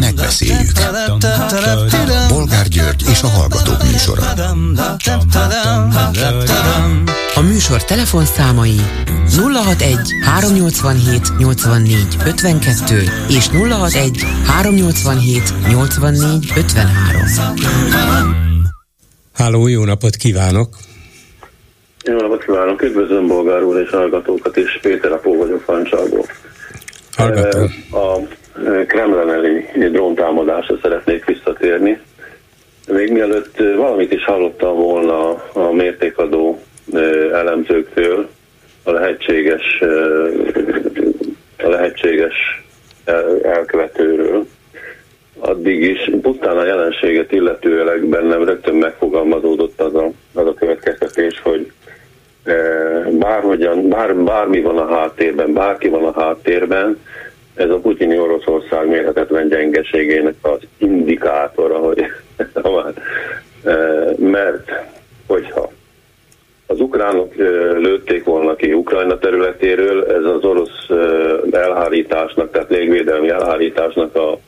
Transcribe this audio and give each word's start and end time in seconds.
Megbeszéljük. 0.00 0.72
Bolgár 2.28 2.68
György 2.68 3.04
és 3.10 3.22
a 3.22 3.28
Hallgatók 3.28 3.82
műsora. 3.82 4.22
A 7.34 7.40
műsor 7.40 7.84
telefonszámai 7.84 8.80
061 9.36 9.98
387 10.24 11.36
84 11.38 12.16
52 12.26 13.02
és 13.28 13.48
061 13.48 14.24
387 14.46 15.52
84 15.68 16.52
53. 16.56 18.24
Háló, 19.32 19.66
jó 19.66 19.84
napot 19.84 20.16
kívánok! 20.16 20.76
Jó 22.04 22.16
napot 22.16 22.44
kívánok, 22.44 22.82
üdvözlöm 22.82 23.26
Bolgár 23.26 23.62
úr 23.62 23.80
és 23.80 23.90
hallgatókat 23.90 24.56
is, 24.56 24.78
Péter 24.82 25.12
Apó 25.12 25.36
vagyok 25.36 25.60
Fancsalból. 25.60 26.26
Hallgatom. 27.16 27.70
A 27.90 28.18
Kremlen 28.86 29.30
elleni 29.30 29.88
dróntámadásra 29.90 30.78
szeretnék 30.82 31.24
visszatérni. 31.24 32.00
Még 32.88 33.12
mielőtt 33.12 33.56
valamit 33.56 34.12
is 34.12 34.24
hallottam 34.24 34.76
volna 34.76 35.28
a 35.52 35.72
mértékadó 35.72 36.62
elemzőktől, 37.32 38.28
a 38.82 38.90
lehetséges, 38.90 39.80
a 41.58 41.68
lehetséges 41.68 42.34
elkövetőről, 43.42 44.46
addig 45.38 45.82
is 45.82 46.10
pusztán 46.22 46.56
a 46.56 46.64
jelenséget 46.64 47.32
illetőleg 47.32 48.06
bennem 48.06 48.44
rögtön 48.44 48.74
megfogalmazódott 48.74 49.80
az 49.80 49.94
a, 49.94 50.10
az 50.34 50.46
a 50.46 50.54
következtetés, 50.54 51.40
hogy 51.42 51.72
bárhogyan, 53.18 53.88
bár, 53.88 54.16
bármi 54.16 54.60
van 54.60 54.78
a 54.78 54.86
háttérben, 54.86 55.52
bárki 55.52 55.88
van 55.88 56.04
a 56.04 56.20
háttérben, 56.20 56.98
ez 57.54 57.70
a 57.70 57.78
putyini 57.78 58.18
Oroszország 58.18 58.88
mérhetetlen 58.88 59.48
gyengeségének 59.48 60.34
az 60.40 60.58
indikátora, 60.78 61.78
hogy 61.78 62.04
mert 64.16 64.72
hogyha 65.26 65.72
az 66.66 66.80
ukránok 66.80 67.34
lőtték 67.78 68.24
volna 68.24 68.54
ki 68.54 68.72
Ukrajna 68.72 69.18
területéről, 69.18 70.04
ez 70.04 70.24
az 70.24 70.44
orosz 70.44 70.88
elhárításnak, 71.50 72.50
tehát 72.50 72.70
légvédelmi 72.70 73.28
elhárításnak 73.28 74.16
a 74.16 74.38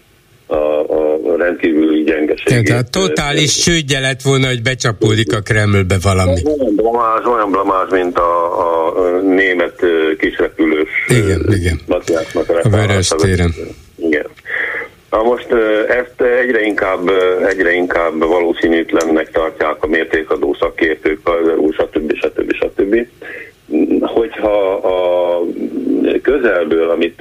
a, 0.47 0.55
a 0.55 1.37
rendkívüli 1.37 2.03
gyengeségét. 2.03 2.65
Tehát 2.65 2.91
totális 2.91 3.57
csődje 3.57 4.01
lett 4.01 4.23
volna, 4.23 4.47
hogy 4.47 4.63
becsapódik 4.63 5.33
a 5.35 5.41
Kremlbe 5.41 5.97
valami. 6.03 6.41
Olyan 6.45 6.75
blamás, 6.75 7.25
olyan 7.25 7.51
blamás 7.51 7.89
mint 7.91 8.19
a, 8.19 8.59
a 8.59 9.21
német 9.21 9.81
kisrepülős 10.19 10.89
igen, 11.09 11.47
igen. 11.53 11.81
Matthiasnak 11.87 12.49
a, 12.49 12.69
Vörös 12.69 13.09
téren. 13.09 13.55
Igen. 13.97 14.27
Na 15.11 15.23
most 15.23 15.47
ezt 15.89 16.21
egyre 16.41 16.61
inkább, 16.61 17.11
egyre 17.49 17.73
inkább 17.73 18.19
valószínűtlennek 18.19 19.31
tartják 19.31 19.85
a 19.85 19.87
mértékadó 19.87 20.57
szakértők, 20.61 21.29
az 21.29 21.49
EU, 21.49 21.73
stb. 21.73 22.15
stb. 22.17 22.53
stb. 22.55 23.07
Hogyha 24.01 24.75
a 24.75 25.41
közelből, 26.23 26.91
amit 26.91 27.21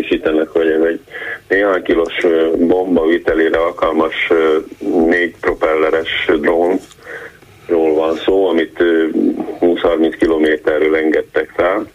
valószínűsítenek, 0.00 0.48
hogy 0.48 0.66
egy 0.66 1.00
néhány 1.48 1.82
kilós 1.82 2.26
bomba 2.58 3.06
vitelére 3.06 3.58
alkalmas 3.58 4.32
négy 5.08 5.34
propelleres 5.40 6.26
drónról 6.26 7.94
van 7.94 8.16
szó, 8.16 8.48
amit 8.48 8.76
20-30 9.60 10.14
kilométerről 10.18 10.96
engedtek 10.96 11.52
fel. 11.56 11.88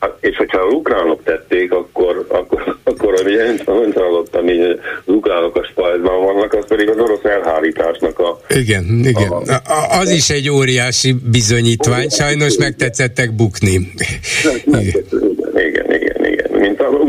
Hát, 0.00 0.16
és 0.20 0.36
hogyha 0.36 0.58
a 0.58 0.66
ukránok 0.66 1.22
tették, 1.24 1.72
akkor, 1.72 2.26
akkor, 2.28 2.76
akkor 2.84 3.20
ami 3.20 3.30
én 3.30 3.60
hallottam, 3.94 4.44
hogy 4.44 4.60
az 4.60 5.14
ukránok 5.14 5.56
a 5.56 5.64
spajzban 5.70 6.24
vannak, 6.24 6.52
az 6.52 6.64
pedig 6.68 6.88
az 6.88 6.98
orosz 6.98 7.24
elhárításnak 7.24 8.18
a... 8.18 8.40
Igen, 8.48 8.84
igen. 9.04 9.30
A, 9.30 9.98
az 9.98 10.10
is 10.10 10.30
egy 10.30 10.50
óriási 10.50 11.14
bizonyítvány, 11.30 12.08
sajnos 12.08 12.56
megtetszettek 12.56 13.32
bukni. 13.34 13.92
Mint, 14.64 15.04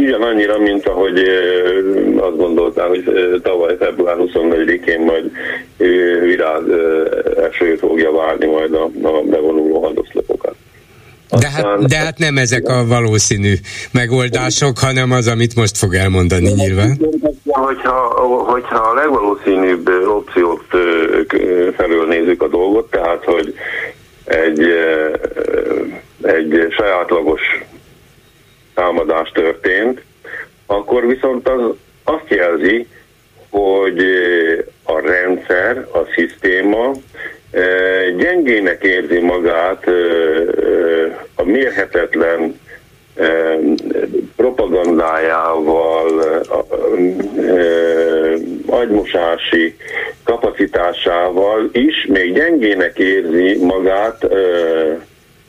ugyanannyira, 0.07 0.57
mint 0.57 0.87
ahogy 0.87 1.19
azt 2.17 2.37
gondoltál, 2.37 2.87
hogy 2.87 3.03
tavaly 3.43 3.75
február 3.79 4.15
24-én 4.19 4.99
majd 4.99 5.31
virág 6.21 6.63
eső 7.51 7.75
fogja 7.75 8.11
várni 8.11 8.45
majd 8.45 8.73
a, 8.73 8.83
a 8.83 9.21
bevonuló 9.21 9.83
hadoszlopokat. 9.83 10.55
De 11.39 11.49
hát, 11.49 11.87
de 11.87 11.97
hát 11.97 12.17
nem 12.17 12.37
ezek 12.37 12.69
a 12.69 12.85
valószínű 12.87 13.53
megoldások, 13.91 14.79
hanem 14.79 15.11
az, 15.11 15.27
amit 15.27 15.55
most 15.55 15.77
fog 15.77 15.93
elmondani 15.93 16.51
nyilván. 16.51 16.97
Hogyha, 17.45 17.93
hogyha 18.47 18.77
a 18.77 18.93
legvalószínűbb 18.93 19.89
opciót 20.07 20.63
felől 21.75 22.07
nézzük 22.07 22.41
a 22.41 22.47
dolgot, 22.47 22.89
tehát 22.89 23.23
hogy 23.23 23.53
egy, 24.25 24.61
egy 26.21 26.65
sajátlagos 26.69 27.41
támadás 28.77 29.31
történt, 29.33 30.01
akkor 30.65 31.07
viszont 31.07 31.49
az 31.49 31.61
azt 32.03 32.29
jelzi, 32.29 32.87
hogy 33.49 34.05
a 34.83 34.99
rendszer, 34.99 35.87
a 35.91 35.99
szisztéma 36.15 36.91
gyengének 38.17 38.83
érzi 38.83 39.19
magát 39.19 39.85
a 41.35 41.43
mérhetetlen 41.43 42.59
propagandájával, 44.35 46.43
agymosási 48.65 49.75
kapacitásával 50.23 51.69
is 51.71 52.05
még 52.05 52.33
gyengének 52.33 52.97
érzi 52.97 53.65
magát 53.65 54.25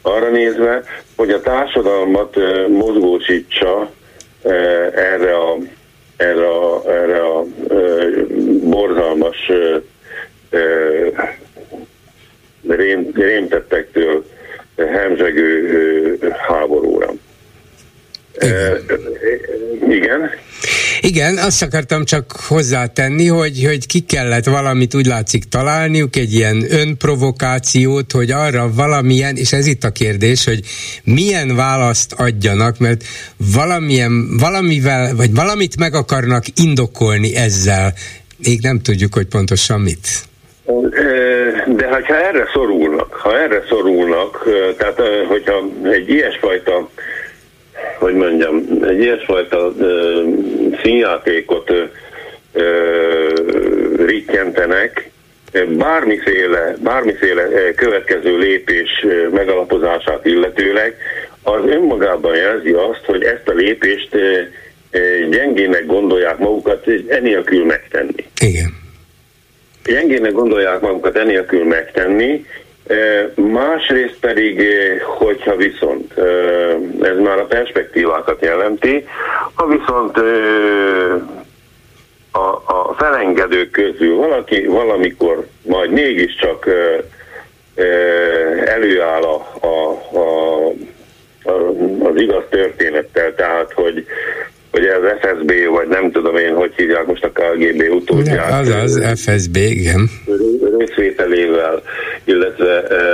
arra 0.02 0.30
nézve, 0.30 0.82
hogy 1.16 1.30
a 1.30 1.40
társadalmat 1.40 2.36
mozgósítsa 2.68 3.90
erre 4.94 5.36
a, 5.36 5.56
erre 6.16 6.48
a, 6.48 6.90
erre 6.90 7.20
a 7.20 7.44
borzalmas 8.62 9.50
rém, 12.88 13.10
rémtettektől 13.14 14.24
hemzsegő 14.76 16.18
háborúra. 16.48 17.12
Igen. 18.40 18.80
igen. 19.88 20.30
Igen, 21.00 21.36
azt 21.36 21.62
akartam 21.62 22.04
csak 22.04 22.32
hozzátenni, 22.32 23.26
hogy, 23.26 23.64
hogy 23.64 23.86
ki 23.86 24.00
kellett 24.00 24.44
valamit 24.44 24.94
úgy 24.94 25.06
látszik 25.06 25.44
találniuk, 25.44 26.16
egy 26.16 26.34
ilyen 26.34 26.64
önprovokációt, 26.70 28.12
hogy 28.12 28.30
arra 28.30 28.72
valamilyen, 28.72 29.36
és 29.36 29.52
ez 29.52 29.66
itt 29.66 29.84
a 29.84 29.90
kérdés, 29.90 30.44
hogy 30.44 30.60
milyen 31.04 31.56
választ 31.56 32.12
adjanak, 32.12 32.78
mert 32.78 33.04
valamilyen, 33.36 34.36
valamivel, 34.36 35.14
vagy 35.14 35.34
valamit 35.34 35.78
meg 35.78 35.94
akarnak 35.94 36.44
indokolni 36.54 37.36
ezzel, 37.36 37.94
még 38.36 38.60
nem 38.62 38.80
tudjuk, 38.80 39.14
hogy 39.14 39.26
pontosan 39.26 39.80
mit. 39.80 40.27
De 41.66 41.86
ha 41.86 42.16
erre 42.16 42.48
szorulnak, 42.52 43.12
ha 43.12 43.38
erre 43.38 43.64
szorulnak, 43.68 44.44
tehát 44.76 45.02
hogyha 45.28 45.64
egy 45.82 46.10
ilyesfajta 46.10 46.88
hogy 47.98 48.14
mondjam, 48.14 48.64
egy 48.82 49.00
ilyesfajta 49.00 49.72
ö, 49.78 50.22
színjátékot 50.82 51.70
ö, 51.70 51.84
ö, 52.52 52.64
rittyentenek, 54.06 55.10
bármiféle, 55.68 56.76
bármiféle 56.82 57.72
következő 57.76 58.36
lépés 58.36 59.06
megalapozását 59.30 60.26
illetőleg, 60.26 60.96
az 61.42 61.60
önmagában 61.66 62.36
jelzi 62.36 62.70
azt, 62.72 63.04
hogy 63.04 63.22
ezt 63.22 63.48
a 63.48 63.52
lépést 63.52 64.16
gyengének 65.30 65.86
gondolják 65.86 66.38
magukat 66.38 66.84
enélkül 67.08 67.64
megtenni. 67.64 68.26
Igen. 68.40 68.87
Gyengének 69.84 70.32
gondolják 70.32 70.80
magukat 70.80 71.16
enélkül 71.16 71.64
megtenni, 71.64 72.46
Másrészt 73.34 74.16
pedig, 74.20 74.62
hogyha 75.02 75.56
viszont, 75.56 76.18
ez 77.00 77.18
már 77.18 77.38
a 77.38 77.46
perspektívákat 77.46 78.42
jelenti, 78.42 79.06
ha 79.54 79.66
viszont 79.66 80.16
a, 82.32 82.48
a 82.66 82.94
felengedők 82.98 83.70
közül 83.70 84.16
valaki 84.16 84.66
valamikor 84.66 85.46
majd 85.62 85.90
mégiscsak 85.90 86.66
előáll 88.64 89.22
a, 89.22 89.46
a, 89.60 89.90
a, 90.18 90.68
az 92.02 92.16
igaz 92.16 92.44
történettel, 92.50 93.34
tehát 93.34 93.72
hogy 93.72 94.06
hogy 94.70 94.84
ez 94.84 95.00
FSB, 95.20 95.52
vagy 95.70 95.88
nem 95.88 96.10
tudom 96.10 96.36
én, 96.36 96.54
hogy 96.54 96.72
hívják 96.76 97.06
most 97.06 97.24
a 97.24 97.30
KGB 97.32 97.82
utódját. 97.90 98.60
Az 98.60 98.68
az 98.68 99.20
FSB, 99.20 99.56
igen. 99.56 100.10
Részvételével, 100.78 101.82
illetve 102.24 102.82
e, 102.82 102.94
e, 102.94 103.04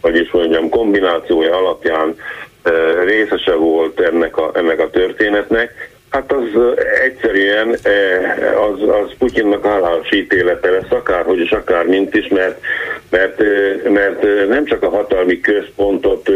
hogy 0.00 0.16
is 0.16 0.30
mondjam, 0.30 0.68
kombinációja 0.68 1.56
alapján 1.56 2.14
e, 2.62 2.70
részese 3.04 3.54
volt 3.54 4.00
ennek 4.00 4.36
a, 4.36 4.50
ennek 4.54 4.80
a 4.80 4.90
történetnek, 4.90 5.92
Hát 6.14 6.32
az 6.32 6.60
egyszerűen 7.04 7.68
az, 8.68 8.88
az 8.88 9.10
Putyinnak 9.18 9.66
hálás 9.66 10.12
ítélete 10.12 10.70
lesz, 10.70 10.90
akárhogy 10.90 11.38
és 11.38 11.50
akár 11.50 11.86
mint 11.86 12.14
is, 12.14 12.28
mert, 12.28 12.60
mert, 13.10 13.42
mert 13.90 14.48
nem 14.48 14.64
csak 14.64 14.82
a 14.82 14.88
hatalmi 14.88 15.40
központot 15.40 16.30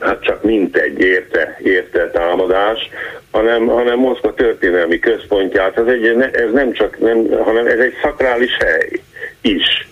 hát 0.00 0.22
csak 0.22 0.42
mintegy 0.42 1.00
érte, 1.00 1.58
érte 1.62 2.10
támadás, 2.10 2.88
hanem, 3.30 3.66
hanem 3.66 3.98
Moszkva 3.98 4.34
történelmi 4.34 4.98
központját, 4.98 5.78
ez, 5.78 5.86
egy, 5.86 6.06
ez 6.32 6.52
nem 6.52 6.72
csak, 6.72 6.98
nem, 6.98 7.28
hanem 7.42 7.66
ez 7.66 7.78
egy 7.78 7.94
szakrális 8.02 8.56
hely 8.56 9.00
is. 9.40 9.90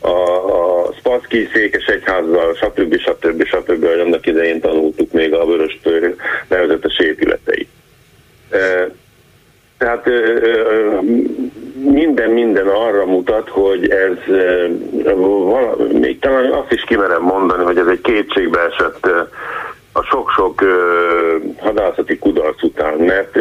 A, 0.00 0.08
a 0.08 0.92
Spacki 0.98 1.48
egyházzal, 1.86 2.54
stb. 2.54 2.98
stb. 2.98 3.00
stb. 3.00 3.44
stb. 3.44 3.84
annak 3.84 4.26
idején 4.26 4.60
tanultuk 4.60 5.12
még 5.12 5.32
a 5.34 5.46
vörös 5.46 5.80
nevezetes 6.48 6.98
épületeit. 6.98 7.68
Tehát 9.82 10.06
minden 11.74 12.30
minden 12.30 12.66
arra 12.66 13.06
mutat, 13.06 13.48
hogy 13.48 13.90
ez 13.90 14.16
valami, 15.44 15.98
még 15.98 16.18
talán 16.18 16.52
azt 16.52 16.72
is 16.72 16.84
kimerem 16.84 17.22
mondani, 17.22 17.64
hogy 17.64 17.78
ez 17.78 17.86
egy 17.86 18.00
kétségbe 18.00 18.60
esett 18.60 19.06
a 19.92 20.02
sok-sok 20.02 20.62
hadászati 21.58 22.18
kudarc 22.18 22.62
után, 22.62 22.98
mert 22.98 23.38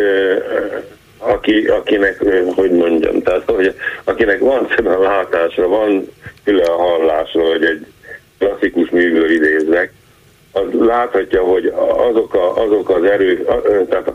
aki, 1.17 1.67
akinek, 1.67 2.17
hogy 2.55 2.71
mondjam, 2.71 3.21
tehát 3.21 3.43
hogy 3.45 3.75
akinek 4.03 4.39
van 4.39 4.67
szeme 4.75 4.95
látásra, 4.95 5.67
van 5.67 6.07
füle 6.43 6.63
a 6.63 6.77
hallásra, 6.77 7.41
hogy 7.41 7.65
egy 7.65 7.85
klasszikus 8.37 8.89
művől 8.89 9.31
idéznek, 9.31 9.93
az 10.51 10.63
láthatja, 10.79 11.41
hogy 11.41 11.73
azok, 12.09 12.33
a, 12.33 12.63
azok 12.63 12.89
az 12.89 13.03
erők, 13.03 13.45
tehát 13.89 14.11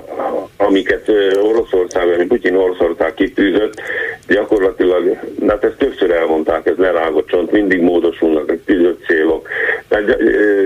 amiket 0.57 1.11
Oroszország, 1.43 2.17
vagy 2.17 2.27
Putyin 2.27 2.57
Oroszország 2.57 3.15
kitűzött, 3.15 3.83
gyakorlatilag, 4.29 5.19
hát 5.49 5.65
ezt 5.65 5.77
többször 5.77 6.11
elmondták, 6.11 6.67
ez 6.67 6.77
lerágott 6.77 7.27
csont, 7.29 7.51
mindig 7.51 7.81
módosulnak 7.81 8.51
a 8.51 8.55
tűzött 8.65 9.05
célok. 9.07 9.49
Tehát 9.89 10.17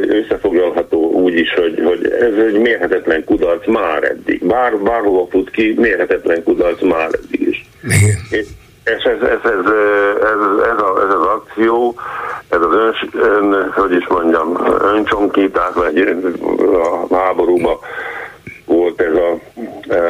összefoglalható 0.08 1.11
úgy 1.11 1.34
is, 1.34 1.55
hogy, 1.55 1.82
hogy 1.84 2.11
ez 2.20 2.44
egy 2.46 2.58
mérhetetlen 2.58 3.25
kudarc 3.25 3.67
már 3.67 4.05
eddig. 4.05 4.44
Bár, 4.44 4.76
bárhova 4.78 5.26
fut 5.31 5.50
ki, 5.50 5.75
mérhetetlen 5.76 6.43
kudarc 6.43 6.82
már 6.82 7.08
eddig 7.12 7.49
is. 7.49 7.64
És 8.85 9.03
ez, 9.03 9.21
ez, 9.21 9.38
ez, 9.44 9.73
ez, 10.23 10.41
ez, 10.73 10.81
a, 10.82 11.03
ez 11.06 11.15
az 11.15 11.27
akció, 11.27 11.94
ez 12.49 12.61
az 12.61 12.75
ön, 12.75 13.53
ön 13.53 13.73
hogy 13.73 13.93
is 13.93 14.06
mondjam, 14.06 14.56
öncsonkítás, 14.81 15.75
vagy 15.75 15.99
a 17.09 17.15
háborúban 17.15 17.79
volt 18.65 19.00
ez 19.00 19.15
a 19.15 19.38
e, 19.94 20.00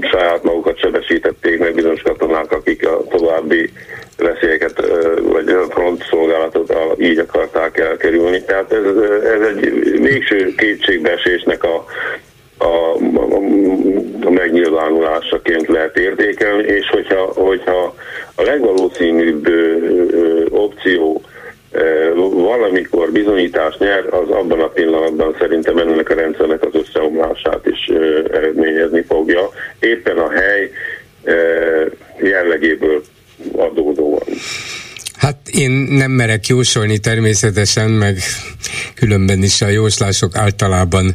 saját 0.00 0.42
magukat 0.42 0.78
sebesítették 0.78 1.58
meg 1.58 1.74
bizonyos 1.74 2.02
katonák, 2.02 2.52
akik 2.52 2.86
a 2.86 3.04
további 3.08 3.72
veszélyeket, 4.16 4.78
e, 4.78 5.20
vagy 5.20 5.56
frontszolgálatot 5.68 6.72
így 6.98 7.18
akarták 7.18 7.78
elkerülni. 7.78 8.42
Tehát 8.44 8.72
ez, 8.72 8.84
ez 9.24 9.40
egy 9.40 9.60
végső 10.00 10.54
kétségbeesésnek 10.56 11.64
a, 11.64 11.84
a, 12.58 12.94
a, 13.14 13.34
a 13.34 13.38
megnyilvánulásaként 14.28 15.68
lehet 15.68 15.96
értékelni, 15.98 16.62
és 16.62 16.88
hogyha, 16.90 17.32
hogyha 17.34 17.94
a 18.34 18.42
legvalószínűbb 18.42 19.48
opció 20.50 21.22
valamikor 22.32 23.12
bizonyítás 23.12 23.76
nyer, 23.76 24.06
az 24.14 24.30
abban 24.30 24.60
a 24.60 24.68
pillanatban 24.68 25.36
szerintem 25.38 25.78
ennek 25.78 26.10
a 26.10 26.14
rendszernek 26.14 26.64
az 26.64 26.74
összeomlását 26.74 27.66
is 27.66 27.86
eredményezni 28.32 29.02
fogja. 29.02 29.48
Éppen 29.80 30.18
a 30.18 30.30
hely 30.30 30.70
jellegéből 32.20 33.02
adódóan. 33.56 34.22
Hát 35.20 35.36
én 35.50 35.70
nem 35.70 36.10
merek 36.10 36.46
jósolni 36.46 36.98
természetesen, 36.98 37.90
meg 37.90 38.18
különben 38.94 39.42
is 39.42 39.62
a 39.62 39.68
jóslások 39.68 40.36
általában... 40.36 41.14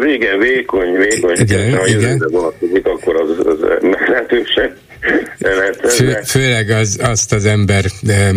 Régen 0.00 0.38
vékony, 0.38 0.92
vékony, 0.92 1.36
igen, 1.36 1.76
ha 1.76 1.86
igen. 1.86 2.26
vonatkozik, 2.30 2.86
akkor 2.86 3.16
az, 3.16 3.46
az 3.46 3.56
meglehetősen 3.80 4.76
Fő, 5.88 6.18
főleg 6.24 6.70
az, 6.70 6.98
azt 7.02 7.32
az 7.32 7.44
ember 7.44 7.84
de, 8.00 8.30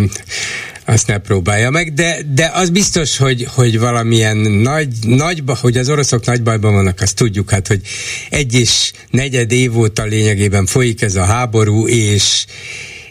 azt 0.86 1.08
ne 1.08 1.18
próbálja 1.18 1.70
meg, 1.70 1.94
de, 1.94 2.18
de 2.34 2.52
az 2.54 2.70
biztos, 2.70 3.18
hogy, 3.18 3.48
hogy 3.56 3.80
valamilyen 3.80 4.38
nagy, 4.38 4.88
nagyba, 5.08 5.58
hogy 5.62 5.78
az 5.78 5.90
oroszok 5.90 6.26
nagy 6.26 6.44
bajban 6.44 6.74
vannak, 6.74 7.02
azt 7.02 7.16
tudjuk, 7.16 7.50
hát, 7.50 7.68
hogy 7.68 7.82
egy 8.30 8.54
és 8.54 8.92
negyed 9.10 9.52
év 9.52 9.78
óta 9.78 10.04
lényegében 10.04 10.66
folyik 10.66 11.02
ez 11.02 11.16
a 11.16 11.24
háború, 11.24 11.88
és, 11.88 12.46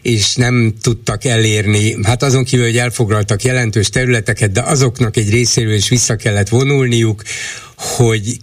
és 0.02 0.34
nem 0.34 0.74
tudtak 0.82 1.24
elérni, 1.24 1.96
hát 2.02 2.22
azon 2.22 2.44
kívül, 2.44 2.64
hogy 2.64 2.76
elfoglaltak 2.76 3.42
jelentős 3.42 3.88
területeket, 3.88 4.52
de 4.52 4.60
azoknak 4.60 5.16
egy 5.16 5.30
részéről 5.30 5.74
is 5.74 5.88
vissza 5.88 6.16
kellett 6.16 6.48
vonulniuk, 6.48 7.22
hogy 7.76 8.40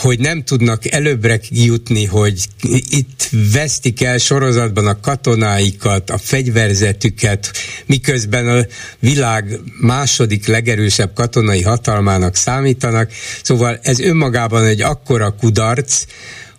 hogy 0.00 0.18
nem 0.18 0.44
tudnak 0.44 0.92
előbbre 0.92 1.40
jutni, 1.50 2.04
hogy 2.04 2.46
itt 2.88 3.28
vesztik 3.52 4.02
el 4.02 4.18
sorozatban 4.18 4.86
a 4.86 5.00
katonáikat, 5.00 6.10
a 6.10 6.18
fegyverzetüket, 6.18 7.50
miközben 7.86 8.48
a 8.48 8.66
világ 8.98 9.60
második 9.80 10.46
legerősebb 10.46 11.14
katonai 11.14 11.62
hatalmának 11.62 12.36
számítanak. 12.36 13.10
Szóval 13.42 13.78
ez 13.82 14.00
önmagában 14.00 14.64
egy 14.64 14.82
akkora 14.82 15.30
kudarc, 15.30 16.04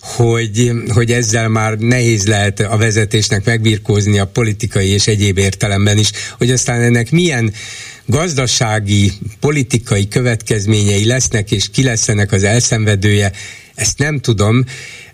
hogy, 0.01 0.71
hogy 0.93 1.11
ezzel 1.11 1.47
már 1.47 1.77
nehéz 1.77 2.27
lehet 2.27 2.59
a 2.59 2.77
vezetésnek 2.77 3.45
megbirkózni 3.45 4.19
a 4.19 4.27
politikai 4.27 4.87
és 4.87 5.07
egyéb 5.07 5.37
értelemben 5.37 5.97
is, 5.97 6.11
hogy 6.37 6.51
aztán 6.51 6.81
ennek 6.81 7.11
milyen 7.11 7.53
gazdasági, 8.05 9.11
politikai 9.39 10.07
következményei 10.07 11.05
lesznek, 11.05 11.51
és 11.51 11.69
ki 11.69 11.83
lesz 11.83 12.07
az 12.07 12.43
elszenvedője, 12.43 13.31
ezt 13.75 13.97
nem 13.97 14.19
tudom, 14.19 14.65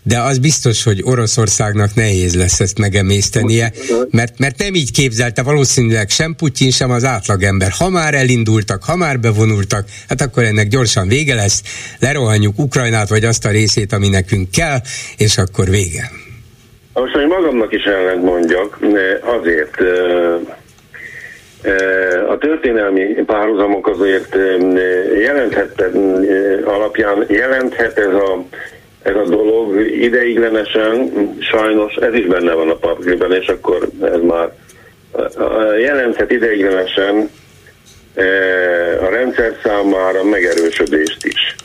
de 0.07 0.19
az 0.19 0.37
biztos, 0.37 0.83
hogy 0.83 1.01
Oroszországnak 1.03 1.89
nehéz 1.95 2.35
lesz 2.35 2.59
ezt 2.59 2.79
megemésztenie, 2.79 3.71
mert, 4.11 4.39
mert 4.39 4.57
nem 4.59 4.73
így 4.73 4.91
képzelte 4.91 5.43
valószínűleg 5.43 6.09
sem 6.09 6.35
Putyin, 6.35 6.71
sem 6.71 6.91
az 6.91 7.03
átlagember. 7.03 7.71
Ha 7.79 7.89
már 7.89 8.13
elindultak, 8.13 8.83
ha 8.83 8.95
már 8.95 9.19
bevonultak, 9.19 9.85
hát 10.09 10.21
akkor 10.21 10.43
ennek 10.43 10.67
gyorsan 10.67 11.07
vége 11.07 11.35
lesz, 11.35 11.61
lerohanjuk 11.99 12.59
Ukrajnát, 12.59 13.09
vagy 13.09 13.24
azt 13.24 13.45
a 13.45 13.50
részét, 13.50 13.93
ami 13.93 14.09
nekünk 14.09 14.51
kell, 14.51 14.77
és 15.17 15.38
akkor 15.38 15.69
vége. 15.69 16.12
Most, 16.93 17.13
hogy 17.13 17.27
magamnak 17.27 17.74
is 17.74 17.83
ellent 17.83 18.24
mondjak, 18.24 18.79
azért 19.21 19.75
a 22.29 22.38
történelmi 22.38 23.03
párhuzamok 23.25 23.88
azért 23.88 24.35
jelenthet 25.19 25.83
alapján 26.65 27.25
jelenthet 27.27 27.97
ez 27.97 28.13
a, 28.13 28.45
ez 29.05 29.15
a 29.15 29.24
dolog 29.24 29.79
ideiglenesen, 29.81 31.12
sajnos 31.39 31.95
ez 31.95 32.13
is 32.13 32.25
benne 32.25 32.53
van 32.53 32.69
a 32.69 32.75
papírban, 32.75 33.33
és 33.33 33.47
akkor 33.47 33.89
ez 34.01 34.21
már 34.21 34.51
jelenthet 35.79 36.31
ideiglenesen 36.31 37.29
a 39.01 39.09
rendszer 39.09 39.55
számára 39.63 40.24
megerősödést 40.24 41.25
is. 41.25 41.55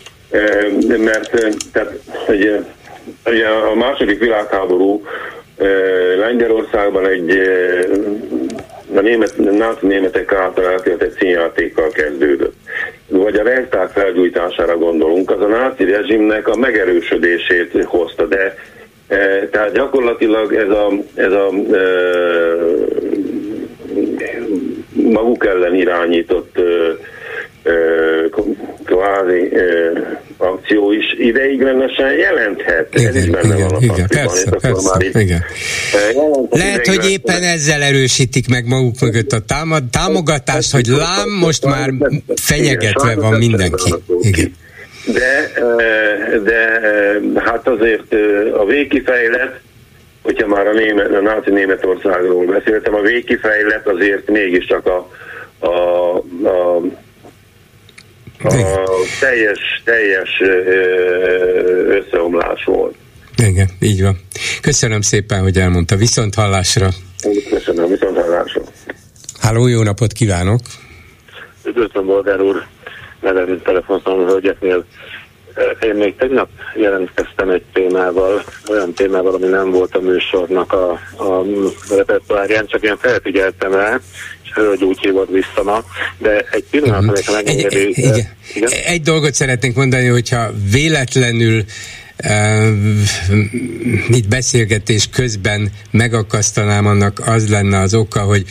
Mert 0.99 1.31
tehát, 1.73 1.93
ugye, 2.29 2.61
ugye 3.27 3.47
a 3.49 3.75
második 3.75 4.19
világháború 4.19 5.05
Lengyelországban 6.19 7.07
egy 7.07 7.41
a 8.95 9.01
német, 9.01 9.37
náci 9.37 9.87
németek 9.87 10.33
által 10.33 10.67
elkövetett 10.67 11.19
színjátékkal 11.19 11.89
kezdődött. 11.89 12.55
Vagy 13.11 13.37
a 13.37 13.43
Reichstag 13.43 13.89
felgyújtására 13.89 14.79
gondolunk, 14.79 15.31
az 15.31 15.41
a 15.41 15.47
náci 15.47 15.85
rezsimnek 15.85 16.49
a 16.49 16.57
megerősödését 16.57 17.85
hozta, 17.85 18.27
de 18.27 18.55
e, 19.09 19.49
tehát 19.49 19.73
gyakorlatilag 19.73 20.55
ez 20.55 20.69
a, 20.69 20.93
ez 21.15 21.33
a 21.33 21.51
e, 21.73 21.83
maguk 24.93 25.47
ellen 25.47 25.75
irányított 25.75 26.59
e, 26.59 26.63
kvázi 28.85 29.53
akció 30.37 30.93
is 30.93 31.15
ideiglenesen 31.19 32.13
jelenthet. 32.13 32.95
Igen, 32.95 33.07
Ez 33.07 33.15
is 33.15 33.31
benne 33.31 33.55
igen, 33.55 33.69
van 33.69 33.77
a 33.77 33.79
igen, 33.81 34.07
persze, 34.09 34.51
persze, 34.51 34.91
már 34.95 35.23
igen. 35.23 35.45
Lehet, 36.51 36.87
hogy 36.87 37.11
éppen 37.11 37.43
ezzel 37.43 37.83
erősítik 37.83 38.49
meg 38.49 38.67
maguk 38.67 39.01
mögött 39.01 39.33
a 39.33 39.41
támad, 39.41 39.85
támogatást, 39.85 40.73
hogy 40.73 40.87
lám, 40.87 41.31
most 41.41 41.65
már 41.65 41.91
fenyegetve 42.35 43.15
van 43.15 43.39
mindenki. 43.39 43.95
Igen. 44.21 44.55
De, 45.07 45.51
de 46.45 46.81
hát 47.41 47.69
azért 47.69 48.15
a 48.53 48.65
végkifejlet, 48.65 49.61
hogyha 50.23 50.47
már 50.47 50.67
a, 50.67 50.73
német, 50.73 51.15
a 51.15 51.21
náci 51.21 51.51
Németországról 51.51 52.47
beszéltem, 52.47 52.95
a 52.95 53.01
végkifejlet 53.01 53.87
azért 53.87 54.31
mégiscsak 54.31 54.87
a, 54.87 55.11
a, 55.67 56.17
a 56.49 56.81
a 58.43 58.91
teljes, 59.21 59.83
teljes 59.85 60.41
összeomlás 61.89 62.65
volt. 62.65 62.95
Igen, 63.37 63.69
így 63.81 64.03
van. 64.03 64.21
Köszönöm 64.61 65.01
szépen, 65.01 65.43
hogy 65.43 65.59
elmondta. 65.59 65.97
Viszont 65.97 66.35
hallásra. 66.35 66.89
Köszönöm, 67.51 67.89
viszont 67.89 68.17
hallásra. 68.17 68.63
Háló, 69.41 69.67
jó 69.67 69.83
napot 69.83 70.13
kívánok! 70.13 70.61
Üdvözlöm, 71.65 72.07
Bolgár 72.07 72.41
úr, 72.41 72.67
nevem 73.21 73.61
telefonszámú 73.63 74.27
hölgyeknél. 74.27 74.85
Én 75.83 75.95
még 75.95 76.17
tegnap 76.17 76.49
jelentkeztem 76.75 77.51
egy 77.51 77.63
témával, 77.73 78.45
olyan 78.69 78.93
témával, 78.93 79.35
ami 79.35 79.47
nem 79.47 79.71
volt 79.71 79.95
a 79.95 80.01
műsornak 80.01 80.73
a, 80.73 80.91
a 81.17 81.45
repertoárján, 81.97 82.67
csak 82.67 82.83
én 82.83 82.97
felfigyeltem 82.97 83.73
rá, 83.73 84.01
hölgy 84.55 84.99
hívott 85.01 85.31
vissza 85.31 85.85
de 86.19 86.45
egy 86.51 86.65
pillanat, 86.71 87.03
uh-huh. 87.03 87.25
Mhm. 87.25 87.33
megengedi. 87.33 87.77
Egy, 87.77 88.27
igen? 88.55 88.71
egy 88.85 89.03
dolgot 89.03 89.35
szeretnénk 89.35 89.77
mondani, 89.77 90.07
hogyha 90.07 90.51
véletlenül 90.71 91.65
mit 94.09 94.29
beszélgetés 94.29 95.09
közben 95.13 95.73
megakasztanám, 95.91 96.87
annak 96.87 97.23
az 97.27 97.49
lenne 97.49 97.79
az 97.81 97.95
oka, 97.95 98.21
hogy 98.21 98.45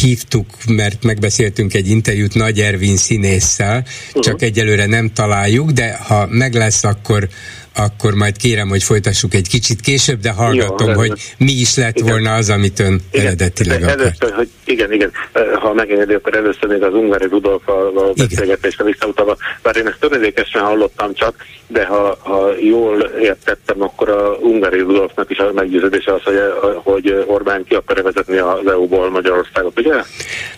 hívtuk, 0.00 0.46
mert 0.68 1.04
megbeszéltünk 1.04 1.74
egy 1.74 1.88
interjút 1.88 2.34
Nagy 2.34 2.60
Ervin 2.60 2.96
színésszel, 2.96 3.84
uh-huh. 4.06 4.22
csak 4.22 4.42
egyelőre 4.42 4.86
nem 4.86 5.12
találjuk, 5.12 5.70
de 5.70 5.96
ha 5.96 6.26
meg 6.30 6.54
lesz, 6.54 6.84
akkor 6.84 7.28
akkor 7.74 8.14
majd 8.14 8.36
kérem, 8.36 8.68
hogy 8.68 8.82
folytassuk 8.82 9.34
egy 9.34 9.48
kicsit 9.48 9.80
később, 9.80 10.20
de 10.20 10.30
hallgatom, 10.30 10.88
Jó, 10.88 10.94
hogy 10.94 11.20
mi 11.38 11.52
is 11.52 11.74
lett 11.74 11.96
igen. 11.96 12.10
volna 12.10 12.34
az, 12.34 12.50
amit 12.50 12.78
ön 12.78 13.00
igen. 13.10 13.26
eredetileg 13.26 13.82
akart. 13.82 14.00
Először, 14.00 14.32
hogy 14.32 14.48
igen, 14.68 14.92
igen, 14.92 15.12
ha 15.60 15.72
megengedi, 15.72 16.14
akkor 16.14 16.36
először 16.36 16.68
még 16.68 16.82
az 16.82 16.94
Ungari 16.94 17.26
Rudolfal 17.26 18.12
beszélgetésre 18.16 18.84
visszautalva, 18.84 19.36
bár 19.62 19.76
én 19.76 19.86
ezt 19.86 20.00
töredékesen 20.00 20.62
hallottam 20.62 21.14
csak, 21.14 21.34
de 21.66 21.84
ha, 21.84 22.18
ha 22.20 22.50
jól 22.60 23.00
értettem, 23.20 23.82
akkor 23.82 24.08
a 24.08 24.36
Ungari 24.40 24.78
Rudolfnak 24.78 25.30
is 25.30 25.38
a 25.38 25.52
meggyőződése 25.54 26.14
az, 26.14 26.22
hogy, 26.22 26.40
hogy 26.74 27.24
Orbán 27.26 27.64
ki 27.64 27.74
akar 27.74 28.02
vezetni 28.02 28.36
az 28.36 28.66
EU-ból 28.66 29.10
Magyarországot, 29.10 29.78
ugye? 29.78 29.94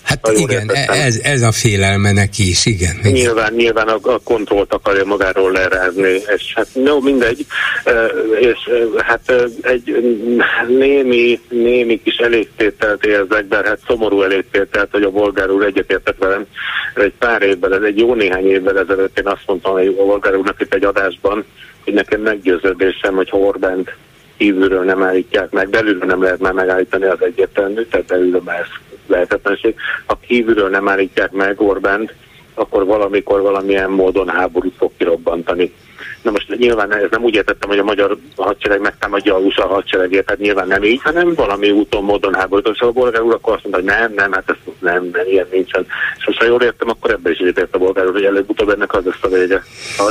Hát 0.02 0.30
igen, 0.34 0.70
ez, 0.86 1.20
ez 1.22 1.42
a 1.42 1.52
félelme 1.52 2.12
neki 2.12 2.48
is, 2.48 2.66
igen. 2.66 2.96
igen. 2.98 3.12
Nyilván, 3.12 3.52
nyilván 3.52 3.88
a, 3.88 3.98
a 4.02 4.20
kontrollt 4.24 4.72
akarja 4.72 5.04
magáról 5.04 5.52
lerázni, 5.52 6.12
és 6.36 6.52
hát 6.54 6.68
no, 6.72 7.00
mindegy, 7.00 7.46
és 8.40 8.70
hát 8.96 9.32
egy 9.62 10.14
némi, 10.68 11.40
némi 11.48 12.02
kis 12.02 12.16
elégtételt 12.16 13.04
érzek, 13.04 13.48
de 13.48 13.56
hát 13.56 13.78
szomorú 13.86 13.99
elégtételt, 14.22 14.90
hogy 14.90 15.02
a 15.02 15.10
bolgár 15.10 15.50
úr 15.50 15.64
egyetértett 15.64 16.18
velem. 16.18 16.46
Egy 16.94 17.12
pár 17.18 17.42
évvel, 17.42 17.74
ez 17.74 17.82
egy 17.82 17.98
jó 17.98 18.14
néhány 18.14 18.46
évvel 18.46 18.78
ezelőtt 18.78 19.18
én 19.18 19.26
azt 19.26 19.42
mondtam 19.46 19.72
hogy 19.72 19.96
a 19.98 20.04
bolgár 20.04 20.36
úrnak 20.36 20.60
itt 20.60 20.74
egy 20.74 20.84
adásban, 20.84 21.44
hogy 21.84 21.92
nekem 21.92 22.20
meggyőződésem, 22.20 23.14
hogy 23.14 23.30
ha 23.30 23.38
Orbánt 23.38 23.94
kívülről 24.36 24.84
nem 24.84 25.02
állítják 25.02 25.50
meg, 25.50 25.68
belülről 25.68 26.06
nem 26.06 26.22
lehet 26.22 26.38
már 26.38 26.52
megállítani 26.52 27.04
az 27.04 27.22
egyértelmű, 27.22 27.82
tehát 27.82 28.06
belülről 28.06 28.42
már 28.44 28.60
ez 28.60 28.66
lehetetlenség. 29.06 29.74
Ha 30.06 30.18
kívülről 30.26 30.68
nem 30.68 30.88
állítják 30.88 31.32
meg 31.32 31.60
Orbánt, 31.60 32.14
akkor 32.54 32.84
valamikor 32.84 33.40
valamilyen 33.40 33.90
módon 33.90 34.28
háborút 34.28 34.74
fog 34.76 34.90
kirobbantani. 34.96 35.72
Na 36.22 36.30
most 36.30 36.56
nyilván 36.56 36.94
ez 36.94 37.10
nem 37.10 37.22
úgy 37.22 37.34
értettem, 37.34 37.68
hogy 37.68 37.78
a 37.78 37.84
magyar 37.84 38.16
hadsereg 38.36 38.80
megtámadja 38.80 39.34
a 39.34 39.38
USA 39.38 39.66
hadseregét, 39.66 40.24
tehát 40.24 40.40
nyilván 40.40 40.68
nem 40.68 40.82
így, 40.82 41.00
hanem 41.02 41.34
valami 41.34 41.70
úton, 41.70 42.04
módon 42.04 42.34
háborúton. 42.34 42.74
Szóval 42.74 42.88
a 42.88 43.00
bolgár 43.00 43.22
úr 43.22 43.34
akkor 43.34 43.54
azt 43.54 43.62
mondta, 43.62 43.80
hogy 43.80 44.00
nem, 44.00 44.12
nem, 44.14 44.32
hát 44.32 44.44
ez 44.46 44.56
nem, 44.78 45.10
nem, 45.12 45.26
ilyen 45.26 45.46
nincsen. 45.52 45.86
És 46.18 46.26
most 46.26 46.38
ha 46.38 46.44
jól 46.44 46.62
értem, 46.62 46.88
akkor 46.88 47.10
ebben 47.10 47.32
is 47.32 47.38
egyetért 47.38 47.74
a 47.74 47.78
bolgár 47.78 48.06
úr, 48.06 48.12
hogy 48.12 48.24
előbb-utóbb 48.24 48.68
ennek 48.68 48.94
az 48.94 49.04
lesz 49.04 49.16
a 49.20 49.28
vége. 49.28 49.64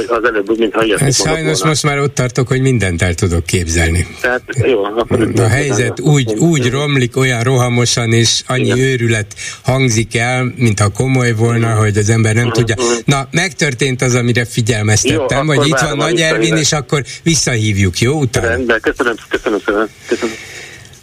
Az 0.07 0.23
előbb, 0.23 0.57
mintha 0.57 0.83
ilyet 0.83 1.13
Sajnos 1.13 1.63
most 1.63 1.83
már 1.83 1.99
ott 1.99 2.13
tartok, 2.13 2.47
hogy 2.47 2.61
mindent 2.61 3.01
el 3.01 3.13
tudok 3.13 3.45
képzelni. 3.45 4.07
Tehát 4.21 4.41
jó, 4.65 4.83
akkor 4.83 5.31
a 5.35 5.47
helyzet 5.47 5.99
úgy, 5.99 6.33
úgy 6.33 6.69
romlik 6.69 7.17
olyan 7.17 7.41
rohamosan, 7.43 8.13
és 8.13 8.41
annyi 8.47 8.65
Igen. 8.65 8.77
őrület 8.77 9.33
hangzik 9.63 10.15
el, 10.15 10.53
mintha 10.55 10.89
komoly 10.89 11.31
volna, 11.31 11.73
hogy 11.73 11.97
az 11.97 12.09
ember 12.09 12.35
nem 12.35 12.51
tudja. 12.51 12.75
Na, 13.05 13.27
megtörtént 13.31 14.01
az, 14.01 14.15
amire 14.15 14.45
figyelmeztettem, 14.45 15.47
jó, 15.47 15.53
hogy 15.53 15.67
itt 15.67 15.79
van 15.79 15.98
Nagy 15.99 16.21
Ervin, 16.21 16.57
és 16.57 16.71
akkor 16.71 17.03
visszahívjuk, 17.23 17.99
jó? 17.99 18.19
Utána. 18.19 18.47
Rendben, 18.47 18.79
köszönöm, 18.81 19.15
köszönöm 19.29 19.59
szépen. 19.65 19.89
Köszönöm. 20.07 20.35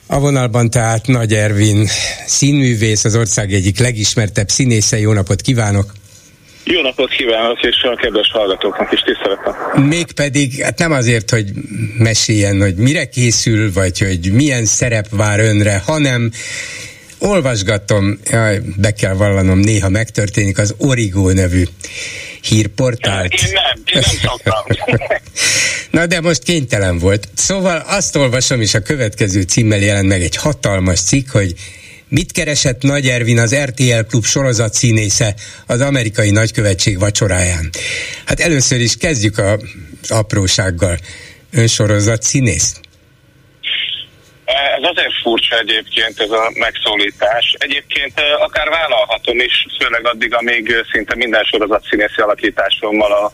A 0.07 0.19
vonalban 0.21 0.71
tehát 0.71 1.07
Nagy 1.07 1.33
Ervin 1.33 1.87
színművész, 2.26 3.05
az 3.05 3.17
ország 3.17 3.53
egyik 3.53 3.79
legismertebb 3.79 4.49
színésze. 4.49 4.99
Jó 4.99 5.12
napot 5.12 5.41
kívánok! 5.41 5.93
Jó 6.65 6.81
napot 6.81 7.11
kívánok, 7.11 7.62
és 7.62 7.83
a 7.83 7.97
kedves 7.97 8.31
hallgatóknak 8.33 8.93
is 8.93 9.00
tiszteletem. 9.00 9.83
Mégpedig, 9.88 10.62
hát 10.62 10.79
nem 10.79 10.93
azért, 10.93 11.31
hogy 11.31 11.47
meséljen, 11.99 12.61
hogy 12.61 12.75
mire 12.75 13.05
készül, 13.05 13.73
vagy 13.73 13.99
hogy 13.99 14.33
milyen 14.33 14.65
szerep 14.65 15.07
vár 15.11 15.41
önre, 15.41 15.83
hanem 15.87 16.31
olvasgatom, 17.19 18.19
jaj, 18.31 18.61
be 18.76 18.91
kell 18.91 19.15
vallanom, 19.15 19.59
néha 19.59 19.88
megtörténik 19.88 20.59
az 20.59 20.75
Origo 20.79 21.33
nevű 21.33 21.62
hírportált. 22.47 23.33
Én 23.33 23.53
nem, 23.53 24.03
én 24.03 24.03
nem 24.23 24.99
Na 25.91 26.07
de 26.07 26.21
most 26.21 26.43
kénytelen 26.43 26.99
volt. 26.99 27.29
Szóval 27.35 27.85
azt 27.87 28.17
olvasom, 28.17 28.61
és 28.61 28.75
a 28.75 28.81
következő 28.81 29.43
címmel 29.43 29.79
jelent 29.79 30.09
meg 30.09 30.23
egy 30.23 30.37
hatalmas 30.37 31.00
cikk, 31.00 31.31
hogy 31.31 31.55
Mit 32.09 32.33
keresett 32.33 32.83
Nagy 32.83 33.09
Ervin 33.09 33.38
az 33.38 33.55
RTL 33.55 34.00
Klub 34.09 34.25
sorozat 34.25 34.75
színésze 34.75 35.35
az 35.67 35.81
amerikai 35.81 36.31
nagykövetség 36.31 36.99
vacsoráján? 36.99 37.71
Hát 38.25 38.41
először 38.41 38.81
is 38.81 38.97
kezdjük 38.97 39.38
a, 39.38 39.53
az 40.03 40.11
aprósággal. 40.11 40.99
Ön 41.50 41.67
sorozat 41.67 42.23
színész? 42.23 42.75
Ez 44.47 44.83
azért 44.83 45.21
furcsa 45.23 45.59
egyébként 45.59 46.21
ez 46.21 46.31
a 46.31 46.50
megszólítás. 46.55 47.55
Egyébként 47.59 48.12
akár 48.38 48.69
vállalhatom 48.69 49.38
is, 49.38 49.67
főleg 49.81 50.07
addig, 50.07 50.35
amíg 50.35 50.85
szinte 50.93 51.15
minden 51.15 51.45
sorozat 51.45 51.85
színészi 51.91 52.21
alakításommal 52.21 53.12
a 53.12 53.33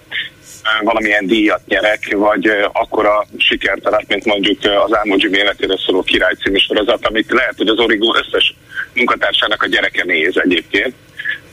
valamilyen 0.83 1.27
díjat 1.27 1.67
nyerek, 1.67 2.09
vagy 2.17 2.51
akkora 2.73 3.27
sikert 3.37 4.07
mint 4.09 4.25
mondjuk 4.25 4.59
az 4.85 4.97
Álmogyi 4.97 5.29
életére 5.33 5.79
szóló 5.87 6.03
király 6.03 6.35
című 6.35 6.59
sorozat, 6.59 7.07
amit 7.07 7.31
lehet, 7.31 7.55
hogy 7.57 7.69
az 7.69 7.79
Origo 7.79 8.17
összes 8.17 8.55
munkatársának 8.95 9.63
a 9.63 9.67
gyereke 9.67 10.05
néz 10.05 10.37
egyébként. 10.37 10.95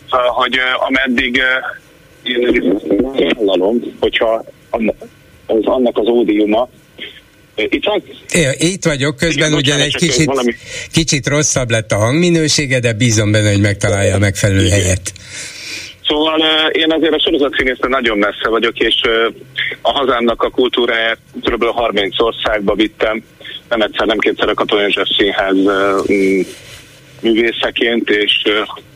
Szóval, 0.09 0.27
hogy 0.27 0.59
ameddig 0.75 1.41
én 2.23 3.35
vállalom, 3.35 3.97
hogyha 3.99 4.43
az 5.45 5.65
annak 5.65 5.97
az 5.97 6.07
ódiuma, 6.07 6.69
itt 7.55 7.85
van? 7.85 8.03
É, 8.33 8.55
itt 8.57 8.85
vagyok, 8.85 9.15
közben 9.15 9.47
Igen, 9.47 9.59
ugyan 9.59 9.79
egy 9.79 9.95
kicsit, 9.95 10.25
valami... 10.25 10.55
kicsit 10.91 11.27
rosszabb 11.27 11.69
lett 11.69 11.91
a 11.91 11.95
hangminősége, 11.95 12.79
de 12.79 12.93
bízom 12.93 13.31
benne, 13.31 13.51
hogy 13.51 13.61
megtalálja 13.61 14.15
a 14.15 14.19
megfelelő 14.19 14.65
Igen. 14.65 14.79
helyet. 14.79 15.13
Szóval 16.07 16.39
én 16.71 16.91
azért 16.91 17.13
a 17.13 17.19
sorozatszínésztől 17.19 17.89
nagyon 17.89 18.17
messze 18.17 18.49
vagyok, 18.49 18.77
és 18.77 18.95
a 19.81 19.91
hazámnak 19.91 20.43
a 20.43 20.49
kultúráját 20.49 21.17
kb. 21.41 21.63
30 21.63 22.19
országba 22.19 22.75
vittem, 22.75 23.23
nem 23.69 23.81
egyszer, 23.81 24.07
nem 24.07 24.17
kétszer 24.17 24.49
a 24.49 24.53
Katonai 24.53 24.83
József 24.83 25.07
Színház 25.17 25.55
művészeként, 27.21 28.09
és 28.09 28.43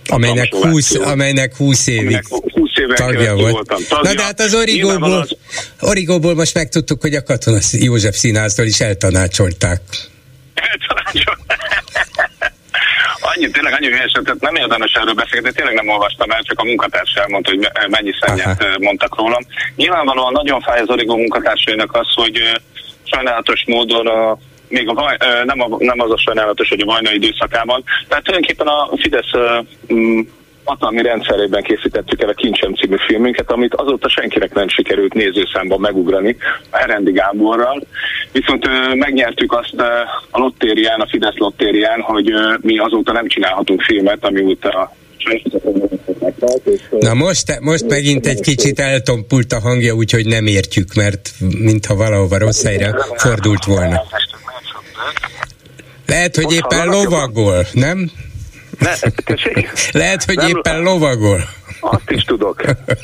amelynek 0.05 0.53
20, 0.55 0.95
amelynek 0.95 1.55
20 1.55 1.87
évig 1.87 2.01
amelynek 2.01 2.25
20 2.27 2.71
tagja 2.95 3.35
volt. 3.35 3.51
Voltam 3.51 3.81
tagja. 3.89 4.09
Na 4.09 4.15
de 4.15 4.23
hát 4.23 4.39
az 4.39 4.55
Origóból, 4.55 5.21
az... 5.21 5.35
Origóból 5.79 6.35
most 6.35 6.53
megtudtuk, 6.53 7.01
hogy 7.01 7.15
a 7.15 7.23
Katona 7.23 7.59
József 7.71 8.15
Színháztól 8.15 8.65
is 8.65 8.79
eltanácsolták. 8.79 9.81
Eltanácsolták. 10.53 11.73
annyi, 13.21 13.49
tényleg 13.49 13.73
annyi 13.73 13.87
hülyeset, 13.87 14.23
tehát 14.23 14.41
nem 14.41 14.55
érdemes 14.55 14.93
erről 14.93 15.13
beszélni, 15.13 15.51
tényleg 15.51 15.73
nem 15.73 15.87
olvastam 15.87 16.31
el, 16.31 16.41
csak 16.41 16.59
a 16.59 16.63
munkatárs 16.63 17.13
elmondta, 17.13 17.49
hogy 17.49 17.69
mennyi 17.89 18.11
szennyet 18.19 18.77
mondtak 18.79 19.15
rólam. 19.15 19.45
Nyilvánvalóan 19.75 20.31
nagyon 20.31 20.61
fáj 20.61 20.79
az 20.79 20.89
Origó 20.89 21.15
munkatársainak 21.15 21.95
az, 21.95 22.07
hogy 22.13 22.61
sajnálatos 23.03 23.63
módon 23.67 24.07
a 24.07 24.37
még 24.73 24.87
a 24.87 25.17
nem, 25.45 25.61
a, 25.61 25.67
nem 25.79 25.99
az 25.99 26.11
a 26.11 26.17
sajnálatos, 26.17 26.69
hogy 26.69 26.81
a 26.81 26.85
vajna 26.85 27.13
időszakában. 27.13 27.83
Tehát 28.07 28.23
tulajdonképpen 28.23 28.67
a 28.67 28.89
Fidesz 28.95 29.31
mm, 29.93 30.19
hatalmi 30.63 31.01
rendszerében 31.01 31.63
készítettük 31.63 32.21
el 32.21 32.29
a 32.29 32.33
Kincsem 32.33 32.73
című 32.73 32.95
filmünket, 33.07 33.51
amit 33.51 33.75
azóta 33.75 34.09
senkinek 34.09 34.53
nem 34.53 34.67
sikerült 34.67 35.13
nézőszámban 35.13 35.79
megugrani, 35.79 36.35
a 36.69 36.77
Herendi 36.77 37.11
Gáborral. 37.11 37.83
Viszont 38.31 38.67
ö, 38.67 38.93
megnyertük 38.95 39.53
azt 39.53 39.73
ö, 39.77 39.83
a 40.29 40.39
lottérián, 40.39 40.99
a 40.99 41.07
Fidesz 41.07 41.37
lottérián, 41.37 42.01
hogy 42.01 42.31
ö, 42.31 42.53
mi 42.61 42.77
azóta 42.77 43.11
nem 43.11 43.27
csinálhatunk 43.27 43.81
filmet, 43.81 44.25
amióta 44.25 44.91
Na 46.99 47.13
most, 47.13 47.59
most 47.59 47.87
megint 47.87 48.27
egy 48.27 48.39
kicsit 48.39 48.79
eltompult 48.79 49.53
a 49.53 49.59
hangja, 49.59 49.93
úgyhogy 49.93 50.25
nem 50.25 50.45
értjük, 50.45 50.93
mert 50.93 51.29
mintha 51.59 51.95
valahova 51.95 52.37
rossz 52.37 52.63
helyre 52.63 52.95
fordult 53.15 53.65
volna. 53.65 54.01
Lehet, 56.05 56.35
hogy 56.35 56.53
éppen 56.53 56.87
lovagol, 56.87 57.65
nem? 57.73 58.11
Ne, 58.79 58.91
Lehet, 59.91 60.23
hogy 60.23 60.35
nem, 60.35 60.47
éppen 60.47 60.81
lovagol. 60.81 61.39
Azt 61.79 62.09
is 62.11 62.23
tudok. 62.23 62.61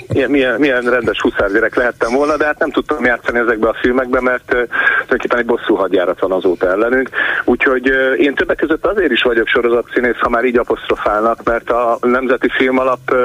Milyen, 0.08 0.29
milyen, 0.29 0.60
milyen 0.60 0.82
rendes 0.82 1.22
huszárgyerek 1.22 1.75
lehettem 1.75 2.13
volna, 2.13 2.38
de 2.38 2.46
hát 2.46 2.60
nem 2.60 2.72
tudtam 2.72 3.06
játszani 3.06 3.39
ezekbe 3.39 3.68
a 3.68 3.77
filmekbe, 3.82 4.22
mert 4.22 4.46
tulajdonképpen 4.46 5.38
egy 5.38 5.46
bosszú 5.46 5.75
hadjárat 5.75 6.20
van 6.20 6.32
azóta 6.32 6.70
ellenünk. 6.70 7.10
Úgyhogy 7.46 7.86
én 8.18 8.36
többek 8.36 8.58
között 8.58 8.86
azért 8.86 9.12
is 9.12 9.22
vagyok 9.22 9.48
sorozatszínész, 9.48 10.20
ha 10.20 10.29
már 10.29 10.46
így 10.46 10.58
apostrofálnak, 10.58 11.44
mert 11.44 11.70
a 11.70 11.98
Nemzeti 12.01 12.50
Filmalap 12.50 13.15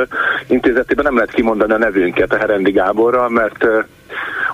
intézetében 0.47 1.05
nem 1.05 1.15
lehet 1.15 1.33
kimondani 1.33 1.73
a 1.73 1.79
nevünket 1.79 2.33
a 2.33 2.37
Herendi 2.37 2.71
Gáborral, 2.71 3.29
mert 3.29 3.67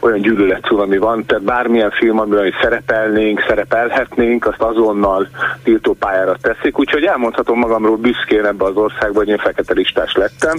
olyan 0.01 0.21
gyűlölet 0.21 0.67
ami 0.67 0.99
van, 0.99 1.25
tehát 1.27 1.45
bármilyen 1.45 1.91
film, 1.91 2.19
amiben 2.19 2.55
szerepelnénk, 2.63 3.45
szerepelhetnénk, 3.49 4.47
azt 4.47 4.63
azonnal 4.63 5.29
tiltó 5.63 5.93
pályára 5.93 6.37
teszik, 6.41 6.79
úgyhogy 6.79 7.05
elmondhatom 7.05 7.59
magamról 7.59 7.97
büszkén 7.97 8.45
ebbe 8.45 8.65
az 8.65 8.77
országban, 8.77 9.15
hogy 9.15 9.29
én 9.29 9.39
fekete 9.39 9.75
listás 9.75 10.15
lettem. 10.15 10.59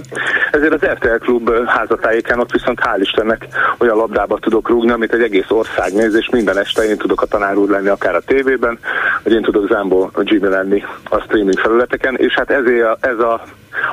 Ezért 0.50 0.72
az 0.72 0.84
RTL 0.84 1.16
Klub 1.18 1.66
házatájéken 1.66 2.38
ott 2.38 2.52
viszont 2.52 2.80
hál' 2.82 3.00
Istennek 3.00 3.46
olyan 3.78 3.96
labdába 3.96 4.38
tudok 4.38 4.68
rúgni, 4.68 4.90
amit 4.90 5.12
egy 5.12 5.22
egész 5.22 5.50
ország 5.50 5.92
néz, 5.92 6.14
és 6.14 6.28
minden 6.30 6.58
este 6.58 6.82
én 6.82 6.96
tudok 6.96 7.22
a 7.22 7.26
tanár 7.26 7.56
úr 7.56 7.68
lenni 7.68 7.88
akár 7.88 8.14
a 8.14 8.20
tévében, 8.20 8.78
vagy 9.22 9.32
én 9.32 9.42
tudok 9.42 9.68
Zámbó 9.68 10.10
Jimmy 10.22 10.48
lenni 10.48 10.84
a 11.04 11.18
streaming 11.18 11.58
felületeken, 11.58 12.16
és 12.16 12.34
hát 12.34 12.50
ezért 12.50 12.84
a, 12.84 12.96
ez 13.00 13.18
a 13.18 13.40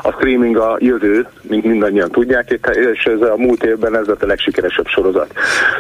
a 0.02 0.12
streaming 0.12 0.58
a 0.58 0.78
jövő, 0.80 1.28
mint 1.42 1.64
mindannyian 1.64 2.12
tudják, 2.12 2.60
és 2.74 3.04
ez 3.04 3.22
a 3.22 3.38
múlt 3.38 3.64
évben 3.64 3.96
ez 3.96 4.06
lett 4.06 4.24
a 4.24 4.28
legsikeresebb 4.28 4.88
sorozat. 4.88 5.34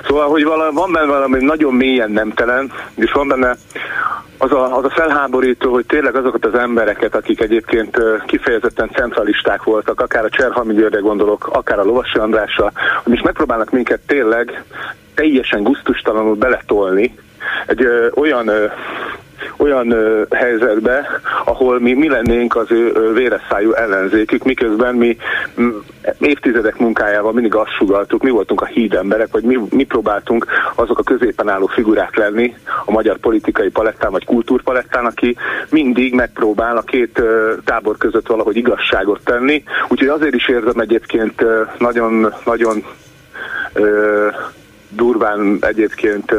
Szóval, 0.08 0.28
hogy 0.28 0.44
vala, 0.44 0.72
van 0.72 0.92
benne 0.92 1.06
valami 1.06 1.44
nagyon 1.44 1.74
mélyen 1.74 2.12
nemtelen, 2.12 2.72
és 2.96 3.12
van 3.12 3.28
benne 3.28 3.56
az 4.38 4.52
a, 4.52 4.78
az 4.78 4.84
a 4.84 4.90
felháborító, 4.90 5.72
hogy 5.74 5.86
tényleg 5.86 6.16
azokat 6.16 6.46
az 6.46 6.56
embereket, 6.56 7.16
akik 7.16 7.42
egyébként 7.42 7.98
kifejezetten 8.26 8.90
centralisták 8.94 9.64
voltak, 9.64 10.02
akár 10.02 10.26
a 10.26 10.30
Cserhalmi 10.30 10.74
Györgyre 10.74 11.00
gondolok, 11.00 11.48
akár 11.48 11.80
a 11.80 11.84
Lovasi 11.84 12.18
Andrásra, 12.18 12.72
is 13.06 13.22
megpróbálnak 13.22 13.72
minket 13.72 14.00
tényleg 14.08 14.64
teljesen 15.16 15.64
guztustalanul 15.64 16.36
beletolni 16.36 17.16
egy 17.66 17.84
ö, 17.84 18.08
olyan 18.16 18.48
ö, 18.48 18.66
olyan 19.58 19.92
ö, 19.92 20.24
helyzetbe, 20.32 21.08
ahol 21.46 21.80
mi, 21.80 21.94
mi 21.94 22.10
lennénk 22.10 22.56
az 22.56 22.72
ő 22.72 22.92
ö, 22.94 23.14
véresszájú 23.14 23.72
ellenzékük, 23.72 24.44
miközben 24.44 24.96
mi 24.96 25.18
évtizedek 26.20 26.78
munkájával 26.78 27.32
mindig 27.32 27.56
azt 27.56 27.76
sugaltuk, 27.78 28.24
mi 28.24 28.30
voltunk 28.30 28.62
a 28.62 28.66
hídemberek, 28.66 29.28
vagy 29.32 29.44
mi, 29.44 29.60
mi 29.70 29.84
próbáltunk 29.84 30.46
azok 30.76 31.00
a 31.00 31.04
középen 31.04 31.50
álló 31.50 31.66
figurák 31.66 32.16
lenni 32.16 32.56
a 32.86 32.92
magyar 32.92 33.18
politikai 33.18 33.70
palettán, 33.70 34.12
vagy 34.12 34.26
kultúrpalettán, 34.26 35.06
aki 35.06 35.36
mindig 35.70 36.14
megpróbál 36.14 36.78
a 36.78 36.82
két 36.82 37.20
ö, 37.20 37.54
tábor 37.64 37.98
között 37.98 38.28
valahogy 38.28 38.56
igazságot 38.56 39.22
tenni. 39.24 39.64
Úgyhogy 39.88 40.08
azért 40.08 40.36
is 40.36 40.48
érzem 40.48 40.80
egyébként 40.80 41.44
nagyon, 41.78 42.34
nagyon 42.46 42.84
ö, 43.74 44.28
durván 44.90 45.58
egyébként 45.62 46.36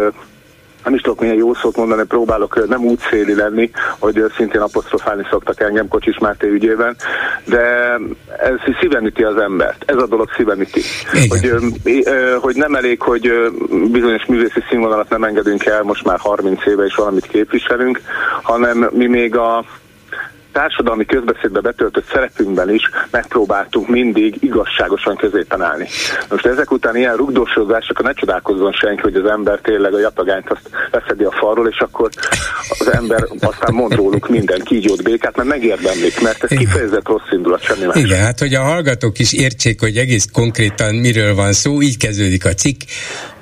nem 0.84 0.94
is 0.94 1.00
tudok 1.00 1.20
milyen 1.20 1.36
jó 1.36 1.54
szót 1.54 1.76
mondani, 1.76 2.04
próbálok 2.04 2.68
nem 2.68 2.84
úgy 2.84 2.98
széli 3.10 3.34
lenni, 3.34 3.70
hogy 3.98 4.24
szintén 4.36 4.60
apostrofálni 4.60 5.26
szoktak 5.30 5.60
engem 5.60 5.88
Kocsis 5.88 6.18
Máté 6.18 6.48
ügyében, 6.48 6.96
de 7.44 7.94
ez 8.38 8.74
szíven 8.80 9.06
üti 9.06 9.22
az 9.22 9.36
embert. 9.36 9.84
Ez 9.86 9.96
a 9.96 10.06
dolog 10.06 10.30
szíven 10.36 10.60
üti. 10.60 10.80
Hogy, 11.28 11.52
hogy 12.40 12.56
nem 12.56 12.74
elég, 12.74 13.00
hogy 13.02 13.32
bizonyos 13.90 14.26
művészi 14.26 14.62
színvonalat 14.68 15.08
nem 15.08 15.24
engedünk 15.24 15.64
el, 15.64 15.82
most 15.82 16.04
már 16.04 16.18
30 16.18 16.66
éve 16.66 16.84
is 16.84 16.94
valamit 16.94 17.26
képviselünk, 17.26 18.00
hanem 18.42 18.88
mi 18.92 19.06
még 19.06 19.36
a 19.36 19.64
társadalmi 20.52 21.04
közbeszédbe 21.04 21.60
betöltött 21.60 22.06
szerepünkben 22.12 22.74
is 22.74 22.90
megpróbáltunk 23.10 23.88
mindig 23.88 24.36
igazságosan 24.40 25.16
középen 25.16 25.62
állni. 25.62 25.88
Most 26.30 26.46
ezek 26.46 26.70
után 26.70 26.96
ilyen 26.96 27.16
rugdósodásokkal 27.16 28.06
ne 28.06 28.12
csodálkozzon 28.12 28.72
senki, 28.72 29.00
hogy 29.02 29.14
az 29.14 29.30
ember 29.30 29.58
tényleg 29.60 29.94
a 29.94 29.98
jatagányt 29.98 30.50
azt 30.50 30.70
leszedi 30.90 31.24
a 31.24 31.30
falról, 31.30 31.68
és 31.68 31.78
akkor 31.78 32.10
az 32.78 32.92
ember 32.92 33.24
aztán 33.40 33.74
mond 33.74 33.94
róluk 33.94 34.28
minden 34.28 34.60
kígyót 34.60 35.02
békát, 35.02 35.36
mert 35.36 35.48
megérdemlik, 35.48 36.20
mert 36.20 36.44
ez 36.44 36.58
kifejezett 36.58 37.08
rossz 37.08 37.30
indulat, 37.30 37.62
semmi 37.62 37.84
más. 37.84 37.96
Igen, 37.96 38.20
hát 38.20 38.38
hogy 38.38 38.54
a 38.54 38.62
hallgatók 38.62 39.18
is 39.18 39.32
értsék, 39.32 39.80
hogy 39.80 39.96
egész 39.96 40.26
konkrétan 40.32 40.94
miről 40.94 41.34
van 41.34 41.52
szó, 41.52 41.82
így 41.82 41.96
kezdődik 41.96 42.44
a 42.44 42.54
cikk. 42.54 42.80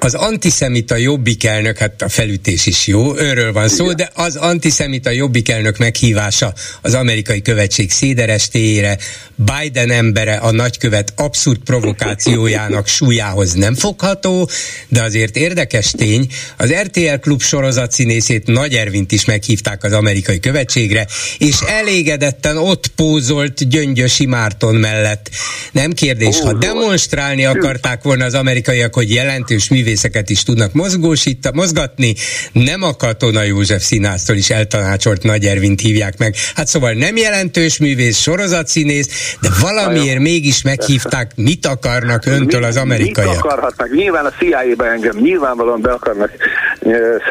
Az 0.00 0.14
antiszemita 0.14 0.96
jobbik 0.96 1.44
elnök, 1.44 1.78
hát 1.78 2.02
a 2.02 2.08
felütés 2.08 2.66
is 2.66 2.87
jó, 2.87 3.18
őről 3.18 3.52
van 3.52 3.68
szó, 3.68 3.84
Igen. 3.84 3.96
de 3.96 4.11
az 4.14 4.37
antiszemita 4.37 5.11
jobbik 5.11 5.48
elnök 5.48 5.78
meghívása 5.78 6.52
az 6.82 6.94
amerikai 6.94 7.42
követség 7.42 7.90
széderestéjére, 7.90 8.98
Biden 9.34 9.90
embere 9.90 10.34
a 10.34 10.50
nagykövet 10.50 11.12
abszurd 11.16 11.58
provokációjának 11.58 12.87
súlyához 12.98 13.52
nem 13.52 13.74
fogható, 13.74 14.50
de 14.88 15.02
azért 15.02 15.37
érdekes 15.37 15.90
tény, 15.90 16.26
az 16.56 16.72
RTL 16.72 17.14
klub 17.20 17.42
sorozat 17.42 17.92
színészét 17.92 18.46
Nagy 18.46 18.74
Ervint 18.74 19.12
is 19.12 19.24
meghívták 19.24 19.84
az 19.84 19.92
amerikai 19.92 20.40
követségre, 20.40 21.06
és 21.38 21.56
elégedetten 21.66 22.56
ott 22.56 22.87
pózolt 22.87 23.68
Gyöngyösi 23.68 24.26
Márton 24.26 24.74
mellett. 24.74 25.30
Nem 25.72 25.92
kérdés, 25.92 26.40
ha 26.40 26.52
demonstrálni 26.52 27.44
akarták 27.44 28.02
volna 28.02 28.24
az 28.24 28.34
amerikaiak, 28.34 28.94
hogy 28.94 29.11
jelentős 29.11 29.68
művészeket 29.88 30.31
is 30.31 30.42
tudnak 30.42 30.72
mozgósít, 30.72 31.53
mozgatni, 31.53 32.14
nem 32.53 32.83
a 32.83 32.96
Katona 32.96 33.42
József 33.42 33.83
színásztól 33.83 34.37
is 34.37 34.51
eltanácsolt 34.51 35.22
Nagy 35.22 35.44
Ervint 35.44 35.81
hívják 35.81 36.18
meg. 36.18 36.35
Hát 36.55 36.66
szóval 36.66 36.92
nem 36.92 37.16
jelentős 37.16 37.79
művész, 37.79 38.18
sorozatszínész, 38.18 39.37
de 39.40 39.48
valamiért 39.61 40.18
mégis 40.18 40.62
meghívták, 40.62 41.31
mit 41.37 41.66
akarnak 41.66 42.27
öntől 42.27 42.64
az 42.64 42.77
amerikaiak? 42.77 43.31
Mit 43.31 43.44
akarhatnak? 43.44 43.90
Nyilván 43.94 44.24
a 44.24 44.31
CIA-be 44.31 44.85
engem 44.85 45.16
nyilvánvalóan 45.16 45.81
be 45.81 45.90
akarnak 45.90 46.31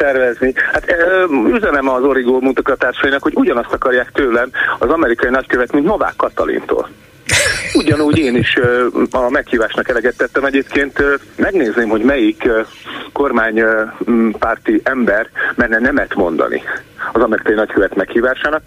szervezni. 0.00 0.52
Hát 0.72 0.84
üzenem 1.54 1.88
az 1.88 2.02
Origó 2.02 2.40
munkatársainak, 2.40 3.22
hogy 3.22 3.32
ugyanazt 3.34 3.72
akarják 3.72 4.10
tőlem 4.12 4.50
az 4.78 4.88
amerikai 4.88 5.30
nagykövet, 5.30 5.72
mint 5.72 5.84
Novák 5.84 6.16
Katalintól. 6.16 6.88
Ugyanúgy 7.80 8.18
én 8.18 8.36
is 8.36 8.56
a 9.10 9.30
meghívásnak 9.30 9.88
eleget 9.88 10.16
tettem. 10.16 10.44
Egyébként 10.44 11.02
megnézném, 11.36 11.88
hogy 11.88 12.02
melyik 12.02 12.48
kormánypárti 13.12 14.80
ember 14.84 15.28
menne 15.54 15.78
nemet 15.78 16.14
mondani 16.14 16.62
az 17.12 17.22
amerikai 17.22 17.54
nagykövet 17.54 17.94
meghívásának. 17.94 18.62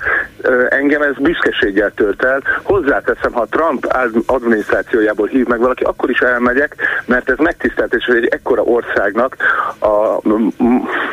Engem 0.70 1.02
ez 1.02 1.16
büszkeséggel 1.18 1.92
tölt 1.92 2.24
el. 2.24 2.42
Hozzáteszem, 2.64 3.32
ha 3.32 3.46
Trump 3.50 3.96
adminisztrációjából 4.26 5.28
hív 5.28 5.46
meg 5.48 5.60
valaki, 5.60 5.84
akkor 5.84 6.10
is 6.10 6.20
elmegyek, 6.20 6.76
mert 7.06 7.30
ez 7.30 7.38
megtiszteltetés, 7.38 8.06
hogy 8.06 8.16
egy 8.16 8.28
ekkora 8.32 8.62
országnak 8.62 9.36
a 9.80 10.22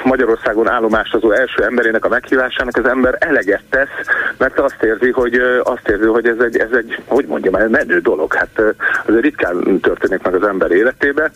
Magyarországon 0.05 0.69
állomásozó 0.69 1.31
első 1.31 1.63
emberének 1.63 2.05
a 2.05 2.09
meghívásának 2.09 2.77
az 2.77 2.87
ember 2.87 3.17
eleget 3.19 3.63
tesz, 3.71 4.07
mert 4.37 4.59
azt 4.59 4.83
érzi, 4.83 5.11
hogy 5.11 5.35
azt 5.63 5.89
érzi, 5.89 6.07
hogy 6.07 6.27
ez 6.27 6.39
egy, 6.39 6.57
ez 6.57 6.73
egy 6.73 7.03
hogy 7.07 7.27
mondjam, 7.27 7.55
egy 7.55 7.69
menő 7.69 7.99
dolog. 7.99 8.35
Hát 8.35 8.63
azért 9.07 9.23
ritkán 9.23 9.81
történik 9.81 10.23
meg 10.23 10.35
az 10.35 10.43
ember 10.43 10.71
életébe 10.71 11.31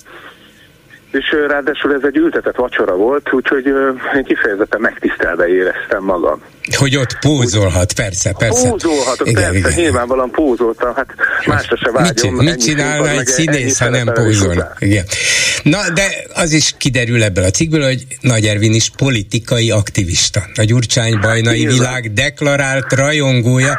és 1.13 1.37
ráadásul 1.47 1.95
ez 1.95 2.05
egy 2.05 2.17
ültetett 2.17 2.57
vacsora 2.57 2.97
volt, 2.97 3.33
úgyhogy 3.33 3.67
én 3.67 4.25
kifejezetten 4.25 4.81
megtisztelve 4.81 5.49
éreztem 5.49 6.05
magam. 6.05 6.43
Hogy 6.71 6.97
ott 6.97 7.19
pózolhat, 7.21 7.93
persze, 7.93 8.33
persze. 8.39 8.69
Pózolhatok, 8.69 9.29
igen, 9.29 9.43
persze, 9.43 9.59
igen. 9.59 9.73
nyilvánvalóan 9.73 10.31
pózoltam, 10.31 10.95
hát 10.95 11.07
másra 11.47 11.77
se 11.77 11.91
vágyom. 11.91 12.35
Mit, 12.35 12.45
mit 12.45 12.65
csinálna 12.65 13.09
egy 13.09 13.27
színész, 13.27 13.79
ha 13.79 13.89
nem 13.89 14.11
pózol? 14.13 14.75
Igen. 14.79 15.05
Na, 15.63 15.91
de 15.95 16.25
az 16.35 16.53
is 16.53 16.75
kiderül 16.79 17.23
ebből 17.23 17.45
a 17.45 17.51
cikkből, 17.51 17.85
hogy 17.85 18.07
Nagy 18.21 18.47
Ervin 18.47 18.75
is 18.75 18.91
politikai 18.97 19.71
aktivista. 19.71 20.43
A 20.55 20.63
Gyurcsány 20.63 21.19
bajnai 21.21 21.67
világ 21.67 22.13
deklarált 22.13 22.93
rajongója, 22.93 23.79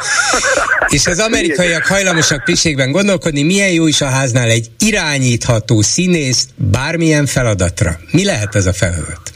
és 0.88 1.08
az 1.08 1.20
amerikaiak 1.20 1.86
hajlamosak 1.86 2.44
piségben 2.44 2.92
gondolkodni, 2.92 3.44
milyen 3.44 3.72
jó 3.72 3.88
is 3.88 4.02
a 4.02 4.08
háznál 4.08 4.50
egy 4.50 4.72
irányítható 4.80 5.82
színész 5.82 6.48
bármilyen 6.56 7.26
feladatra. 7.26 8.00
Mi 8.12 8.26
lehet 8.26 8.56
ez 8.56 8.66
a 8.66 8.74
feladat? 8.74 9.33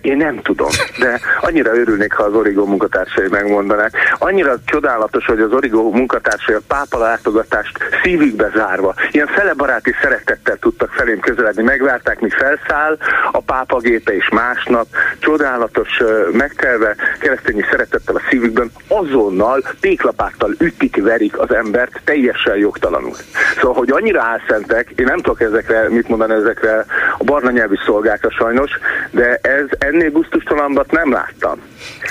Én 0.00 0.16
nem 0.16 0.42
tudom, 0.42 0.68
de 0.98 1.20
annyira 1.40 1.74
örülnék, 1.74 2.12
ha 2.12 2.22
az 2.22 2.34
Origo 2.34 2.64
munkatársai 2.64 3.28
megmondanák. 3.30 3.92
Annyira 4.18 4.54
csodálatos, 4.64 5.24
hogy 5.24 5.40
az 5.40 5.52
Origo 5.52 5.90
munkatársai 5.90 6.54
a 6.54 6.60
pápa 6.66 6.98
látogatást 6.98 7.78
szívükbe 8.02 8.50
zárva, 8.54 8.94
ilyen 9.10 9.26
felebaráti 9.26 9.94
szeretettel 10.02 10.56
tudtak 10.56 10.90
felém 10.90 11.20
közeledni. 11.20 11.62
Megvárták, 11.62 12.20
mi 12.20 12.28
felszáll 12.28 12.96
a 13.32 13.40
pápa 13.40 13.78
gépe 13.78 14.14
és 14.16 14.28
másnap. 14.28 14.86
Csodálatos 15.18 16.02
megtelve 16.32 16.96
keresztényi 17.20 17.64
szeretettel 17.70 18.16
a 18.16 18.22
szívükben 18.28 18.70
azonnal 18.88 19.62
péklapáttal 19.80 20.54
ütik, 20.58 21.02
verik 21.02 21.38
az 21.38 21.54
embert 21.54 22.00
teljesen 22.04 22.56
jogtalanul. 22.56 23.16
Szóval, 23.56 23.76
hogy 23.76 23.90
annyira 23.90 24.22
álszentek, 24.22 24.90
én 24.96 25.06
nem 25.06 25.16
tudok 25.16 25.40
ezekre 25.40 25.88
mit 25.88 26.08
mondani 26.08 26.32
ezekre 26.32 26.84
a 27.18 27.24
barna 27.24 27.50
nyelvű 27.50 27.74
szolgákra 27.86 28.30
sajnos, 28.30 28.70
de 29.10 29.38
ez 29.42 29.66
ennél 29.78 30.10
gusztustalanbat 30.10 30.90
nem 30.90 31.12
láttam. 31.12 31.60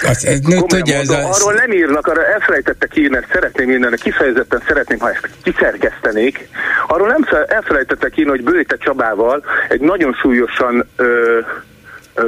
Az, 0.03 0.25
ez, 0.25 0.39
no, 0.39 0.61
tudja, 0.61 0.95
mondom, 0.95 1.15
ez 1.15 1.39
arról 1.39 1.53
nem 1.53 1.71
írnak, 1.71 2.07
arra 2.07 2.25
elfelejtettek 2.25 2.97
írni, 2.97 3.17
ezt 3.17 3.31
szeretném 3.31 3.69
írni, 3.69 3.97
kifejezetten 3.97 4.61
szeretném, 4.67 4.99
ha 4.99 5.09
ezt 5.09 5.29
kiszerkesztenék. 5.43 6.49
Arról 6.87 7.07
nem 7.07 7.27
elfelejtettek 7.47 8.17
írni, 8.17 8.29
hogy 8.29 8.43
Bőte 8.43 8.77
Csabával 8.77 9.43
egy 9.69 9.81
nagyon 9.81 10.13
súlyosan 10.13 10.87
ö, 10.95 11.39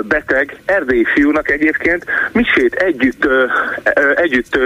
beteg 0.08 0.56
erdélyi 0.66 1.06
fiúnak 1.14 1.50
egyébként 1.52 2.06
misét 2.32 2.74
együtt, 2.74 3.28
együtt 4.16 4.60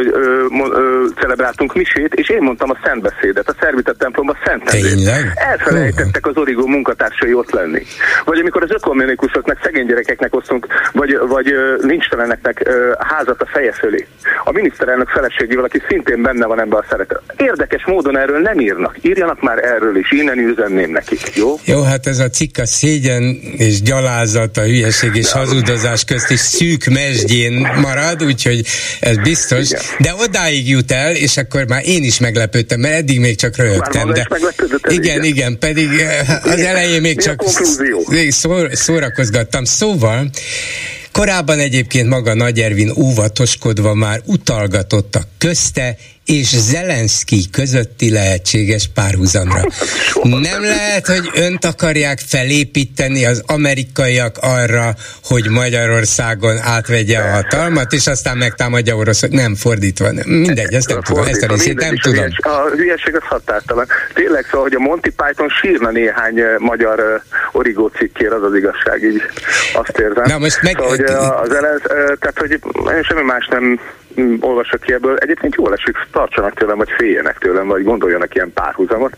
celebráltunk 1.20 1.74
misét, 1.76 2.14
és 2.14 2.30
én 2.30 2.42
mondtam 2.42 2.70
a 2.70 2.80
szentbeszédet, 2.84 3.50
a 3.50 3.56
szervitett 3.60 3.98
templomban 3.98 4.38
szentendét. 4.46 5.10
Elfelejtettek 5.36 6.26
az 6.28 6.38
origó 6.38 6.68
munkatársai 6.68 7.34
ott 7.34 7.52
lenni. 7.52 7.82
Vagy 8.26 8.40
amikor 8.40 8.64
az 8.64 8.72
ökommunikusoknak, 8.72 9.60
szegény 9.64 9.86
gyerekeknek 9.86 10.36
osztunk, 10.36 10.68
vagy, 10.92 11.18
vagy 11.28 11.54
nincsteleneknek 11.82 12.70
házat 13.00 13.42
a 13.42 13.46
feje 13.46 13.72
fölé. 13.72 14.08
A 14.44 14.52
miniszterelnök 14.52 15.08
feleségével, 15.10 15.64
aki 15.64 15.82
szintén 15.88 16.22
benne 16.22 16.46
van 16.46 16.60
ebben 16.60 16.80
a 16.80 16.86
szeretet. 16.90 17.22
Érdekes 17.38 17.86
módon 17.86 18.18
erről 18.18 18.40
nem 18.40 18.60
írnak. 18.60 18.98
Írjanak 19.02 19.42
már 19.42 19.64
erről 19.64 19.98
is, 19.98 20.12
innen 20.12 20.38
üzenném 20.38 20.92
nekik, 20.92 21.36
jó? 21.36 21.56
Jó, 21.66 21.82
hát 21.82 22.08
ez 22.08 22.20
a 22.20 22.30
cikk 22.30 22.58
a 22.58 22.66
szégyen 22.66 23.24
és 23.58 23.82
gyalázat, 23.82 24.58
a 24.58 24.62
hülyeség 24.62 25.13
és 25.16 25.32
hazudozás 25.32 26.04
közt 26.04 26.30
is 26.30 26.40
szűk 26.40 26.86
mesdjén 26.86 27.54
marad, 27.82 28.24
úgyhogy 28.24 28.66
ez 29.00 29.18
biztos. 29.18 29.70
Igen. 29.70 29.82
De 30.00 30.14
odáig 30.16 30.70
jut 30.70 30.92
el, 30.92 31.16
és 31.16 31.38
akkor 31.38 31.68
már 31.68 31.88
én 31.88 32.04
is 32.04 32.20
meglepődtem, 32.20 32.80
mert 32.80 32.96
eddig 32.96 33.20
még 33.20 33.36
csak 33.36 33.56
röhögtem. 33.56 34.12
De 34.12 34.28
igen, 34.90 35.24
igen, 35.24 35.58
pedig 35.60 35.90
eh, 35.90 36.30
az 36.44 36.60
elején 36.60 37.02
még 37.02 37.22
csak 37.22 37.44
szórakozgattam. 38.72 39.64
Szóval 39.64 40.30
Korábban 41.14 41.60
egyébként 41.60 42.10
maga 42.10 42.34
Nagy 42.34 42.60
Ervin 42.60 42.92
óvatoskodva 42.96 43.94
már 43.94 44.22
utalgatott 44.26 45.16
a 45.16 45.24
közte 45.38 45.98
és 46.26 46.48
Zelenszky 46.48 47.50
közötti 47.52 48.12
lehetséges 48.12 48.90
párhuzamra. 48.94 49.62
Nem 50.24 50.62
lehet, 50.62 51.08
hogy 51.08 51.30
önt 51.34 51.66
akarják 51.66 52.20
felépíteni 52.28 53.26
az 53.26 53.44
amerikaiak 53.46 54.38
arra, 54.42 54.96
hogy 55.24 55.50
Magyarországon 55.50 56.58
átvegye 56.62 57.20
a 57.20 57.32
hatalmat, 57.32 57.94
és 57.94 58.08
aztán 58.08 58.38
megtámadja 58.38 58.96
Oroszot. 58.96 59.32
Nem 59.32 59.56
fordítva. 59.56 60.12
Nem. 60.12 60.28
Mindegy, 60.28 60.74
ezt 60.74 60.88
nem 60.90 61.02
tudom. 61.02 61.26
Ezt 61.26 61.42
a 61.42 61.48
részét 61.48 61.80
nem 61.80 61.98
tudom. 61.98 62.26
A 62.38 62.70
hülyeség 62.76 63.16
az 63.16 63.24
határtalan. 63.24 63.88
Tényleg 64.14 64.46
szóval, 64.46 64.62
hogy 64.62 64.74
a 64.74 64.80
Monty 64.80 65.10
Python 65.16 65.50
sírna 65.62 65.90
néhány 65.92 66.42
magyar 66.58 67.24
origó 67.52 67.88
cikkér, 67.88 68.32
az 68.32 68.44
az 68.44 68.56
igazság, 68.56 69.04
így 69.04 69.22
azt 69.74 69.98
érzem. 69.98 70.24
Na 70.26 70.38
most 70.38 70.62
meg... 70.62 70.76
Szóval, 70.78 70.90
hogy 70.90 71.04
az 71.50 71.56
ellen, 71.56 71.82
tehát, 72.20 72.38
hogy 72.38 72.60
semmi 73.04 73.22
más 73.22 73.48
nem 73.52 73.80
olvasok 74.40 74.82
ki 74.82 74.94
ebből. 74.94 75.16
Egyébként 75.18 75.56
jól 75.56 75.74
esik, 75.74 75.98
tartsanak 76.12 76.54
tőlem, 76.54 76.78
vagy 76.78 76.92
féljenek 76.98 77.38
tőlem, 77.38 77.68
vagy 77.68 77.84
gondoljanak 77.84 78.36
ilyen 78.36 78.54
párhuzamot. 78.54 79.14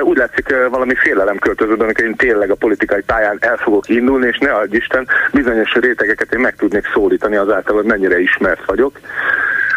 Úgy 0.00 0.16
látszik, 0.16 0.54
valami 0.70 0.94
félelem 0.94 1.38
költöződ, 1.38 1.80
amikor 1.80 2.04
én 2.04 2.16
tényleg 2.16 2.50
a 2.50 2.54
politikai 2.54 3.02
pályán 3.02 3.36
el 3.40 3.56
fogok 3.56 3.88
indulni, 3.88 4.26
és 4.26 4.38
ne 4.38 4.50
adj 4.50 4.76
Isten, 4.76 5.08
bizonyos 5.32 5.72
rétegeket 5.72 6.32
én 6.32 6.40
meg 6.40 6.56
tudnék 6.56 6.86
szólítani 6.92 7.36
azáltal, 7.36 7.74
hogy 7.74 7.84
mennyire 7.84 8.20
ismert 8.20 8.64
vagyok. 8.64 9.00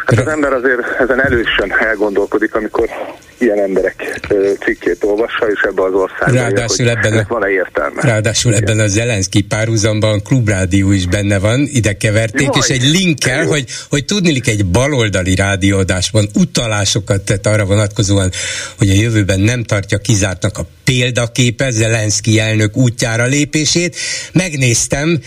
Hát 0.06 0.20
az 0.20 0.28
ember 0.28 0.54
azért 0.54 1.00
ezen 1.00 1.22
elősen 1.24 1.74
elgondolkodik, 1.80 2.56
amikor 2.56 2.90
ilyen 3.38 3.60
emberek 3.60 4.20
cikkét 4.66 5.04
olvassa, 5.04 5.48
és 5.54 5.60
ebbe 5.62 5.84
az 5.84 5.94
országban 5.94 6.34
ráadásul 6.34 6.86
ér, 6.86 6.98
ebben 6.98 7.18
a, 7.18 7.26
van-e 7.28 7.50
értelme. 7.50 8.02
Ráadásul 8.02 8.52
Igen. 8.52 8.64
ebben 8.64 8.80
a 8.80 8.88
Zelenszky 8.88 9.42
párhuzamban 9.42 10.22
klubrádió 10.22 10.92
is 10.92 11.08
benne 11.08 11.40
van, 11.40 11.68
ide 11.72 11.94
keverték, 11.94 12.50
Jaj, 12.54 12.60
és 12.60 12.68
egy 12.68 12.90
linkkel, 12.90 13.46
hogy, 13.46 13.66
hogy 13.90 14.06
tudnilik 14.06 14.48
egy 14.48 14.66
baloldali 14.66 15.36
rádióadásban 15.36 16.30
utalásokat 16.34 17.22
tett 17.22 17.48
arra 17.48 17.66
vonatkozóan, 17.66 18.32
hogy 18.78 18.90
a 18.90 18.94
jövőben 18.94 19.40
nem 19.40 19.64
tartja 19.64 19.98
kizártnak 19.98 20.58
a 20.58 20.66
példaképe 20.84 21.70
Zelenszky 21.72 22.40
elnök 22.40 22.78
útjára 22.78 23.26
lépését. 23.26 23.96
Megnéztem, 24.34 25.20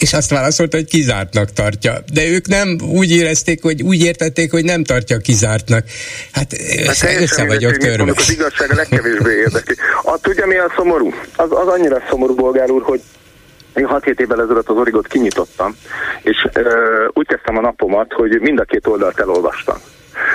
és 0.00 0.12
azt 0.12 0.30
válaszolta, 0.30 0.76
hogy 0.76 0.86
kizártnak 0.86 1.52
tartja. 1.52 1.92
De 2.12 2.26
ők 2.26 2.46
nem 2.46 2.78
úgy 2.92 3.10
érezték, 3.10 3.62
hogy 3.62 3.82
úgy 3.82 4.02
értették, 4.02 4.50
hogy 4.50 4.64
nem 4.64 4.84
tartja 4.84 5.16
kizártnak. 5.18 5.84
Hát, 6.32 6.56
hát 6.86 7.20
össze 7.20 7.46
vagyok 7.46 7.76
törve. 7.76 8.12
Az 8.16 8.30
igazság 8.30 8.70
a 8.70 8.74
legkevésbé 8.74 9.32
érdekli. 9.34 9.74
A, 10.02 10.18
tudja, 10.20 10.46
mi 10.46 10.56
a 10.56 10.72
szomorú? 10.76 11.12
Az, 11.36 11.48
az 11.50 11.66
annyira 11.66 12.02
szomorú, 12.08 12.34
bolgár 12.34 12.70
úr, 12.70 12.82
hogy 12.82 13.00
én 13.74 13.88
6-7 13.90 14.20
évvel 14.20 14.42
ezelőtt 14.42 14.68
az 14.68 14.76
Origot 14.76 15.06
kinyitottam, 15.06 15.76
és 16.22 16.46
ö, 16.52 17.06
úgy 17.12 17.26
kezdtem 17.26 17.56
a 17.56 17.60
napomat, 17.60 18.12
hogy 18.12 18.40
mind 18.40 18.58
a 18.58 18.64
két 18.64 18.86
oldalt 18.86 19.20
elolvastam. 19.20 19.76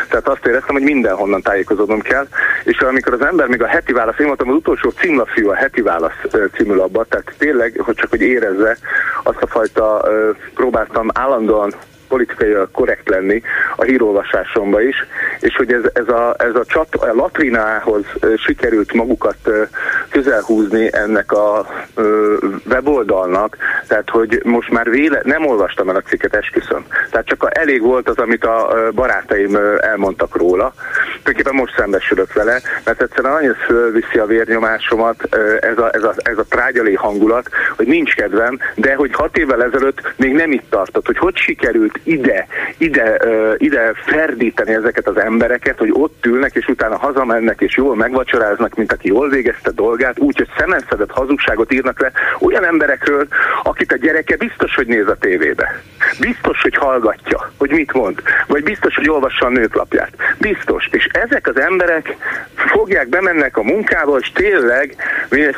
Tehát 0.09 0.27
azt 0.27 0.45
éreztem, 0.45 0.75
hogy 0.75 0.83
mindenhonnan 0.83 1.41
tájékozódnom 1.41 1.99
kell, 1.99 2.27
és 2.63 2.77
amikor 2.77 3.13
az 3.13 3.21
ember 3.21 3.47
még 3.47 3.61
a 3.61 3.67
heti 3.67 3.93
válasz, 3.93 4.19
én 4.19 4.25
mondtam, 4.25 4.49
az 4.49 4.55
utolsó 4.55 4.89
címlapfiú 4.89 5.49
a 5.49 5.55
heti 5.55 5.81
válasz 5.81 6.21
című 6.53 6.73
labba, 6.73 7.03
tehát 7.03 7.33
tényleg, 7.37 7.73
hogy 7.77 7.95
csak 7.95 8.09
hogy 8.09 8.21
érezze 8.21 8.77
azt 9.23 9.41
a 9.41 9.47
fajta, 9.47 10.05
próbáltam 10.53 11.07
állandóan 11.13 11.73
politikai 12.15 12.55
korrekt 12.71 13.09
lenni 13.09 13.41
a 13.75 13.83
hírolvasásomba 13.83 14.81
is, 14.81 14.95
és 15.39 15.55
hogy 15.55 15.73
ez, 15.73 15.83
ez, 15.93 16.07
a, 16.07 16.35
ez 16.37 16.55
a, 16.55 16.65
csat, 16.65 16.95
a 16.95 17.13
latrinához 17.13 18.05
sikerült 18.37 18.93
magukat 18.93 19.37
közelhúzni 20.09 20.89
ennek 20.91 21.31
a 21.31 21.67
weboldalnak, 22.69 23.57
tehát 23.87 24.09
hogy 24.09 24.41
most 24.43 24.69
már 24.69 24.89
véle, 24.89 25.21
nem 25.23 25.45
olvastam 25.45 25.89
el 25.89 25.95
a 25.95 26.01
cikket, 26.01 26.35
esküszöm. 26.35 26.85
Tehát 27.11 27.25
csak 27.25 27.43
a, 27.43 27.49
elég 27.51 27.81
volt 27.81 28.09
az, 28.09 28.17
amit 28.17 28.45
a 28.45 28.73
barátaim 28.93 29.55
elmondtak 29.79 30.35
róla. 30.35 30.73
Tulajdonképpen 31.23 31.59
most 31.59 31.75
szembesülök 31.77 32.33
vele, 32.33 32.61
mert 32.83 33.01
egyszerűen 33.01 33.33
annyira 33.33 33.53
fölviszi 33.53 34.17
a 34.17 34.25
vérnyomásomat 34.25 35.35
ez 35.59 35.77
a, 35.77 35.89
ez, 35.93 36.03
a, 36.03 36.13
ez 36.15 36.37
a 36.37 36.45
trágyalé 36.49 36.93
hangulat, 36.93 37.49
hogy 37.75 37.87
nincs 37.87 38.15
kedvem, 38.15 38.59
de 38.75 38.95
hogy 38.95 39.13
hat 39.13 39.37
évvel 39.37 39.63
ezelőtt 39.63 40.13
még 40.15 40.33
nem 40.33 40.51
itt 40.51 40.69
tartott, 40.69 41.05
hogy 41.05 41.17
hogy 41.17 41.35
sikerült 41.35 41.99
ide, 42.05 42.47
ide, 42.77 43.17
ide 43.57 43.93
ferdíteni 44.05 44.73
ezeket 44.73 45.07
az 45.07 45.17
embereket, 45.17 45.77
hogy 45.77 45.89
ott 45.93 46.25
ülnek, 46.25 46.55
és 46.55 46.67
utána 46.67 46.97
hazamennek, 46.97 47.61
és 47.61 47.75
jól 47.75 47.95
megvacsoráznak, 47.95 48.75
mint 48.75 48.91
aki 48.91 49.07
jól 49.07 49.29
végezte 49.29 49.71
dolgát, 49.71 50.19
úgy, 50.19 50.37
hogy 50.37 50.49
szemenszedett 50.57 51.11
hazugságot 51.11 51.73
írnak 51.73 51.99
le 51.99 52.11
olyan 52.39 52.65
emberekről, 52.65 53.27
akit 53.63 53.91
a 53.91 53.97
gyereke 53.97 54.35
biztos, 54.35 54.75
hogy 54.75 54.87
néz 54.87 55.07
a 55.07 55.15
tévébe. 55.15 55.81
Biztos, 56.19 56.61
hogy 56.61 56.75
hallgatja, 56.75 57.51
hogy 57.57 57.69
mit 57.71 57.93
mond. 57.93 58.21
Vagy 58.47 58.63
biztos, 58.63 58.95
hogy 58.95 59.09
olvassa 59.09 59.45
a 59.45 59.49
nőklapját. 59.49 60.11
Biztos. 60.37 60.87
És 60.91 61.07
ezek 61.11 61.47
az 61.47 61.59
emberek 61.59 62.15
fogják, 62.55 63.07
bemennek 63.07 63.57
a 63.57 63.63
munkába, 63.63 64.17
és 64.17 64.31
tényleg, 64.31 64.95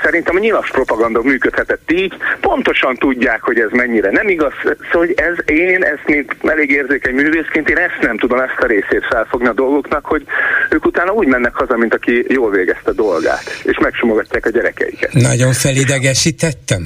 szerintem 0.04 0.36
a 0.36 0.40
nyilas 0.40 0.70
propaganda 0.72 1.22
működhetett 1.22 1.92
így, 1.92 2.18
pontosan 2.42 2.96
tudják, 2.96 3.42
hogy 3.42 3.60
ez 3.60 3.70
mennyire 3.72 4.12
nem 4.12 4.28
igaz. 4.28 4.54
Szóval, 4.64 5.08
hogy 5.08 5.14
ez 5.16 5.36
én 5.46 5.84
ezt, 5.84 6.06
mint 6.06 6.27
elég 6.42 6.70
érzékeny 6.72 7.14
művészként, 7.14 7.70
én 7.70 7.78
ezt 7.78 8.02
nem 8.02 8.18
tudom 8.18 8.40
ezt 8.40 8.60
a 8.60 8.66
részét 8.66 9.06
felfogni 9.10 9.48
a 9.48 9.54
dolgoknak, 9.54 10.06
hogy 10.06 10.24
ők 10.70 10.86
utána 10.86 11.12
úgy 11.12 11.28
mennek 11.28 11.56
haza, 11.56 11.78
mint 11.78 11.94
aki 11.94 12.26
jól 12.28 12.52
végezte 12.52 12.92
dolgát, 12.92 13.44
és 13.64 13.78
megsimogatják 13.78 14.46
a 14.46 14.50
gyerekeiket. 14.50 15.14
Nagyon 15.14 15.54
felidegesítettem? 15.54 16.84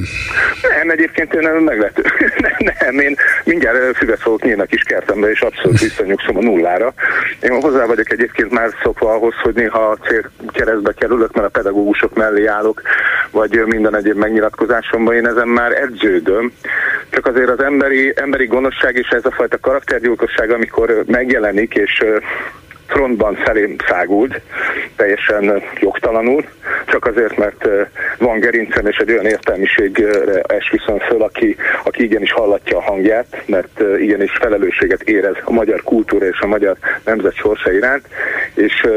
Nem, 0.77 0.89
egyébként 0.89 1.33
én 1.33 1.41
nem 1.41 1.63
meglepő. 1.63 2.03
nem, 2.45 2.73
nem, 2.79 2.99
én 2.99 3.15
mindjárt 3.43 3.97
füvet 3.97 4.19
fogok 4.19 4.43
nyílni 4.43 4.61
a 4.61 4.65
kis 4.65 4.81
kertembe, 4.81 5.29
és 5.29 5.41
abszolút 5.41 5.79
visszanyugszom 5.79 6.37
a 6.37 6.41
nullára. 6.41 6.93
Én 7.41 7.61
hozzá 7.61 7.85
vagyok 7.85 8.11
egyébként 8.11 8.51
már 8.51 8.69
szokva 8.83 9.13
ahhoz, 9.13 9.33
hogy 9.43 9.53
néha 9.53 9.97
cél 10.07 10.31
keresztbe 10.51 10.93
kerülök, 10.93 11.33
mert 11.33 11.47
a 11.47 11.49
pedagógusok 11.49 12.15
mellé 12.15 12.45
állok, 12.45 12.81
vagy 13.31 13.63
minden 13.65 13.95
egyéb 13.95 14.17
megnyilatkozásomban 14.17 15.15
én 15.15 15.27
ezen 15.27 15.47
már 15.47 15.71
edződöm. 15.71 16.51
Csak 17.09 17.25
azért 17.25 17.49
az 17.49 17.59
emberi, 17.59 18.13
emberi 18.15 18.45
gonoszság 18.45 18.95
és 18.95 19.07
ez 19.07 19.25
a 19.25 19.30
fajta 19.31 19.59
karaktergyilkosság, 19.59 20.51
amikor 20.51 21.03
megjelenik, 21.07 21.73
és 21.73 22.03
frontban 22.91 23.35
felém 23.35 23.75
száguld, 23.87 24.41
teljesen 24.95 25.63
jogtalanul, 25.79 26.45
csak 26.85 27.05
azért, 27.05 27.37
mert 27.37 27.67
van 28.17 28.39
gerincem 28.39 28.85
és 28.87 28.97
egy 28.97 29.11
olyan 29.11 29.25
értelmiségre 29.25 30.41
esküszöm 30.41 30.99
föl, 30.99 31.21
aki, 31.21 31.55
aki 31.83 32.03
igenis 32.03 32.31
hallatja 32.31 32.77
a 32.77 32.81
hangját, 32.81 33.43
mert 33.45 33.81
igenis 33.99 34.31
felelősséget 34.39 35.01
érez 35.01 35.35
a 35.43 35.51
magyar 35.51 35.83
kultúra 35.83 36.25
és 36.25 36.39
a 36.39 36.47
magyar 36.47 36.77
nemzet 37.05 37.35
sorsa 37.35 37.71
iránt, 37.71 38.05
és, 38.55 38.87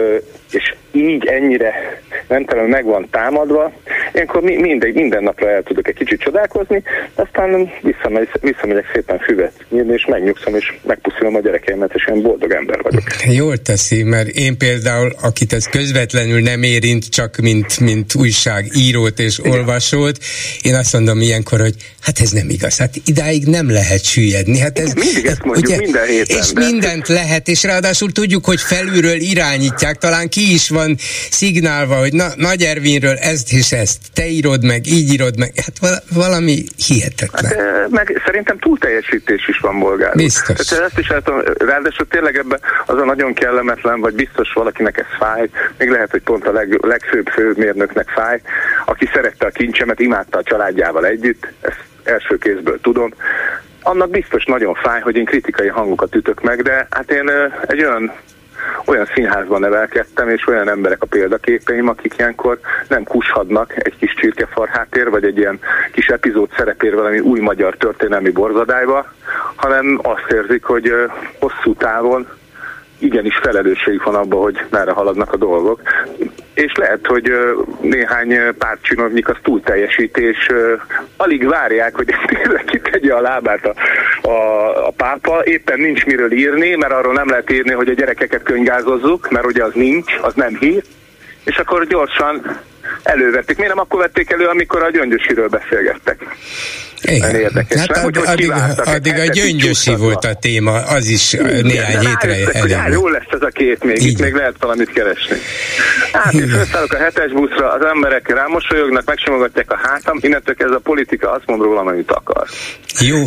és 0.50 0.74
így 0.92 1.26
ennyire 1.26 2.00
nem 2.28 2.44
tudom, 2.44 2.66
meg 2.66 2.84
van 2.84 3.08
támadva, 3.10 3.72
ilyenkor 4.12 4.42
mi, 4.42 4.56
mindegy, 4.56 4.94
minden 4.94 5.22
napra 5.22 5.50
el 5.50 5.62
tudok 5.62 5.88
egy 5.88 5.94
kicsit 5.94 6.20
csodálkozni, 6.20 6.82
aztán 7.14 7.70
visszamegy, 7.82 8.28
visszamegyek 8.40 8.90
szépen 8.92 9.18
füvet 9.18 9.52
nyírni, 9.68 9.92
és 9.92 10.06
megnyugszom, 10.06 10.54
és 10.54 10.74
megpuszilom 10.86 11.34
a 11.34 11.40
gyerekeimet, 11.40 11.94
és 11.94 12.06
ilyen 12.06 12.22
boldog 12.22 12.52
ember 12.52 12.82
vagyok. 12.82 13.02
Jól 13.24 13.56
teszi, 13.88 14.02
mert 14.02 14.28
én 14.28 14.58
például, 14.58 15.14
akit 15.20 15.52
ez 15.52 15.68
közvetlenül 15.68 16.40
nem 16.40 16.62
érint, 16.62 17.08
csak 17.08 17.36
mint, 17.36 17.80
mint 17.80 18.14
újságírót 18.14 19.18
és 19.18 19.38
Igen. 19.38 19.52
olvasót, 19.52 20.18
én 20.62 20.74
azt 20.74 20.92
mondom 20.92 21.20
ilyenkor, 21.20 21.60
hogy 21.60 21.74
hát 22.00 22.20
ez 22.20 22.30
nem 22.30 22.48
igaz, 22.48 22.78
hát 22.78 22.94
idáig 23.06 23.46
nem 23.46 23.70
lehet 23.70 24.04
süllyedni. 24.04 24.58
Hát 24.58 24.78
ez, 24.78 24.90
Igen, 24.90 25.04
mindig 25.04 25.26
ezt 25.26 25.42
mondjuk, 25.44 25.66
ugye, 25.66 25.76
minden 25.76 26.06
héten. 26.06 26.38
És 26.38 26.52
de... 26.52 26.60
mindent 26.60 27.08
lehet, 27.08 27.48
és 27.48 27.62
ráadásul 27.62 28.12
tudjuk, 28.12 28.44
hogy 28.44 28.60
felülről 28.60 29.20
irányítják, 29.20 29.98
talán 29.98 30.28
ki 30.28 30.52
is 30.52 30.68
van 30.68 30.96
szignálva, 31.30 31.94
hogy 31.94 32.12
na, 32.12 32.26
Nagy 32.36 32.62
Ervinről 32.62 33.16
ezt 33.16 33.52
és 33.52 33.72
ezt, 33.72 33.98
te 34.12 34.26
írod 34.26 34.64
meg, 34.64 34.86
így 34.86 35.12
írod 35.12 35.38
meg, 35.38 35.52
hát 35.56 36.02
valami 36.12 36.64
hihetetlen. 36.86 37.52
Hát, 37.52 37.90
meg 37.90 38.22
szerintem 38.24 38.58
túlteljesítés 38.58 39.48
is 39.48 39.58
van 39.58 39.78
bolgár. 39.78 40.14
Biztos. 40.14 40.66
Tehát 40.66 40.84
ezt 40.84 40.98
is 40.98 41.08
látom, 41.08 41.42
ráadásul 41.58 42.06
tényleg 42.08 42.36
ebben 42.36 42.60
az 42.86 42.98
a 42.98 43.04
nagyon 43.04 43.34
kellemetlen, 43.74 44.00
vagy 44.00 44.14
biztos 44.14 44.52
valakinek 44.52 44.98
ez 44.98 45.16
fáj, 45.18 45.48
még 45.78 45.90
lehet, 45.90 46.10
hogy 46.10 46.22
pont 46.22 46.46
a 46.46 46.52
leg, 46.52 46.84
legfőbb 46.84 47.28
főmérnöknek 47.28 48.08
fáj, 48.08 48.40
aki 48.84 49.08
szerette 49.12 49.46
a 49.46 49.50
kincsemet, 49.50 50.00
imádta 50.00 50.38
a 50.38 50.42
családjával 50.42 51.06
együtt, 51.06 51.46
ezt 51.60 51.84
első 52.04 52.38
kézből 52.38 52.80
tudom, 52.80 53.14
annak 53.82 54.10
biztos 54.10 54.44
nagyon 54.44 54.74
fáj, 54.74 55.00
hogy 55.00 55.16
én 55.16 55.24
kritikai 55.24 55.68
hangokat 55.68 56.14
ütök 56.14 56.42
meg, 56.42 56.62
de 56.62 56.86
hát 56.90 57.10
én 57.10 57.30
egy 57.66 57.80
olyan 57.80 58.12
olyan 58.86 59.06
színházban 59.14 59.60
nevelkedtem, 59.60 60.28
és 60.28 60.46
olyan 60.46 60.68
emberek 60.68 61.02
a 61.02 61.06
példaképeim, 61.06 61.88
akik 61.88 62.14
ilyenkor 62.18 62.58
nem 62.88 63.04
kushadnak 63.04 63.84
egy 63.84 63.96
kis 63.96 64.14
csirkefarhátér, 64.14 65.10
vagy 65.10 65.24
egy 65.24 65.38
ilyen 65.38 65.58
kis 65.92 66.06
epizód 66.06 66.48
szerepér 66.56 66.94
valami 66.94 67.18
új 67.18 67.40
magyar 67.40 67.76
történelmi 67.76 68.30
borzadályba, 68.30 69.12
hanem 69.54 70.00
azt 70.02 70.30
érzik, 70.32 70.64
hogy 70.64 70.92
hosszú 71.38 71.74
távon 71.74 72.26
igenis 73.04 73.38
felelősség 73.42 74.02
van 74.04 74.14
abban, 74.14 74.40
hogy 74.40 74.60
merre 74.70 74.90
haladnak 74.90 75.32
a 75.32 75.36
dolgok. 75.36 75.80
És 76.54 76.72
lehet, 76.74 77.06
hogy 77.06 77.32
néhány 77.80 78.38
pártcsinovnyik 78.58 79.28
az 79.28 79.36
túl 79.42 79.60
teljesít, 79.60 80.20
alig 81.16 81.48
várják, 81.48 81.96
hogy 81.96 82.14
tényleg 82.26 82.64
kitegye 82.64 83.14
a 83.14 83.20
lábát 83.20 83.66
a, 83.66 83.74
a, 84.28 84.86
a 84.86 84.90
pápa. 84.96 85.42
Éppen 85.44 85.80
nincs 85.80 86.04
miről 86.04 86.32
írni, 86.32 86.74
mert 86.74 86.92
arról 86.92 87.12
nem 87.12 87.28
lehet 87.28 87.50
írni, 87.50 87.72
hogy 87.72 87.88
a 87.88 87.94
gyerekeket 87.94 88.42
könygázozzuk, 88.42 89.30
mert 89.30 89.46
ugye 89.46 89.64
az 89.64 89.72
nincs, 89.74 90.12
az 90.22 90.34
nem 90.34 90.56
hír. 90.56 90.82
És 91.44 91.56
akkor 91.56 91.86
gyorsan 91.86 92.60
elővették. 93.02 93.56
Miért 93.56 93.74
nem 93.74 93.84
akkor 93.84 94.00
vették 94.00 94.30
elő, 94.30 94.44
amikor 94.44 94.82
a 94.82 94.90
gyöngyösiről 94.90 95.48
beszélgettek? 95.48 96.24
Igen. 97.04 97.34
Érdekes, 97.34 97.78
hát 97.78 97.96
addig, 97.96 98.22
addig, 98.26 98.50
addig 98.84 99.18
a 99.18 99.26
gyöngyösi 99.26 99.94
volt 99.94 100.24
a 100.24 100.34
téma, 100.34 100.72
az 100.72 101.06
is 101.06 101.32
Igen, 101.32 101.66
néhány 101.66 102.06
hétre 102.06 102.36
elég. 102.52 102.92
Jó 102.92 103.08
lesz 103.08 103.22
ez 103.30 103.42
a 103.42 103.48
két 103.52 103.84
még, 103.84 103.96
Igen. 103.96 104.08
itt 104.08 104.20
még 104.20 104.32
lehet 104.32 104.54
valamit 104.58 104.92
keresni. 104.92 105.36
Hát 106.12 106.32
én 106.32 106.48
felszállok 106.48 106.92
a 106.92 106.96
hetes 106.96 107.32
buszra, 107.32 107.72
az 107.72 107.84
emberek 107.94 108.28
rámosolyognak, 108.28 109.04
megsimogatják 109.04 109.70
a 109.70 109.78
hátam, 109.82 110.18
innentől 110.20 110.54
ez 110.58 110.70
a 110.70 110.78
politika 110.78 111.30
azt 111.32 111.46
mond 111.46 111.62
róla, 111.62 111.80
amit 111.80 112.10
akar. 112.10 112.46
Jó, 113.00 113.22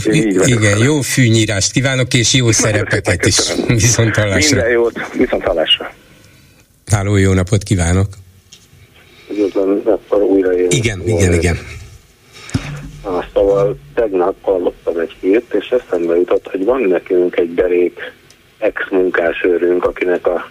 igen, 0.45 0.77
jó 0.77 1.01
fűnyírást 1.01 1.71
kívánok, 1.71 2.13
és 2.13 2.33
jó 2.33 2.51
szerepeket 2.51 3.25
is. 3.25 3.37
Viszont 3.67 4.15
hallásra. 4.15 4.55
Minden 4.55 4.71
jót, 4.71 5.07
viszont 5.17 5.43
hallásra. 5.43 5.91
Háló, 6.91 7.15
jó 7.15 7.33
napot 7.33 7.63
kívánok! 7.63 8.07
Üdvözlöm, 9.31 9.99
újra. 10.09 10.51
Igen, 10.69 11.01
igen, 11.05 11.33
igen. 11.33 11.57
Szóval 13.33 13.77
tegnap 13.93 14.35
hallottam 14.41 14.97
egy 14.97 15.15
hírt, 15.19 15.53
és 15.53 15.69
eszembe 15.69 16.15
jutott, 16.15 16.51
hogy 16.51 16.65
van 16.65 16.81
nekünk 16.81 17.37
egy 17.37 17.53
derék 17.53 18.13
ex-munkásőrünk, 18.57 19.85
akinek 19.85 20.27
a, 20.27 20.49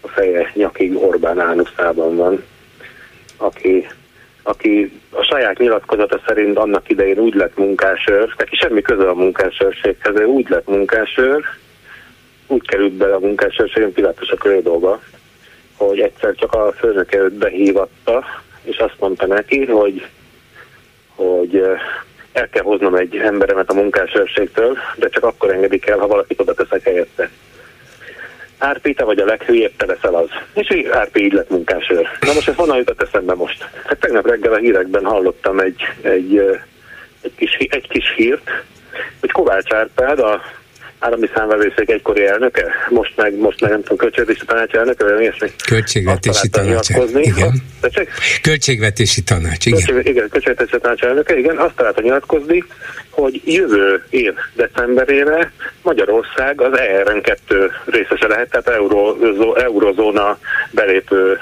a 0.00 0.08
feje 0.08 0.52
nyakig 0.54 0.96
Orbán 0.96 1.40
ánuszában 1.40 2.16
van, 2.16 2.44
aki, 3.36 3.86
aki 4.42 5.00
a 5.10 5.22
saját 5.22 5.58
nyilatkozata 5.58 6.20
szerint 6.26 6.58
annak 6.58 6.88
idején 6.88 7.18
úgy 7.18 7.34
lett 7.34 7.56
munkásőr, 7.56 8.34
neki 8.38 8.56
semmi 8.56 8.82
köze 8.82 9.08
a 9.08 9.14
munkásőrséghez, 9.14 10.16
ő 10.16 10.24
úgy 10.24 10.48
lett 10.48 10.68
munkásőr, 10.68 11.44
úgy 12.46 12.66
került 12.66 12.92
bele 12.92 13.14
a 13.14 13.20
munkásőrségen, 13.20 13.92
Pilátus 13.92 14.30
a 14.30 14.36
köré 14.36 14.60
dolga, 14.60 15.00
hogy 15.76 16.00
egyszer 16.00 16.34
csak 16.34 16.52
a 16.52 16.72
főnöke 16.72 17.18
őt 17.18 17.32
behívatta, 17.32 18.24
és 18.62 18.76
azt 18.76 18.96
mondta 18.98 19.26
neki, 19.26 19.66
hogy 19.66 20.06
hogy 21.42 21.62
el 22.32 22.48
kell 22.48 22.62
hoznom 22.62 22.94
egy 22.94 23.16
emberemet 23.16 23.70
a 23.70 23.74
munkásőrségtől, 23.74 24.78
de 24.96 25.08
csak 25.08 25.24
akkor 25.24 25.50
engedik 25.50 25.86
el, 25.86 25.98
ha 25.98 26.06
valakit 26.06 26.40
oda 26.40 26.54
teszek 26.54 26.82
helyette. 26.82 27.30
Árpi, 28.58 28.94
te 28.94 29.04
vagy 29.04 29.18
a 29.18 29.24
leghülyébb, 29.24 29.76
te 29.76 29.86
leszel 29.86 30.14
az. 30.14 30.28
És 30.54 30.86
Árpi 30.90 31.24
így 31.24 31.32
lett 31.32 31.50
munkásőr. 31.50 32.08
Na 32.20 32.32
most 32.32 32.48
ez 32.48 32.54
honnan 32.54 32.76
jutott 32.76 33.02
eszembe 33.02 33.34
most? 33.34 33.68
Hát 33.84 33.98
tegnap 33.98 34.26
reggel 34.26 34.52
a 34.52 34.56
hírekben 34.56 35.04
hallottam 35.04 35.58
egy, 35.58 35.82
egy, 36.00 36.38
egy, 37.20 37.34
kis, 37.36 37.54
egy 37.54 37.88
kis 37.88 38.12
hírt, 38.16 38.50
hogy 39.20 39.30
Kovács 39.30 39.72
Árpád, 39.72 40.18
a 40.18 40.42
állami 41.02 41.28
számvevőszék 41.34 41.90
egykori 41.90 42.26
elnöke, 42.26 42.66
most 42.88 43.12
meg, 43.16 43.34
most 43.36 43.60
meg 43.60 43.70
nem 43.70 43.82
tudom, 43.82 43.96
költségvetési 43.96 44.44
tanács 44.46 44.72
elnöke, 44.72 45.04
vagy 45.04 45.20
ilyesmi. 45.20 45.48
Költségvetési 45.68 46.48
tanács. 46.48 46.88
Igen. 47.14 47.62
Költségvetési 48.42 49.22
tanács, 49.22 49.66
igen. 49.66 49.80
Költség, 49.86 50.06
igen, 50.06 50.28
költségvetési 50.28 50.78
tanács 50.80 51.02
elnöke, 51.02 51.38
igen, 51.38 51.56
azt 51.56 51.74
találta 51.74 52.00
nyilatkozni, 52.00 52.64
hogy 53.10 53.40
jövő 53.44 54.04
év 54.10 54.32
decemberére 54.54 55.52
Magyarország 55.82 56.60
az 56.60 56.72
ERN2 56.72 57.70
részese 57.84 58.26
lehet, 58.26 58.50
tehát 58.50 58.68
euró, 58.68 59.16
eurozóna 59.54 60.38
belépő 60.70 61.38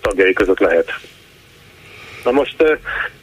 tagjai 0.00 0.32
között 0.32 0.58
lehet. 0.58 0.92
Na 2.24 2.30
most 2.30 2.78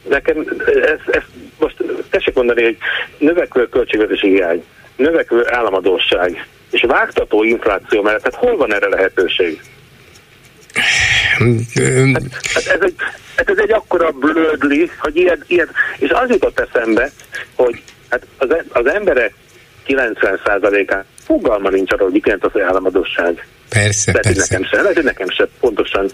nekem 0.08 0.36
ez, 0.66 0.98
ez 1.14 1.22
most 1.58 1.76
tessék 2.10 2.34
mondani, 2.34 2.62
hogy 2.62 2.76
növekvő 3.18 3.68
költségvetési 3.68 4.28
hiány, 4.28 4.64
növekvő 4.98 5.44
államadóság 5.46 6.46
és 6.70 6.84
vágtató 6.88 7.42
infláció 7.42 8.02
mellett, 8.02 8.22
tehát 8.22 8.38
hol 8.38 8.56
van 8.56 8.74
erre 8.74 8.88
lehetőség? 8.88 9.60
Hát, 12.12 12.22
hát 12.54 12.66
ez, 12.66 12.80
egy, 12.80 12.94
hát 13.36 13.50
ez 13.50 13.58
egy 13.58 13.72
akkora 13.72 14.10
blödli, 14.10 14.90
hogy 14.98 15.16
ilyen, 15.16 15.44
ilyen, 15.46 15.68
és 15.98 16.10
az 16.10 16.28
jutott 16.28 16.60
eszembe, 16.60 17.10
hogy 17.54 17.82
hát 18.08 18.26
az, 18.38 18.48
az 18.68 18.86
emberek 18.86 19.34
90%-án 19.86 21.04
fogalma 21.24 21.68
nincs 21.68 21.92
arról, 21.92 22.10
hogy 22.10 22.20
mi 22.24 22.32
az 22.40 22.60
államadóság. 22.60 23.46
Persze, 23.68 24.12
lehet, 24.12 24.26
persze. 24.26 24.40
Nekem 24.40 24.68
sem, 24.68 24.80
lehet, 24.80 24.96
hogy 24.96 25.04
nekem 25.04 25.28
sem 25.28 25.46
pontosan 25.60 26.10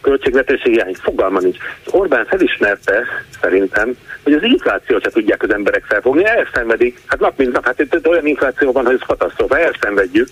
költségvetési 0.00 0.70
hiány, 0.70 0.94
fogalma 0.94 1.40
nincs. 1.40 1.56
Orbán 1.90 2.26
felismerte 2.26 3.04
szerintem, 3.40 3.96
hogy 4.22 4.32
az 4.32 4.42
inflációt 4.42 5.02
se 5.02 5.10
tudják 5.10 5.42
az 5.42 5.52
emberek 5.52 5.84
felfogni, 5.84 6.26
elszenvedik. 6.26 7.00
Hát 7.06 7.20
nap 7.20 7.38
mint 7.38 7.52
nap, 7.52 7.64
hát 7.64 7.80
itt 7.80 8.06
olyan 8.08 8.26
infláció 8.26 8.72
van, 8.72 8.84
hogy 8.84 8.94
ez 8.94 9.06
katasztrófa, 9.06 9.58
elszenvedjük 9.58 10.28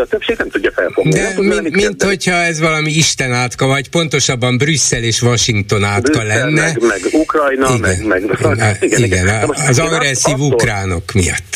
de 0.00 0.06
a 0.06 0.08
többség 0.08 0.36
nem 0.36 0.48
tudja 0.48 0.70
felfogni. 0.72 1.10
De 1.10 1.32
nem 1.36 1.44
mint, 1.44 1.70
mint 1.70 2.02
hogyha 2.02 2.32
ez 2.32 2.60
valami 2.60 2.90
Isten 2.90 3.32
átka, 3.32 3.66
vagy 3.66 3.90
pontosabban 3.90 4.58
Brüsszel 4.58 5.02
és 5.02 5.22
Washington 5.22 5.84
átka 5.84 6.10
Brüsszel, 6.10 6.26
lenne. 6.26 6.62
Meg, 6.62 6.82
meg 6.82 7.00
Ukrajna, 7.12 7.74
igen. 7.74 7.80
meg... 7.80 8.04
meg 8.04 8.22
igen, 8.22 8.76
igen, 8.80 9.04
igen, 9.04 9.26
igen. 9.26 9.50
az 9.68 9.78
agresszív 9.78 10.34
attól, 10.34 10.52
ukránok 10.52 11.12
miatt. 11.12 11.52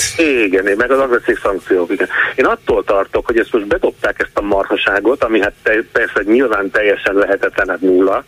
Igen, 0.47 0.77
meg 0.77 0.91
az 0.91 0.99
agresszív 0.99 1.39
szankciók. 1.43 1.93
Igen. 1.93 2.09
Én 2.35 2.45
attól 2.45 2.85
tartok, 2.85 3.27
hogy 3.27 3.39
ezt 3.39 3.53
most 3.53 3.67
bedobták 3.67 4.17
ezt 4.19 4.31
a 4.35 4.43
marhaságot, 4.43 5.25
ami 5.25 5.41
hát 5.41 5.53
te, 5.63 5.73
persze 5.93 6.23
nyilván 6.25 6.71
teljesen 6.71 7.15
lehetetlen, 7.15 7.69
hát 7.69 7.81
nulla, 7.81 8.25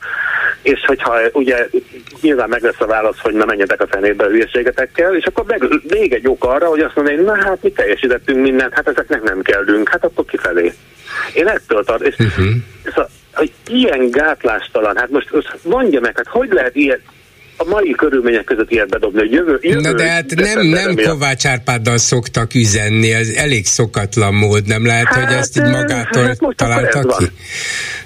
és 0.67 0.85
hogyha 0.87 1.19
ugye 1.33 1.69
nyilván 2.21 2.49
meg 2.49 2.63
lesz 2.63 2.81
a 2.81 2.87
válasz, 2.87 3.19
hogy 3.19 3.35
ne 3.35 3.45
menjetek 3.45 3.81
a 3.81 3.87
fenébe 3.87 4.25
a 4.25 4.29
hülyeségetekkel, 4.29 5.17
és 5.17 5.25
akkor 5.25 5.45
meg, 5.47 5.63
még 5.89 6.13
egy 6.13 6.29
ok 6.29 6.45
arra, 6.45 6.67
hogy 6.67 6.81
azt 6.81 6.95
mondja, 6.95 7.17
hogy 7.17 7.25
na 7.25 7.35
hát 7.35 7.63
mi 7.63 7.71
teljesítettünk 7.71 8.43
mindent, 8.43 8.75
hát 8.75 8.89
ezeknek 8.89 9.23
nem 9.23 9.43
kellünk, 9.43 9.89
hát 9.89 10.05
akkor 10.05 10.25
kifelé. 10.25 10.73
Én 11.35 11.47
ettől 11.47 11.85
tart, 11.85 12.03
és 12.03 12.15
uh-huh. 12.19 12.47
a, 12.85 13.09
hogy 13.33 13.53
ilyen 13.69 14.11
gátlástalan, 14.11 14.97
hát 14.97 15.11
most, 15.11 15.33
most 15.33 15.59
mondja 15.63 16.01
meg, 16.01 16.17
hát 16.17 16.29
hogy 16.29 16.49
lehet 16.53 16.77
ilyet, 16.77 17.01
a 17.57 17.65
mai 17.65 17.91
körülmények 17.91 18.45
között 18.45 18.71
ilyet 18.71 18.89
bedobni, 18.89 19.19
hogy 19.19 19.33
jövő, 19.33 19.59
jövő 19.61 19.81
Na 19.81 19.93
de 19.93 20.09
hát 20.09 20.35
nem, 20.35 20.67
nem 20.67 20.97
Kovács 20.97 21.47
Árpáddal 21.47 21.99
szoktak 21.99 22.55
üzenni, 22.55 23.13
ez 23.13 23.29
elég 23.29 23.67
szokatlan 23.67 24.35
mód, 24.35 24.67
nem 24.67 24.87
lehet, 24.87 25.07
hát, 25.07 25.25
hogy 25.25 25.35
ezt 25.37 25.57
így 25.59 25.71
magától 25.71 26.23
hát 26.23 26.39
találtak 26.57 27.17
ki? 27.19 27.25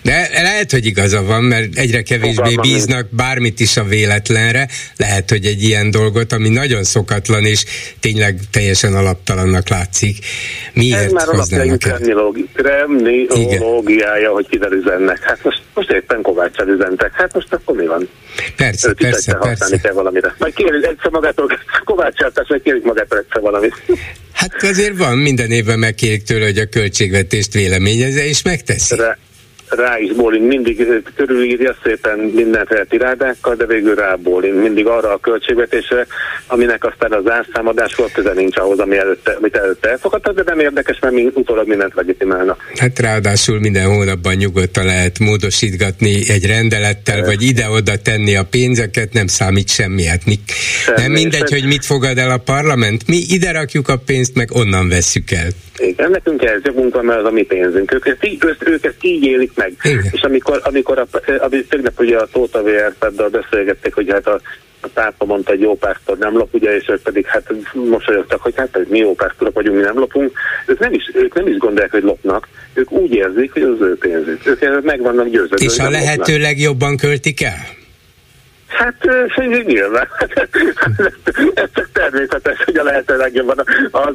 De 0.02 0.28
lehet, 0.32 0.70
hogy 0.70 0.86
igaza 0.86 1.22
van, 1.22 1.44
mert 1.44 1.76
egyre 1.76 2.02
kevésbé 2.02 2.54
bíznak 2.60 3.06
bármit 3.10 3.60
is 3.60 3.76
a 3.76 3.84
véletlenre. 3.84 4.68
Lehet, 4.96 5.30
hogy 5.30 5.44
egy 5.44 5.62
ilyen 5.62 5.90
dolgot, 5.90 6.32
ami 6.32 6.48
nagyon 6.48 6.84
szokatlan 6.84 7.44
és 7.44 7.64
tényleg 8.00 8.38
teljesen 8.50 8.94
alaptalannak 8.94 9.68
látszik. 9.68 10.16
Miért 10.72 11.04
Ez 11.04 11.12
már 11.12 11.28
alapján 11.28 11.78
kremniológiája, 12.52 14.30
hogy 14.32 14.46
kivel 14.48 14.72
üzennek. 14.72 15.22
Hát 15.22 15.44
most, 15.44 15.62
most 15.74 15.90
éppen 15.90 16.22
Kovács 16.22 16.58
üzentek. 16.66 17.12
Hát 17.12 17.34
most 17.34 17.52
akkor 17.52 17.76
mi 17.76 17.86
van? 17.86 18.08
Persze, 18.56 18.88
Őt 18.88 19.00
persze, 19.00 19.34
persze. 19.34 19.78
kell 19.78 19.92
valamire. 19.92 20.34
Majd 20.38 20.54
kérjük 20.54 20.84
egyszer 20.84 21.10
magától, 21.10 21.58
Kovács 21.84 22.18
vagy 22.48 22.62
kérjük 22.62 22.84
magától 22.84 23.18
egyszer 23.18 23.40
valamit. 23.40 23.74
Hát 24.32 24.62
azért 24.62 24.96
van, 24.96 25.18
minden 25.18 25.50
évben 25.50 25.78
megkérik 25.78 26.22
tőle, 26.22 26.44
hogy 26.44 26.58
a 26.58 26.66
költségvetést 26.66 27.52
véleményezze, 27.52 28.24
és 28.26 28.42
megteszi. 28.42 28.96
De 28.96 29.18
rá 29.70 29.98
is 29.98 30.12
bólint, 30.12 30.46
mindig 30.46 31.02
körülírja 31.16 31.76
szépen 31.84 32.18
mindenféle 32.18 32.84
tirádákkal, 32.84 33.54
de 33.54 33.66
végül 33.66 33.94
rá 33.94 34.14
bólint, 34.14 34.62
mindig 34.62 34.86
arra 34.86 35.12
a 35.12 35.18
költségvetésre, 35.18 36.06
aminek 36.46 36.84
aztán 36.84 37.12
az 37.12 37.30
árszámadás 37.30 37.94
volt 37.94 38.12
köze 38.12 38.32
nincs 38.32 38.56
ahhoz, 38.56 38.78
ami 38.78 38.96
előtte, 38.96 39.32
amit 39.32 39.56
előtte 39.56 39.88
elfogadtak, 39.90 40.34
de 40.34 40.42
nem 40.46 40.60
érdekes, 40.60 40.98
mert 41.00 41.14
mi 41.14 41.30
utólag 41.34 41.68
mindent 41.68 41.94
legitimálnak. 41.94 42.70
Hát 42.76 42.98
ráadásul 42.98 43.60
minden 43.60 43.86
hónapban 43.86 44.34
nyugodtan 44.34 44.84
lehet 44.84 45.18
módosítgatni 45.18 46.30
egy 46.30 46.46
rendelettel, 46.46 47.20
de. 47.20 47.26
vagy 47.26 47.42
ide-oda 47.42 47.96
tenni 47.96 48.36
a 48.36 48.44
pénzeket, 48.44 49.12
nem 49.12 49.26
számít 49.26 49.68
semmi. 49.68 50.04
Hát 50.04 50.24
mi, 50.24 50.38
semmi. 50.84 51.00
Nem 51.00 51.12
mindegy, 51.12 51.48
semmi. 51.48 51.60
hogy 51.60 51.68
mit 51.68 51.84
fogad 51.84 52.18
el 52.18 52.30
a 52.30 52.38
parlament, 52.38 53.06
mi 53.06 53.16
ide 53.28 53.52
rakjuk 53.52 53.88
a 53.88 53.96
pénzt, 53.96 54.34
meg 54.34 54.50
onnan 54.52 54.88
vesszük 54.88 55.30
el. 55.30 55.48
Igen, 55.80 56.10
nekünk 56.10 56.42
ez 56.42 56.60
jogunk 56.62 56.94
van, 56.94 57.04
mert 57.04 57.18
az 57.18 57.24
a 57.24 57.30
mi 57.30 57.42
pénzünk. 57.42 57.92
Ők 57.94 58.06
ezt 58.06 58.24
így, 58.24 58.44
ők 58.58 58.84
ezt 58.84 59.04
így 59.04 59.24
élik 59.24 59.52
meg. 59.54 59.72
Igen. 59.82 60.04
És 60.12 60.22
amikor, 60.22 60.60
amikor 60.64 60.98
a, 60.98 61.06
a, 61.26 61.48
tegnap 61.68 62.00
ugye 62.00 62.18
a 62.18 62.26
Tóta 62.32 62.62
VR-teddel 62.62 63.28
beszélgették, 63.28 63.94
hogy 63.94 64.10
hát 64.10 64.26
a, 64.26 64.40
a 64.80 64.88
pápa 64.94 65.24
mondta, 65.24 65.50
hogy 65.50 65.60
jó 65.60 65.76
pásztor 65.76 66.18
nem 66.18 66.36
lop, 66.36 66.54
ugye, 66.54 66.76
és 66.76 66.88
ők 66.88 67.02
pedig 67.02 67.26
hát 67.26 67.52
mosolyogtak, 67.72 68.40
hogy 68.40 68.54
hát 68.56 68.78
mi 68.88 68.98
jó 68.98 69.14
pásztorok 69.14 69.54
vagyunk, 69.54 69.76
mi 69.76 69.82
nem 69.82 69.98
lopunk. 69.98 70.32
Ők 70.66 70.78
nem 70.78 70.92
is, 70.92 71.10
ők 71.14 71.34
nem 71.34 71.46
is 71.46 71.56
gondolják, 71.56 71.90
hogy 71.90 72.02
lopnak, 72.02 72.48
ők 72.74 72.92
úgy 72.92 73.14
érzik, 73.14 73.52
hogy 73.52 73.62
az 73.62 73.80
ő 73.80 73.96
pénzük. 73.96 74.46
Ők 74.46 74.82
meg 74.82 75.00
vannak 75.00 75.28
győződve. 75.28 75.64
És 75.64 75.78
a 75.78 75.90
lehető 75.90 76.38
legjobban 76.38 76.96
költik 76.96 77.42
el? 77.42 77.78
Hát 78.70 78.94
nyilván. 79.66 80.08
Ez 81.54 81.68
csak 81.74 81.88
természetes, 81.92 82.62
hogy 82.64 82.76
a 82.76 82.82
lehető 82.82 83.16
legjobban 83.16 83.58
az 83.90 84.14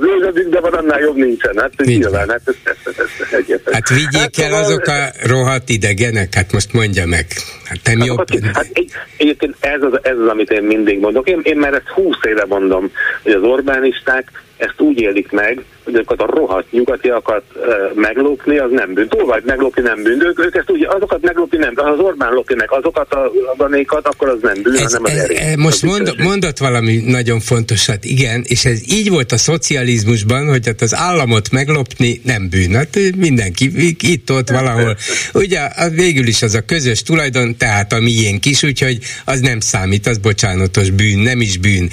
de 0.49 0.59
van 0.59 0.73
annál 0.73 0.99
jobb 0.99 1.15
nincsen. 1.15 1.57
Hát 1.57 1.71
Nincs. 1.77 1.99
nyilván, 1.99 2.29
hát 2.29 2.41
ez, 2.45 2.55
ez, 2.63 2.95
ez, 2.97 3.05
ez 3.31 3.73
Hát 3.73 3.89
vigyék 3.89 4.35
hát, 4.35 4.37
el 4.37 4.53
azok 4.53 4.85
a 4.85 5.11
rohadt 5.27 5.69
idegenek, 5.69 6.33
hát 6.33 6.51
most 6.51 6.73
mondja 6.73 7.05
meg. 7.05 7.25
Hát 7.65 7.79
nem 7.83 7.99
hát, 7.99 8.07
jobb. 8.07 8.45
Hát 8.53 8.69
egyébként 9.17 9.55
ez 9.59 9.81
az, 9.81 9.99
ez 10.01 10.17
az, 10.17 10.27
amit 10.27 10.51
én 10.51 10.63
mindig 10.63 10.99
mondok. 10.99 11.27
Én, 11.27 11.39
én 11.43 11.57
már 11.57 11.73
ezt 11.73 11.87
húsz 11.87 12.19
éve 12.21 12.45
mondom, 12.47 12.91
hogy 13.23 13.31
az 13.31 13.43
Orbánisták 13.43 14.31
ezt 14.57 14.81
úgy 14.81 14.99
élik 14.99 15.31
meg, 15.31 15.63
hogy 15.83 15.95
azokat 15.95 16.21
a 16.21 16.25
rohadt 16.25 16.71
nyugatiakat 16.71 17.43
e, 17.55 17.59
meglopni, 17.95 18.57
az 18.57 18.71
nem 18.71 18.93
bűn. 18.93 19.07
Túl 19.07 19.25
vagy 19.25 19.43
meglopni 19.45 19.81
nem 19.81 20.03
bűn. 20.03 20.21
Ők, 20.25 20.39
ők 20.39 20.55
ezt 20.55 20.69
úgy, 20.71 20.87
azokat 20.89 21.21
meglopni 21.21 21.57
nem, 21.57 21.73
az 21.75 21.99
Orbán 21.99 22.33
lopni 22.33 22.55
meg 22.55 22.71
azokat 22.71 23.13
a 23.13 23.31
danékat, 23.57 24.07
akkor 24.07 24.29
az 24.29 24.37
nem 24.41 24.61
bűn, 24.61 24.75
ez, 24.75 24.93
hanem 24.93 25.03
az 25.03 25.19
ez, 25.19 25.29
ez, 25.29 25.55
Most 25.55 25.81
mond, 25.81 26.13
mondott 26.17 26.57
valami 26.57 26.95
nagyon 27.05 27.39
fontosat, 27.39 28.05
igen, 28.05 28.43
és 28.47 28.65
ez 28.65 28.91
így 28.91 29.09
volt 29.09 29.31
a 29.31 29.37
szocializmusban, 29.37 30.49
hogy 30.49 30.65
hát 30.65 30.81
az 30.81 30.95
államot 30.95 31.51
meglopni 31.51 32.21
nem 32.23 32.49
bűn. 32.49 32.75
Hát 32.75 32.99
mindenki 33.15 33.71
itt-ott 33.99 34.49
valahol. 34.49 34.97
Ugye 35.33 35.59
végül 35.89 36.27
is 36.27 36.41
az 36.41 36.53
a 36.53 36.61
közös 36.61 37.03
tulajdon, 37.03 37.57
tehát 37.57 37.93
a 37.93 37.99
miénk 37.99 38.45
is, 38.45 38.63
úgyhogy 38.63 38.99
az 39.25 39.39
nem 39.39 39.59
számít, 39.59 40.07
az 40.07 40.17
bocsánatos 40.17 40.89
bűn, 40.89 41.19
nem 41.19 41.41
is 41.41 41.57
bűn. 41.57 41.89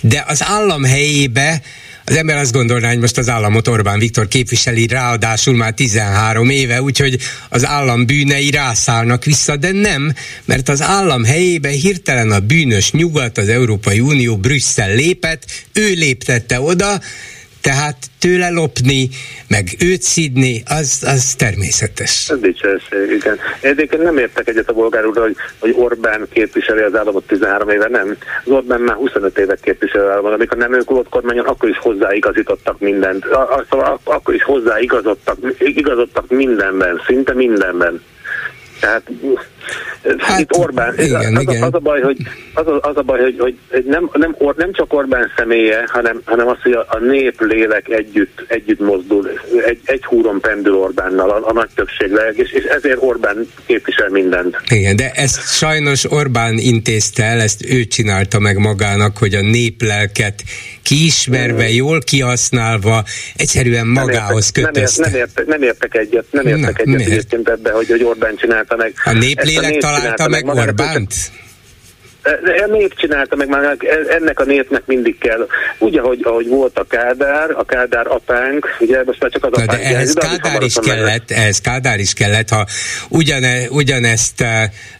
De 0.00 0.24
az 0.28 0.42
állam 0.44 0.84
helyébe 0.84 1.62
az 2.08 2.16
ember 2.16 2.36
azt 2.36 2.52
gondolná, 2.52 2.88
hogy 2.88 2.98
most 2.98 3.18
az 3.18 3.28
államot 3.28 3.68
Orbán 3.68 3.98
Viktor 3.98 4.28
képviseli, 4.28 4.86
ráadásul 4.86 5.56
már 5.56 5.74
13 5.74 6.50
éve, 6.50 6.82
úgyhogy 6.82 7.18
az 7.48 7.66
állam 7.66 8.06
bűnei 8.06 8.50
rászállnak 8.50 9.24
vissza, 9.24 9.56
de 9.56 9.72
nem, 9.72 10.14
mert 10.44 10.68
az 10.68 10.82
állam 10.82 11.24
helyébe 11.24 11.68
hirtelen 11.68 12.30
a 12.30 12.40
bűnös 12.40 12.90
nyugat, 12.90 13.38
az 13.38 13.48
Európai 13.48 14.00
Unió, 14.00 14.36
Brüsszel 14.36 14.94
lépett, 14.94 15.44
ő 15.72 15.92
léptette 15.92 16.60
oda, 16.60 17.00
tehát 17.66 17.96
tőle 18.18 18.50
lopni, 18.50 19.08
meg 19.48 19.64
őt 19.80 20.02
szidni, 20.02 20.62
az, 20.66 21.02
az 21.06 21.34
természetes. 21.34 22.28
Ez 22.28 22.38
dicsőség, 22.38 23.10
igen. 23.10 23.38
Egyébként 23.60 24.02
nem 24.02 24.18
értek 24.18 24.48
egyet 24.48 24.68
a 24.68 24.72
bolgár 24.72 25.06
úr, 25.06 25.18
hogy, 25.18 25.36
hogy 25.58 25.74
Orbán 25.76 26.26
képviseli 26.32 26.82
az 26.82 26.94
államot 26.94 27.26
13 27.26 27.68
éve, 27.68 27.88
nem. 27.88 28.16
Az 28.44 28.50
Orbán 28.50 28.80
már 28.80 28.96
25 28.96 29.38
évet 29.38 29.60
képviseli 29.60 30.04
az 30.04 30.10
államot. 30.10 30.32
Amikor 30.32 30.58
nem 30.58 30.74
ők 30.74 30.90
volt 30.90 31.08
kormányon, 31.08 31.46
akkor 31.46 31.68
is 31.68 31.78
hozzáigazítottak 31.78 32.78
mindent. 32.78 33.24
Szóval 33.70 34.00
akkor 34.04 34.34
is 34.34 34.42
hozzáigazodtak 34.42 35.38
igazodtak 35.58 36.28
mindenben, 36.28 37.02
szinte 37.06 37.34
mindenben. 37.34 38.02
Tehát 38.80 39.10
hát, 40.18 40.40
itt 40.40 40.52
Orbán, 40.52 40.94
igen, 40.98 41.36
az, 41.36 41.42
igen. 41.42 41.62
Az, 41.62 41.74
a 41.74 41.78
baj, 41.78 42.00
hogy, 42.00 42.16
az, 42.54 42.66
a, 42.66 42.78
az 42.80 42.96
a 42.96 43.02
baj, 43.02 43.20
hogy, 43.20 43.36
hogy 43.38 43.84
nem, 43.84 44.10
nem, 44.12 44.36
nem 44.56 44.72
csak 44.72 44.92
Orbán 44.92 45.32
személye, 45.36 45.84
hanem, 45.86 46.20
hanem 46.24 46.48
az, 46.48 46.56
hogy 46.62 46.72
a, 46.72 46.86
a 46.88 46.98
nép 46.98 47.40
lélek 47.40 47.88
együtt, 47.88 48.44
együtt 48.48 48.80
mozdul, 48.80 49.30
egy, 49.66 49.80
egy 49.84 50.04
húron 50.04 50.40
pendül 50.40 50.74
Orbánnal, 50.74 51.30
a, 51.30 51.48
a 51.48 51.52
nagy 51.52 51.68
többségleg, 51.74 52.38
és, 52.38 52.52
és 52.52 52.64
ezért 52.64 52.98
Orbán 53.00 53.48
képvisel 53.66 54.08
mindent. 54.08 54.60
Igen, 54.68 54.96
de 54.96 55.10
ezt 55.14 55.56
sajnos 55.56 56.10
Orbán 56.12 56.58
intézte 56.58 57.24
el, 57.24 57.40
ezt 57.40 57.64
ő 57.70 57.84
csinálta 57.84 58.38
meg 58.38 58.58
magának, 58.58 59.16
hogy 59.16 59.34
a 59.34 59.40
néplelket 59.40 60.42
kiismerve, 60.82 61.70
jól 61.70 62.00
kihasználva, 62.00 63.04
egyszerűen 63.36 63.86
magához 63.86 64.50
kötözte. 64.50 65.02
Nem, 65.02 65.14
ért, 65.14 65.34
nem, 65.34 65.44
ért, 65.44 65.48
nem 65.48 65.62
értek 65.62 65.94
egyet, 65.94 66.24
nem 66.30 66.46
értek 66.46 66.84
Na, 66.84 66.94
egyet 66.94 67.06
egyébként 67.06 67.48
ebbe, 67.48 67.70
hogy, 67.70 67.88
hogy 67.88 68.02
Orbán 68.02 68.36
csinálta 68.36 68.76
meg. 68.76 68.92
A 69.04 69.12
néplélek 69.12 69.55
a 69.64 69.76
találta 69.78 70.28
meg 70.28 70.46
Orbánt? 70.46 71.14
A 72.66 72.66
nép 72.70 72.94
csinálta 72.96 73.36
meg 73.36 73.48
már, 73.48 73.76
ennek 74.08 74.40
a 74.40 74.44
népnek 74.44 74.86
mindig 74.86 75.18
kell, 75.18 75.46
úgy, 75.78 75.96
ahogy, 75.96 76.20
ahogy 76.22 76.48
volt 76.48 76.78
a 76.78 76.84
Kádár, 76.84 77.50
a 77.50 77.64
Kádár 77.64 78.06
apánk, 78.06 78.76
ugye 78.80 79.02
most 79.04 79.20
már 79.20 79.30
csak 79.30 79.44
az 79.44 79.52
apánk. 79.52 79.70
De 79.70 79.88
ehhez 79.88 80.12
Kádár 80.12 80.62
is 80.62 80.74
kellett, 80.84 81.30
ehhez 81.30 81.60
Kádár 81.60 81.98
is 81.98 82.12
kellett, 82.12 82.48
ha 82.48 82.66
ugyane, 83.08 83.68
ugyanezt 83.70 84.44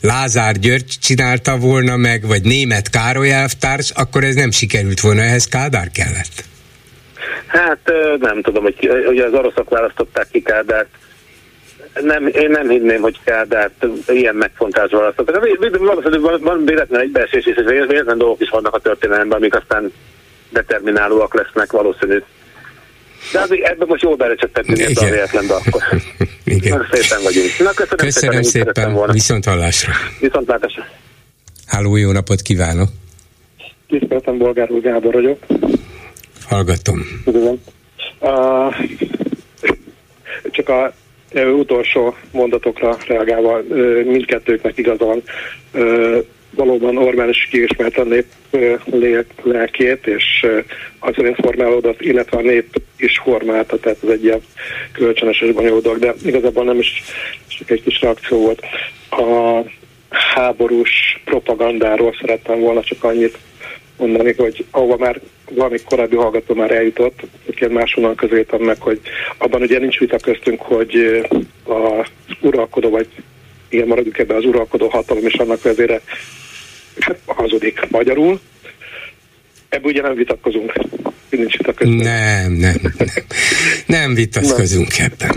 Lázár 0.01 0.59
György 0.59 0.95
csinálta 1.01 1.57
volna 1.57 1.97
meg, 1.97 2.27
vagy 2.27 2.43
német 2.43 2.91
Károly 2.91 3.33
elvtárs, 3.33 3.91
akkor 3.95 4.25
ez 4.25 4.35
nem 4.35 4.51
sikerült 4.51 5.01
volna, 5.01 5.23
ehhez 5.23 5.47
Kádár 5.47 5.91
kellett. 5.91 6.45
Hát 7.47 7.93
nem 8.19 8.43
tudom, 8.43 8.63
hogy 8.63 8.91
ugye 9.09 9.25
az 9.25 9.33
oroszok 9.33 9.71
választották 9.71 10.27
ki 10.33 10.43
Kádárt, 10.43 10.89
nem, 12.01 12.27
én 12.27 12.51
nem 12.51 12.69
hinném, 12.69 13.01
hogy 13.01 13.19
Kádárt 13.25 13.87
ilyen 14.07 14.35
megfontás 14.35 14.91
választottak. 14.91 15.49
Valószínűleg 15.79 16.21
van, 16.21 16.41
van 16.41 16.65
véletlen 16.65 17.01
egybeesés, 17.01 17.47
és 17.47 17.55
véletlen 17.65 18.19
dolgok 18.19 18.41
is 18.41 18.49
vannak 18.49 18.75
a 18.75 18.79
történelemben, 18.79 19.39
amik 19.39 19.55
aztán 19.55 19.93
determinálóak 20.51 21.35
lesznek 21.35 21.73
valószínű. 21.73 22.23
De 23.33 23.41
azért 23.41 23.67
ebben 23.67 23.89
most 23.89 24.03
jól 24.03 24.17
belecsöttek 24.17 24.67
mindent 24.67 24.99
a 24.99 25.05
véletlen, 25.05 25.47
de 25.47 25.55
akkor. 25.55 25.83
Igen. 26.45 26.87
Szépen 26.93 27.23
vagyunk. 27.23 27.59
Na, 27.59 27.71
köszönöm, 27.71 27.97
köszönöm 27.97 28.43
szépen, 28.43 28.43
szépen. 28.43 28.93
Volna. 28.93 29.13
viszont 29.13 29.45
hallásra. 29.45 29.93
Viszont 30.21 30.49
látásra. 30.49 30.87
Háló, 31.67 31.97
jó 31.97 32.13
napot 32.13 32.41
kívánok! 32.43 32.89
Tiszteltem, 33.89 34.39
Bolgár 34.39 34.71
úr 34.71 34.81
Gábor 34.81 35.13
vagyok. 35.13 35.39
Hallgatom. 36.49 37.07
Üdvözlöm. 37.27 37.63
Uh, 38.21 38.75
csak 40.51 40.69
a 40.69 40.93
utolsó 41.45 42.15
mondatokra 42.33 42.97
reagálva 43.07 43.63
mindkettőknek 44.05 44.79
igazán 44.79 45.23
valóban 46.57 46.97
Orbán 46.97 47.29
is 47.29 47.49
kiismerte 47.51 48.01
a 48.01 48.05
nép 48.05 48.27
lelkét, 49.43 50.07
és 50.07 50.47
az 50.99 51.15
formálódott, 51.35 52.01
illetve 52.01 52.39
a 52.39 52.43
nép 52.43 52.81
is 52.97 53.19
formálta, 53.19 53.79
tehát 53.79 53.99
ez 54.03 54.09
egy 54.09 54.25
ilyen 54.25 54.41
kölcsönös 54.93 55.41
és 55.41 55.53
bonyolult 55.53 55.99
de 55.99 56.15
igazából 56.25 56.65
nem 56.65 56.79
is 56.79 57.03
csak 57.49 57.71
egy 57.71 57.83
kis 57.83 58.01
reakció 58.01 58.39
volt. 58.39 58.63
A 59.11 59.61
háborús 60.09 61.21
propagandáról 61.25 62.17
szerettem 62.21 62.61
volna 62.61 62.83
csak 62.83 63.05
annyit 63.05 63.39
mondani, 63.99 64.35
hogy 64.37 64.65
ahova 64.71 64.97
már 64.97 65.21
valami 65.51 65.79
korábbi 65.85 66.17
hallgató 66.17 66.55
már 66.55 66.71
eljutott, 66.71 67.21
én 67.61 67.71
máshonnan 67.71 68.15
közöltem 68.15 68.61
meg, 68.61 68.81
hogy 68.81 69.01
abban 69.39 69.63
ugye 69.63 69.79
nincs 69.79 69.99
vita 69.99 70.17
köztünk, 70.19 70.61
hogy 70.61 71.23
az 71.65 72.07
uralkodó, 72.41 72.91
vagy 72.91 73.09
igen, 73.69 73.87
maradjuk 73.87 74.19
ebben 74.19 74.37
az 74.37 74.45
uralkodó 74.45 74.89
hatalom 74.89 75.27
és 75.27 75.35
annak 75.35 75.63
vezére 75.63 76.01
hát 77.01 77.19
hazudik 77.27 77.81
magyarul. 77.91 78.41
Ebből 79.69 79.91
ugye 79.91 80.03
nem 80.03 80.15
vitatkozunk. 80.15 80.73
nincs 81.31 81.55
itt 81.55 81.67
a 81.67 81.73
közben. 81.73 81.97
Nem, 81.97 82.53
nem, 82.53 82.77
nem. 82.83 83.25
Nem 83.87 84.15
vitatkozunk 84.15 84.99
ebben. 84.99 85.31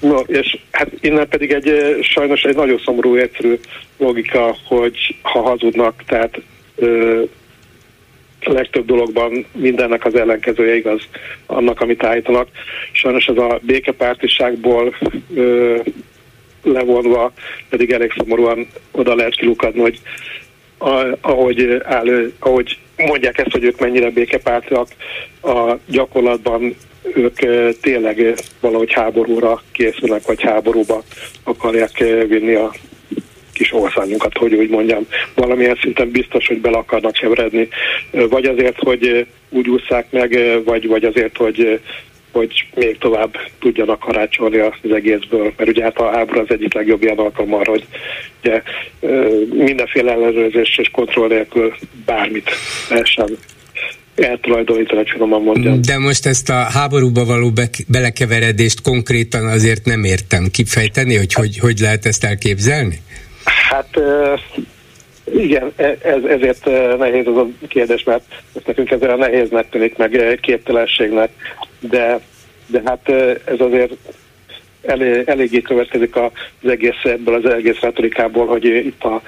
No, 0.00 0.18
és 0.18 0.58
hát 0.70 0.88
innen 1.00 1.28
pedig 1.28 1.52
egy 1.52 1.98
sajnos 2.02 2.42
egy 2.42 2.56
nagyon 2.56 2.80
szomorú, 2.84 3.16
egyszerű 3.16 3.58
logika, 3.98 4.56
hogy 4.64 5.16
ha 5.22 5.40
hazudnak, 5.40 6.02
tehát 6.06 6.40
legtöbb 8.52 8.86
dologban 8.86 9.46
mindennek 9.52 10.04
az 10.04 10.14
ellenkezője 10.14 10.76
igaz 10.76 11.02
annak, 11.46 11.80
amit 11.80 12.04
állítanak. 12.04 12.48
Sajnos 12.92 13.26
ez 13.26 13.36
a 13.36 13.60
békepártiságból 13.62 14.94
ö, 15.34 15.78
levonva 16.62 17.32
pedig 17.68 17.90
elég 17.90 18.12
szomorúan 18.16 18.66
oda 18.90 19.14
lehet 19.14 19.34
kilukadni, 19.34 19.80
hogy 19.80 20.00
a, 20.78 21.16
ahogy, 21.20 21.80
áll, 21.84 22.32
ahogy 22.38 22.78
mondják 22.96 23.38
ezt, 23.38 23.50
hogy 23.52 23.64
ők 23.64 23.80
mennyire 23.80 24.10
békepártiak, 24.10 24.88
a 25.42 25.74
gyakorlatban 25.86 26.76
ők 27.14 27.38
tényleg 27.80 28.34
valahogy 28.60 28.92
háborúra 28.92 29.62
készülnek, 29.72 30.26
vagy 30.26 30.42
háborúba 30.42 31.02
akarják 31.42 31.98
vinni 32.28 32.54
a 32.54 32.72
kis 33.54 33.72
országunkat, 33.72 34.36
hogy 34.36 34.54
úgy 34.54 34.68
mondjam. 34.68 35.06
Valamilyen 35.34 35.78
szinten 35.80 36.10
biztos, 36.10 36.46
hogy 36.46 36.60
bele 36.60 36.76
akarnak 36.76 37.12
keveredni. 37.12 37.68
Vagy 38.10 38.44
azért, 38.44 38.78
hogy 38.78 39.26
úgy 39.48 39.68
ússzák 39.68 40.06
meg, 40.10 40.38
vagy, 40.64 40.86
vagy 40.86 41.04
azért, 41.04 41.36
hogy 41.36 41.80
hogy 42.34 42.66
még 42.74 42.98
tovább 42.98 43.36
tudjanak 43.60 43.98
karácsolni 43.98 44.58
az 44.58 44.90
egészből, 44.94 45.52
mert 45.56 45.70
ugye 45.70 45.82
hát 45.82 45.96
a 45.96 46.10
háború 46.10 46.40
az 46.40 46.46
egyik 46.48 46.74
legjobb 46.74 47.02
ilyen 47.02 47.18
alkalom 47.18 47.54
arra, 47.54 47.70
hogy 47.70 47.86
ugye, 48.42 48.62
mindenféle 49.50 50.12
ellenőrzés 50.12 50.78
és 50.78 50.88
kontroll 50.88 51.28
nélkül 51.28 51.74
bármit 52.04 52.50
lehessen 52.88 53.38
eltulajdonítani, 54.14 55.04
mondjam. 55.18 55.80
De 55.80 55.98
most 55.98 56.26
ezt 56.26 56.48
a 56.50 56.54
háborúba 56.54 57.24
való 57.24 57.50
be- 57.50 57.70
belekeveredést 57.86 58.82
konkrétan 58.82 59.46
azért 59.46 59.84
nem 59.84 60.04
értem 60.04 60.48
kifejteni, 60.50 61.16
hogy, 61.16 61.32
hogy 61.32 61.58
hogy 61.58 61.78
lehet 61.78 62.06
ezt 62.06 62.24
elképzelni? 62.24 63.00
Hát 63.44 64.00
igen, 65.32 65.72
e, 65.76 65.96
ez, 66.02 66.24
ezért 66.24 66.64
nehéz 66.98 67.26
az 67.26 67.36
a 67.36 67.48
kérdés, 67.68 68.02
mert 68.04 68.24
ezt 68.54 68.66
nekünk 68.66 68.90
ezzel 68.90 69.16
nehéznek 69.16 69.68
tűnik, 69.68 69.96
meg 69.96 70.38
képtelenségnek, 70.42 71.30
de, 71.80 72.20
de 72.66 72.82
hát 72.84 73.08
ez 73.44 73.60
azért 73.60 73.92
elég, 74.82 75.28
eléggé 75.28 75.60
következik 75.60 76.16
az 76.16 76.30
egész 76.68 77.02
ebből 77.02 77.34
az 77.34 77.50
egész 77.50 77.80
retorikából, 77.80 78.46
hogy 78.46 78.64
itt 78.64 79.04
a 79.04 79.22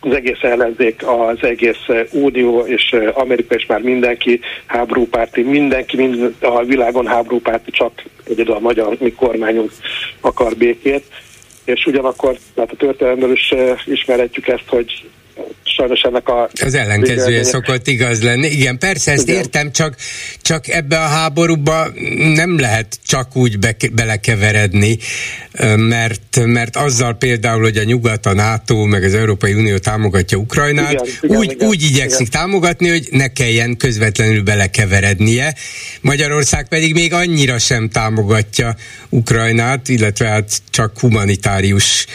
az 0.00 0.14
egész 0.14 0.42
ellenzék, 0.42 1.06
az 1.06 1.38
egész 1.40 1.86
Unió 2.10 2.60
és 2.60 2.96
Amerika 3.12 3.54
és 3.54 3.66
már 3.66 3.80
mindenki 3.80 4.40
háborúpárti, 4.66 5.42
mindenki 5.42 5.96
mind 5.96 6.34
a 6.40 6.64
világon 6.64 7.06
háborúpárti, 7.06 7.70
csak 7.70 8.02
egyedül 8.28 8.54
a 8.54 8.58
magyar 8.58 8.96
mi 9.00 9.12
kormányunk 9.12 9.72
akar 10.20 10.56
békét 10.56 11.04
és 11.68 11.86
ugyanakkor, 11.86 12.38
hát 12.56 12.72
a 12.72 12.76
történelemből 12.76 13.32
is 13.32 13.54
ismerhetjük 13.84 14.48
ezt, 14.48 14.68
hogy 14.68 15.08
sajnos 15.78 16.00
ennek 16.00 16.28
a... 16.28 16.48
Az 16.64 16.74
ellenkezője 16.74 17.44
szokott 17.44 17.86
igaz 17.86 18.22
lenni. 18.22 18.46
Igen, 18.46 18.78
persze, 18.78 19.12
ezt 19.12 19.28
Igen. 19.28 19.36
értem, 19.36 19.72
csak, 19.72 19.96
csak 20.42 20.68
ebbe 20.68 20.98
a 20.98 21.06
háborúba 21.06 21.88
nem 22.34 22.58
lehet 22.58 22.98
csak 23.06 23.36
úgy 23.36 23.58
be, 23.58 23.76
belekeveredni, 23.92 24.98
mert, 25.76 26.44
mert 26.44 26.76
azzal 26.76 27.14
például, 27.14 27.62
hogy 27.62 27.76
a 27.76 27.84
Nyugat, 27.84 28.26
a 28.26 28.34
NATO, 28.34 28.84
meg 28.84 29.02
az 29.04 29.14
Európai 29.14 29.54
Unió 29.54 29.76
támogatja 29.76 30.38
Ukrajnát, 30.38 30.92
igen, 30.92 31.06
igen, 31.20 31.36
úgy, 31.36 31.50
igen, 31.52 31.68
úgy 31.68 31.82
igyekszik 31.82 32.26
igen. 32.26 32.40
támogatni, 32.40 32.88
hogy 32.88 33.08
ne 33.10 33.32
kelljen 33.32 33.76
közvetlenül 33.76 34.42
belekeverednie. 34.42 35.54
Magyarország 36.00 36.68
pedig 36.68 36.94
még 36.94 37.12
annyira 37.12 37.58
sem 37.58 37.88
támogatja 37.88 38.74
Ukrajnát, 39.08 39.88
illetve 39.88 40.26
hát 40.26 40.62
csak 40.70 40.98
humanitárius 40.98 42.06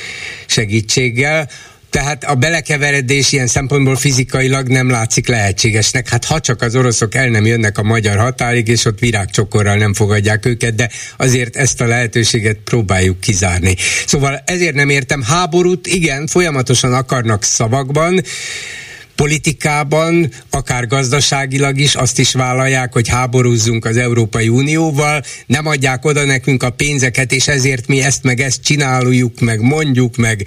segítséggel, 0.46 1.50
tehát 1.94 2.24
a 2.24 2.36
belekeveredés 2.36 3.32
ilyen 3.32 3.48
szempontból 3.48 3.96
fizikailag 3.96 4.68
nem 4.68 4.90
látszik 4.90 5.28
lehetségesnek. 5.28 6.10
Hát 6.10 6.26
ha 6.26 6.40
csak 6.40 6.62
az 6.62 6.76
oroszok 6.76 7.16
el 7.16 7.30
nem 7.30 7.46
jönnek 7.46 7.78
a 7.78 7.84
magyar 7.84 8.18
határig, 8.18 8.68
és 8.68 8.86
ott 8.86 9.00
virágcsokorral 9.00 9.76
nem 9.76 9.94
fogadják 9.94 10.46
őket, 10.46 10.76
de 10.76 10.90
azért 11.18 11.56
ezt 11.56 11.82
a 11.82 11.86
lehetőséget 11.86 12.58
próbáljuk 12.64 13.20
kizárni. 13.20 13.76
Szóval 14.06 14.42
ezért 14.46 14.76
nem 14.76 14.90
értem 14.90 15.22
háborút, 15.22 15.88
igen, 15.88 16.28
folyamatosan 16.28 16.94
akarnak 16.94 17.44
szavakban, 17.44 18.22
politikában, 19.16 20.32
akár 20.50 20.88
gazdaságilag 20.88 21.80
is 21.80 21.96
azt 21.96 22.20
is 22.20 22.34
vállalják, 22.34 22.94
hogy 22.94 23.08
háborúzzunk 23.08 23.86
az 23.86 23.98
Európai 23.98 24.50
Unióval, 24.50 25.22
nem 25.46 25.68
adják 25.68 26.06
oda 26.06 26.26
nekünk 26.26 26.64
a 26.64 26.70
pénzeket, 26.70 27.32
és 27.32 27.48
ezért 27.48 27.88
mi 27.88 28.02
ezt 28.02 28.24
meg 28.24 28.40
ezt 28.40 28.64
csináljuk, 28.64 29.40
meg 29.40 29.62
mondjuk 29.62 30.16
meg, 30.16 30.46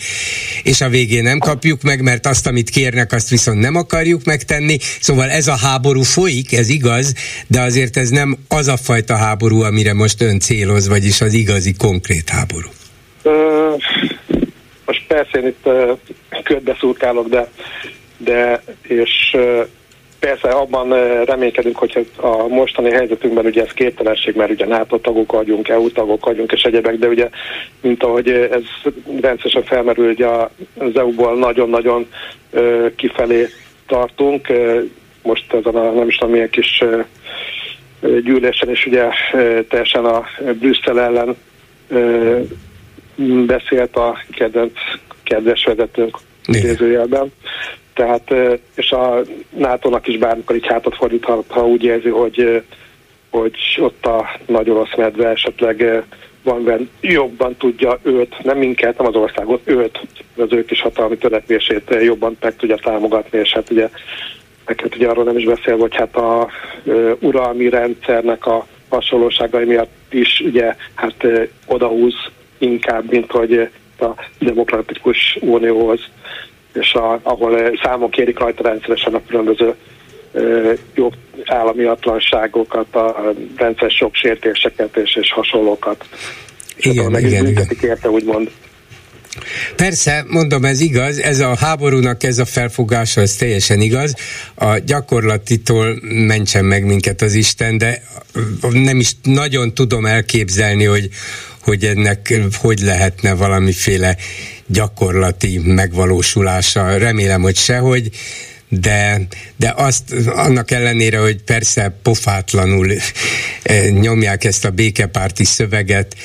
és 0.63 0.81
a 0.81 0.89
végén 0.89 1.23
nem 1.23 1.39
kapjuk 1.39 1.83
meg, 1.83 2.03
mert 2.03 2.27
azt, 2.27 2.47
amit 2.47 2.71
kérnek, 2.71 3.13
azt 3.13 3.31
viszont 3.31 3.61
nem 3.61 3.75
akarjuk 3.75 4.25
megtenni. 4.25 4.79
Szóval 5.01 5.31
ez 5.31 5.49
a 5.49 5.57
háború 5.57 6.03
folyik, 6.03 6.53
ez 6.53 6.69
igaz, 6.69 7.15
de 7.47 7.61
azért 7.61 7.97
ez 7.97 8.09
nem 8.09 8.39
az 8.49 8.69
a 8.69 8.77
fajta 8.77 9.17
háború, 9.17 9.61
amire 9.63 9.95
most 9.95 10.23
ön 10.23 10.41
céloz, 10.41 10.89
vagyis 10.89 11.21
az 11.21 11.33
igazi, 11.33 11.73
konkrét 11.73 12.29
háború. 12.29 12.69
most 14.87 15.05
persze 15.07 15.39
én 15.39 15.47
itt 15.47 15.69
ködbe 16.43 16.77
szurkálok, 16.81 17.29
de 17.29 17.49
de 18.19 18.63
és 18.83 19.37
persze 20.19 20.49
abban 20.49 20.89
reménykedünk, 21.25 21.77
hogy 21.77 22.07
a 22.17 22.47
mostani 22.49 22.91
helyzetünkben 22.91 23.47
ugye 23.47 23.63
ez 23.63 23.71
képtelenség, 23.71 24.35
mert 24.35 24.51
ugye 24.51 24.67
NATO 24.67 24.99
tagok 24.99 25.33
vagyunk, 25.33 25.69
EU 25.69 25.91
tagok 25.91 26.25
vagyunk 26.25 26.53
és 26.53 26.63
egyebek, 26.63 26.99
de 26.99 27.07
ugye, 27.07 27.29
mint 27.81 28.03
ahogy 28.03 28.29
ez 28.29 28.93
rendszeresen 29.21 29.65
felmerül, 29.65 30.11
ugye 30.11 30.27
az 30.79 30.97
EU-ból 30.97 31.39
nagyon-nagyon 31.39 32.07
kifelé 32.97 33.49
tartunk, 33.87 34.47
most 35.23 35.53
ezen 35.53 35.75
a 35.75 35.91
nem 35.91 36.09
is 36.09 36.17
tudom 36.17 36.33
milyen 36.33 36.51
kis 36.51 36.85
gyűlésen, 38.01 38.69
és 38.69 38.87
ugye 38.87 39.09
teljesen 39.69 40.05
a 40.05 40.27
Brüsszel 40.59 41.01
ellen 41.01 41.37
beszélt 43.47 43.97
a 43.97 44.19
kedvenc, 44.31 44.73
kedves 45.23 45.65
vezetőnk 45.65 46.17
idézőjelben. 46.47 47.33
Tehát, 47.97 48.35
és 48.75 48.91
a 48.91 49.21
NATO-nak 49.57 50.07
is 50.07 50.19
bármikor 50.19 50.57
így 50.57 50.67
hátat 50.67 50.97
fordíthat, 50.97 51.45
ha 51.49 51.67
úgy 51.67 51.85
érzi, 51.85 52.09
hogy, 52.09 52.63
hogy 53.31 53.57
ott 53.79 54.07
a 54.07 54.39
nagy 54.47 54.71
orosz 54.71 54.95
medve 54.97 55.29
esetleg 55.29 56.05
van 56.43 56.65
benne, 56.65 56.87
jobban 57.01 57.57
tudja 57.57 57.99
őt, 58.03 58.35
nem 58.43 58.59
minket, 58.59 58.99
nem 58.99 59.07
az 59.07 59.15
országot, 59.15 59.61
őt, 59.65 60.01
az 60.37 60.53
ő 60.53 60.65
kis 60.65 60.81
hatalmi 60.81 61.17
törekvését 61.17 61.97
jobban 62.03 62.37
meg 62.41 62.57
tudja 62.57 62.77
támogatni, 62.77 63.39
és 63.39 63.53
hát 63.53 63.71
ugye 63.71 63.89
neked 64.67 64.95
ugye 64.95 65.09
arról 65.09 65.25
nem 65.25 65.39
is 65.39 65.45
beszél, 65.45 65.79
hogy 65.79 65.97
hát 65.97 66.17
a 66.17 66.49
uh, 66.85 67.13
uralmi 67.21 67.69
rendszernek 67.69 68.47
a 68.47 68.67
hasonlóságai 68.89 69.65
miatt 69.65 69.93
is 70.11 70.41
ugye 70.41 70.75
hát 70.95 71.27
odahúz 71.67 72.15
inkább, 72.59 73.11
mint 73.11 73.31
hogy 73.31 73.69
a 73.99 74.11
demokratikus 74.39 75.39
unióhoz 75.41 76.01
és 76.81 76.93
a, 76.93 77.21
ahol 77.23 77.61
eh, 77.61 77.71
számon 77.83 78.11
kérik 78.11 78.39
rajta 78.39 78.63
rendszeresen 78.63 79.15
a 79.15 79.23
különböző 79.27 79.75
eh, 80.33 80.79
állami 81.45 81.85
atlanságokat, 81.85 82.95
a 82.95 83.33
rendszeres 83.57 84.01
jogsértéseket 84.01 84.97
és, 84.97 85.17
és 85.17 85.33
hasonlókat. 85.33 86.05
Igen, 86.77 87.11
meg 87.11 87.25
igen, 87.25 87.47
igen. 87.47 87.67
érte, 87.81 88.11
úgymond. 88.11 88.51
Persze, 89.77 90.25
mondom, 90.29 90.65
ez 90.65 90.81
igaz, 90.81 91.19
ez 91.19 91.41
a 91.41 91.57
háborúnak 91.57 92.23
ez 92.23 92.39
a 92.39 92.45
felfogása, 92.45 93.21
ez 93.21 93.37
teljesen 93.37 93.81
igaz. 93.81 94.15
A 94.55 94.79
gyakorlatitól 94.79 95.99
mentsen 96.03 96.65
meg 96.65 96.85
minket 96.85 97.23
az 97.23 97.35
Isten, 97.35 97.79
de 97.79 98.03
nem 98.71 98.99
is 98.99 99.13
nagyon 99.23 99.75
tudom 99.75 100.07
elképzelni, 100.07 100.85
hogy, 100.85 101.09
hogy 101.63 101.85
ennek 101.85 102.35
hogy 102.61 102.81
lehetne 102.81 103.35
valamiféle 103.35 104.17
gyakorlati 104.67 105.59
megvalósulása. 105.59 106.99
Remélem, 106.99 107.43
hogy 107.43 107.57
sehogy, 107.57 108.11
de, 108.69 109.27
de 109.57 109.73
azt 109.77 110.13
annak 110.27 110.71
ellenére, 110.71 111.19
hogy 111.19 111.43
persze 111.43 111.99
pofátlanul 112.03 112.93
eh, 113.63 113.91
nyomják 113.91 114.45
ezt 114.45 114.65
a 114.65 114.71
békepárti 114.71 115.45
szöveget, 115.45 116.17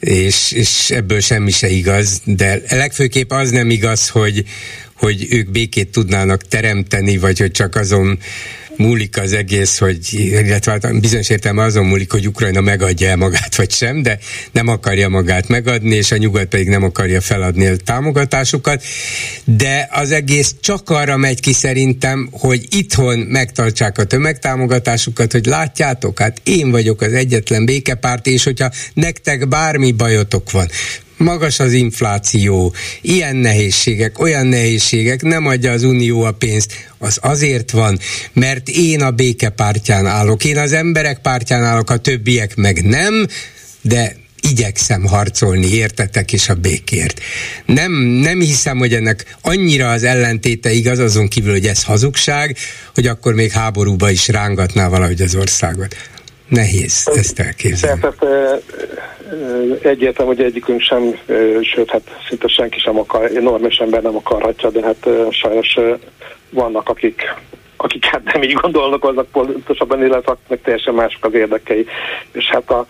és, 0.00 0.52
és 0.52 0.90
ebből 0.90 1.20
semmi 1.20 1.50
se 1.50 1.68
igaz, 1.68 2.20
de 2.24 2.62
legfőképp 2.68 3.30
az 3.30 3.50
nem 3.50 3.70
igaz, 3.70 4.08
hogy, 4.08 4.44
hogy 4.96 5.26
ők 5.30 5.50
békét 5.50 5.88
tudnának 5.88 6.48
teremteni, 6.48 7.18
vagy 7.18 7.38
hogy 7.38 7.50
csak 7.50 7.76
azon 7.76 8.18
múlik 8.76 9.18
az 9.18 9.32
egész, 9.32 9.78
hogy 9.78 9.98
illetve 10.12 10.72
hát 10.72 11.00
bizonyos 11.00 11.28
értelme 11.28 11.62
azon 11.62 11.86
múlik, 11.86 12.12
hogy 12.12 12.26
Ukrajna 12.26 12.60
megadja 12.60 13.08
el 13.08 13.16
magát, 13.16 13.56
vagy 13.56 13.70
sem, 13.70 14.02
de 14.02 14.18
nem 14.52 14.68
akarja 14.68 15.08
magát 15.08 15.48
megadni, 15.48 15.94
és 15.94 16.12
a 16.12 16.16
nyugat 16.16 16.46
pedig 16.46 16.68
nem 16.68 16.82
akarja 16.82 17.20
feladni 17.20 17.66
a 17.66 17.76
támogatásukat, 17.76 18.82
de 19.44 19.88
az 19.92 20.10
egész 20.10 20.54
csak 20.60 20.90
arra 20.90 21.16
megy 21.16 21.40
ki 21.40 21.52
szerintem, 21.52 22.28
hogy 22.30 22.66
itthon 22.70 23.18
megtartsák 23.18 23.98
a 23.98 24.04
tömegtámogatásukat, 24.04 25.32
hogy 25.32 25.46
látjátok, 25.46 26.18
hát 26.18 26.40
én 26.44 26.70
vagyok 26.70 27.00
az 27.00 27.12
egyetlen 27.12 27.64
békepárt, 27.64 28.26
és 28.26 28.44
hogyha 28.44 28.70
nektek 28.94 29.48
bármi 29.48 29.92
bajotok 29.92 30.50
van, 30.50 30.68
magas 31.22 31.60
az 31.60 31.72
infláció, 31.72 32.74
ilyen 33.00 33.36
nehézségek, 33.36 34.18
olyan 34.18 34.46
nehézségek, 34.46 35.22
nem 35.22 35.46
adja 35.46 35.72
az 35.72 35.82
Unió 35.82 36.22
a 36.22 36.32
pénzt, 36.32 36.72
az 36.98 37.18
azért 37.20 37.70
van, 37.70 37.98
mert 38.32 38.68
én 38.68 39.02
a 39.02 39.10
békepártján 39.10 40.06
állok, 40.06 40.44
én 40.44 40.58
az 40.58 40.72
emberek 40.72 41.18
pártján 41.18 41.64
állok, 41.64 41.90
a 41.90 41.96
többiek 41.96 42.56
meg 42.56 42.84
nem, 42.84 43.26
de 43.80 44.16
igyekszem 44.50 45.06
harcolni, 45.06 45.66
értetek 45.66 46.32
is 46.32 46.48
a 46.48 46.54
békért. 46.54 47.20
Nem, 47.66 47.92
nem 48.02 48.40
hiszem, 48.40 48.78
hogy 48.78 48.94
ennek 48.94 49.36
annyira 49.40 49.90
az 49.90 50.02
ellentéte 50.02 50.72
igaz, 50.72 50.98
azon 50.98 51.28
kívül, 51.28 51.52
hogy 51.52 51.66
ez 51.66 51.82
hazugság, 51.82 52.56
hogy 52.94 53.06
akkor 53.06 53.34
még 53.34 53.50
háborúba 53.50 54.10
is 54.10 54.28
rángatná 54.28 54.88
valahogy 54.88 55.22
az 55.22 55.34
országot. 55.34 55.96
Nehéz 56.48 57.10
ezt 57.14 57.38
elképzelni. 57.38 58.00
Tehát 58.00 58.62
egyértelmű, 59.82 60.34
hogy 60.34 60.44
egyikünk 60.44 60.80
sem, 60.80 61.18
sőt, 61.74 61.90
hát 61.90 62.20
szinte 62.28 62.48
senki 62.48 62.78
sem 62.78 62.98
akar, 62.98 63.30
normális 63.30 63.76
ember 63.76 64.02
nem 64.02 64.16
akarhatja, 64.16 64.70
de 64.70 64.82
hát 64.82 65.08
sajnos 65.30 65.78
vannak, 66.50 66.88
akik 66.88 67.22
akik 67.82 68.04
hát 68.04 68.32
nem 68.32 68.42
így 68.42 68.52
gondolnak, 68.52 69.04
azok 69.04 69.30
pontosabban, 69.30 70.04
illetve 70.04 70.32
akiknek 70.32 70.62
teljesen 70.62 70.94
mások 70.94 71.24
az 71.24 71.34
érdekei. 71.34 71.86
És 72.32 72.44
hát 72.44 72.70
a, 72.70 72.86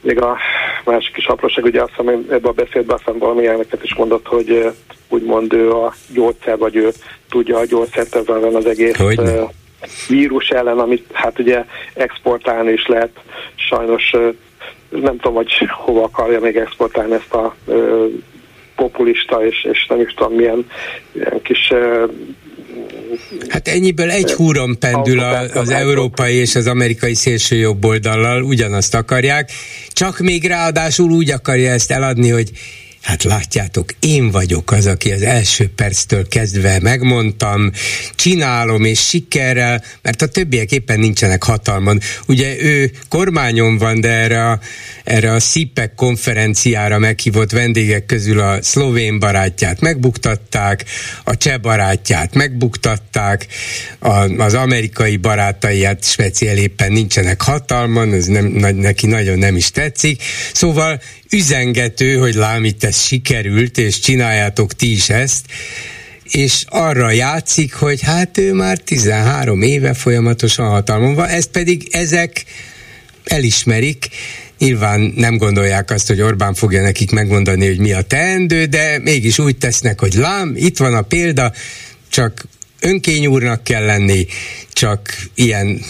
még 0.00 0.20
a 0.20 0.36
másik 0.84 1.12
kis 1.12 1.26
apróság, 1.26 1.64
ugye 1.64 1.82
azt 1.82 1.92
hiszem, 1.96 2.26
ebbe 2.30 2.48
a 2.48 2.52
beszédben 2.52 2.96
aztán 2.96 3.18
valami 3.18 3.42
ilyeneket 3.42 3.82
is 3.84 3.94
mondott, 3.94 4.26
hogy 4.26 4.72
úgymond 5.08 5.52
ő 5.52 5.72
a 5.72 5.94
gyógyszer, 6.14 6.58
vagy 6.58 6.76
ő 6.76 6.92
tudja 7.30 7.58
a 7.58 7.64
gyógyszert 7.64 8.14
ezen 8.14 8.54
az 8.54 8.66
egész 8.66 8.96
Hogyne? 8.96 9.46
Vírus 10.08 10.48
ellen, 10.48 10.78
amit 10.78 11.04
hát 11.12 11.38
ugye 11.38 11.64
exportálni 11.94 12.72
is 12.72 12.86
lehet. 12.86 13.10
Sajnos 13.54 14.10
nem 14.88 15.16
tudom, 15.16 15.34
hogy 15.34 15.52
hova 15.70 16.02
akarja 16.02 16.40
még 16.40 16.56
exportálni 16.56 17.14
ezt 17.14 17.34
a 17.34 17.54
ö, 17.66 18.06
populista, 18.76 19.46
és, 19.46 19.66
és 19.72 19.86
nem 19.88 20.00
is 20.00 20.14
tudom 20.14 20.32
milyen 20.32 20.66
ilyen 21.12 21.40
kis 21.42 21.70
ö, 21.70 22.04
Hát 23.48 23.68
ennyiből 23.68 24.10
egy 24.10 24.32
húron 24.32 24.78
pendül 24.78 25.18
az 25.54 25.70
európai 25.70 26.34
és 26.34 26.54
az 26.54 26.66
amerikai 26.66 27.14
szélső 27.14 27.56
jobb 27.56 27.84
oldallal, 27.84 28.42
ugyanazt 28.42 28.94
akarják, 28.94 29.50
csak 29.88 30.18
még 30.18 30.44
ráadásul 30.44 31.10
úgy 31.10 31.30
akarja 31.30 31.70
ezt 31.70 31.90
eladni, 31.90 32.28
hogy 32.28 32.50
Hát 33.08 33.22
látjátok, 33.22 33.92
én 34.00 34.30
vagyok 34.30 34.72
az, 34.72 34.86
aki 34.86 35.12
az 35.12 35.22
első 35.22 35.70
perctől 35.74 36.28
kezdve 36.28 36.78
megmondtam, 36.80 37.70
csinálom 38.14 38.84
és 38.84 39.08
sikerrel, 39.08 39.82
mert 40.02 40.22
a 40.22 40.26
többiek 40.26 40.72
éppen 40.72 40.98
nincsenek 40.98 41.42
hatalmon. 41.42 42.00
Ugye 42.26 42.62
ő 42.62 42.90
kormányon 43.08 43.78
van, 43.78 44.00
de 44.00 44.08
erre 44.08 44.50
a, 44.50 44.60
erre 45.04 45.32
a 45.32 45.40
SZIPEC 45.40 45.94
konferenciára 45.96 46.98
meghívott 46.98 47.50
vendégek 47.50 48.06
közül 48.06 48.40
a 48.40 48.62
szlovén 48.62 49.18
barátját 49.18 49.80
megbuktatták, 49.80 50.84
a 51.24 51.36
cseh 51.36 51.58
barátját 51.58 52.34
megbuktatták, 52.34 53.46
a, 53.98 54.42
az 54.42 54.54
amerikai 54.54 55.16
barátai 55.16 55.84
hát 55.84 56.04
speciál 56.04 56.56
éppen 56.56 56.92
nincsenek 56.92 57.42
hatalmon, 57.42 58.12
ez 58.12 58.26
nem, 58.26 58.46
neki 58.76 59.06
nagyon 59.06 59.38
nem 59.38 59.56
is 59.56 59.70
tetszik. 59.70 60.22
Szóval 60.52 61.00
üzengető, 61.30 62.16
hogy 62.16 62.34
lám 62.34 62.64
itt 62.64 62.84
ez 62.84 63.00
sikerült, 63.00 63.78
és 63.78 64.00
csináljátok 64.00 64.74
ti 64.74 64.92
is 64.92 65.08
ezt, 65.08 65.44
és 66.30 66.64
arra 66.68 67.10
játszik, 67.10 67.74
hogy 67.74 68.00
hát 68.00 68.38
ő 68.38 68.52
már 68.52 68.78
13 68.78 69.62
éve 69.62 69.94
folyamatosan 69.94 70.68
hatalmon 70.68 71.14
van, 71.14 71.28
ezt 71.28 71.48
pedig 71.48 71.88
ezek 71.90 72.44
elismerik, 73.24 74.08
Nyilván 74.58 75.12
nem 75.16 75.36
gondolják 75.36 75.90
azt, 75.90 76.06
hogy 76.06 76.20
Orbán 76.20 76.54
fogja 76.54 76.82
nekik 76.82 77.10
megmondani, 77.10 77.66
hogy 77.66 77.78
mi 77.78 77.92
a 77.92 78.02
teendő, 78.02 78.64
de 78.64 78.98
mégis 78.98 79.38
úgy 79.38 79.56
tesznek, 79.56 80.00
hogy 80.00 80.14
lám, 80.14 80.52
itt 80.56 80.78
van 80.78 80.94
a 80.94 81.02
példa, 81.02 81.52
csak 82.08 82.44
önkényúrnak 82.80 83.64
kell 83.64 83.84
lenni, 83.84 84.26
csak 84.72 85.16
ilyen 85.34 85.82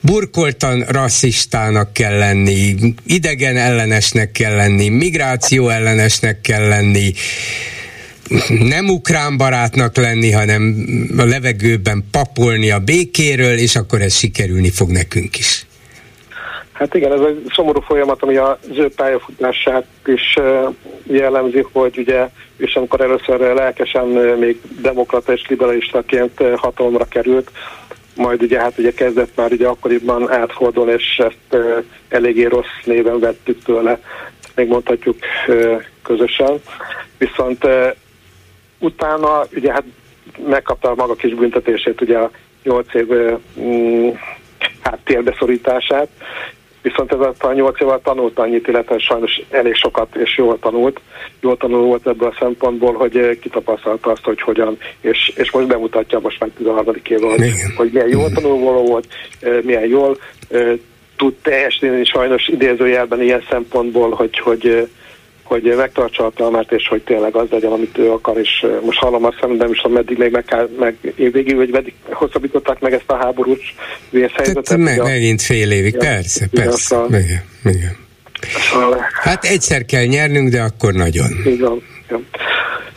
burkoltan 0.00 0.84
rasszistának 0.88 1.92
kell 1.92 2.18
lenni, 2.18 2.74
idegen 3.06 3.56
ellenesnek 3.56 4.32
kell 4.32 4.56
lenni, 4.56 4.88
migráció 4.88 5.68
ellenesnek 5.68 6.40
kell 6.40 6.68
lenni, 6.68 7.12
nem 8.48 8.88
ukrán 8.88 9.36
barátnak 9.36 9.96
lenni, 9.96 10.30
hanem 10.30 10.86
a 11.18 11.24
levegőben 11.24 12.04
papolni 12.10 12.70
a 12.70 12.78
békéről, 12.78 13.58
és 13.58 13.76
akkor 13.76 14.00
ez 14.00 14.14
sikerülni 14.14 14.70
fog 14.70 14.90
nekünk 14.90 15.38
is. 15.38 15.66
Hát 16.72 16.94
igen, 16.94 17.12
ez 17.12 17.20
egy 17.20 17.50
szomorú 17.54 17.80
folyamat, 17.80 18.22
ami 18.22 18.36
az 18.36 18.56
ő 18.76 18.88
pályafutását 18.96 19.84
is 20.06 20.38
jellemzi, 21.02 21.64
hogy 21.72 21.98
ugye, 21.98 22.28
és 22.56 22.74
amikor 22.74 23.00
először 23.00 23.54
lelkesen 23.54 24.06
még 24.38 24.60
demokrata 24.82 25.32
és 25.32 25.46
liberalistaként 25.48 26.42
hatalomra 26.56 27.04
került, 27.04 27.50
majd 28.16 28.42
ugye 28.42 28.60
hát 28.60 28.78
ugye 28.78 28.92
kezdett 28.92 29.36
már 29.36 29.52
ugye 29.52 29.68
akkoriban 29.68 30.30
átfordulni, 30.30 30.92
és 30.92 31.18
ezt 31.18 31.62
uh, 31.62 31.84
eléggé 32.08 32.44
rossz 32.44 32.84
néven 32.84 33.18
vettük 33.18 33.64
tőle, 33.64 34.00
még 34.54 34.68
mondhatjuk 34.68 35.16
közösen. 36.02 36.60
Viszont 37.18 37.64
uh, 37.64 37.86
utána 38.78 39.46
ugye 39.54 39.72
hát 39.72 39.84
megkapta 40.48 40.90
a 40.90 40.94
maga 40.94 41.14
kis 41.14 41.34
büntetését, 41.34 42.00
ugye 42.00 42.18
a 42.18 42.30
nyolc 42.62 42.94
év 42.94 43.10
uh, 43.10 44.18
háttérbeszorítását, 44.82 46.08
viszont 46.82 47.12
ez 47.12 47.18
a 47.38 47.52
nyolc 47.52 47.80
évvel 47.80 48.00
tanult 48.02 48.38
annyit, 48.38 48.68
illetve 48.68 48.98
sajnos 48.98 49.40
elég 49.50 49.74
sokat 49.74 50.16
és 50.16 50.36
jól 50.36 50.58
tanult. 50.58 51.00
Jól 51.40 51.56
tanul 51.56 51.82
volt 51.82 52.06
ebből 52.06 52.28
a 52.28 52.36
szempontból, 52.38 52.92
hogy 52.92 53.16
eh, 53.16 53.34
kitapasztalta 53.40 54.10
azt, 54.10 54.24
hogy 54.24 54.40
hogyan, 54.40 54.78
és, 55.00 55.32
és 55.34 55.50
most 55.50 55.66
bemutatja 55.66 56.20
most 56.20 56.40
már 56.40 56.50
13. 56.56 56.94
évvel, 57.08 57.30
hogy, 57.30 57.52
hogy 57.76 57.90
milyen 57.92 58.08
jól 58.08 58.30
tanuló 58.30 58.86
volt, 58.86 59.06
eh, 59.40 59.58
milyen 59.62 59.86
jól 59.86 60.16
eh, 60.48 60.72
tud 61.16 61.34
teljesíteni 61.42 62.04
sajnos 62.04 62.48
idézőjelben 62.48 63.22
ilyen 63.22 63.44
szempontból, 63.50 64.10
hogy, 64.10 64.38
hogy 64.38 64.88
hogy 65.50 65.74
megtartsa 65.76 66.26
a 66.26 66.32
talmát, 66.36 66.72
és 66.72 66.88
hogy 66.88 67.02
tényleg 67.02 67.34
az 67.34 67.46
legyen, 67.50 67.72
amit 67.72 67.98
ő 67.98 68.10
akar, 68.10 68.38
és 68.38 68.66
most 68.84 68.98
hallom 68.98 69.24
azt, 69.24 69.40
de 69.40 69.46
nem 69.46 69.72
is 69.72 69.80
tudom, 69.80 69.96
meddig 69.96 70.18
még 70.18 70.30
meg, 70.30 70.44
kell, 70.44 70.68
meg 70.78 70.96
végig, 71.16 71.56
hogy 71.56 71.70
meddig 71.70 71.94
hosszabbították 72.10 72.80
meg 72.80 72.92
ezt 72.92 73.10
a 73.10 73.16
háborús 73.16 73.74
vészhelyzetet. 74.10 74.76
Me, 74.76 74.96
megint 74.96 75.42
fél 75.42 75.70
évig, 75.70 75.92
ja, 75.92 75.98
persze, 75.98 76.48
persze. 76.50 76.96
A... 76.96 77.06
Igen, 77.08 77.42
igen. 77.64 77.96
Hát 79.22 79.44
egyszer 79.44 79.84
kell 79.84 80.04
nyernünk, 80.04 80.48
de 80.48 80.62
akkor 80.62 80.92
nagyon. 80.92 81.30
Igen. 81.44 81.82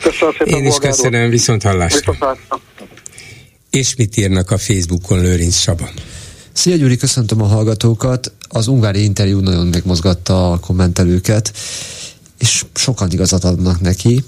Köszönöm 0.02 0.34
szépen, 0.38 0.58
Én 0.58 0.66
is 0.66 0.78
köszönöm, 0.78 1.30
viszont 1.30 1.62
hallásra. 1.62 2.12
Viszont 2.12 2.38
És 3.70 3.96
mit 3.96 4.16
írnak 4.16 4.50
a 4.50 4.58
Facebookon 4.58 5.20
Lőrinc 5.20 5.54
Saba? 5.54 5.88
Szia 6.52 6.76
Gyuri, 6.76 6.96
köszöntöm 6.96 7.42
a 7.42 7.46
hallgatókat. 7.46 8.32
Az 8.48 8.66
ungári 8.68 9.04
interjú 9.04 9.40
nagyon 9.40 9.66
megmozgatta 9.66 10.52
a 10.52 10.58
kommentelőket 10.58 11.52
és 12.38 12.64
sokan 12.74 13.10
igazat 13.10 13.44
adnak 13.44 13.80
neki. 13.80 14.24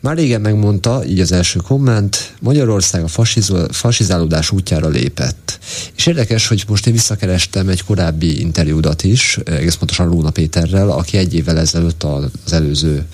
Már 0.00 0.16
régen 0.16 0.40
megmondta, 0.40 1.02
így 1.06 1.20
az 1.20 1.32
első 1.32 1.58
komment, 1.58 2.34
Magyarország 2.40 3.04
a 3.04 3.24
fasizálódás 3.70 4.50
útjára 4.50 4.88
lépett. 4.88 5.58
És 5.96 6.06
érdekes, 6.06 6.46
hogy 6.46 6.64
most 6.68 6.86
én 6.86 6.92
visszakerestem 6.92 7.68
egy 7.68 7.84
korábbi 7.84 8.40
interjúdat 8.40 9.04
is, 9.04 9.38
egész 9.44 9.74
pontosan 9.74 10.08
Lóna 10.08 10.30
Péterrel, 10.30 10.90
aki 10.90 11.16
egy 11.16 11.34
évvel 11.34 11.58
ezelőtt 11.58 12.02
az 12.02 12.52
előző 12.52 13.06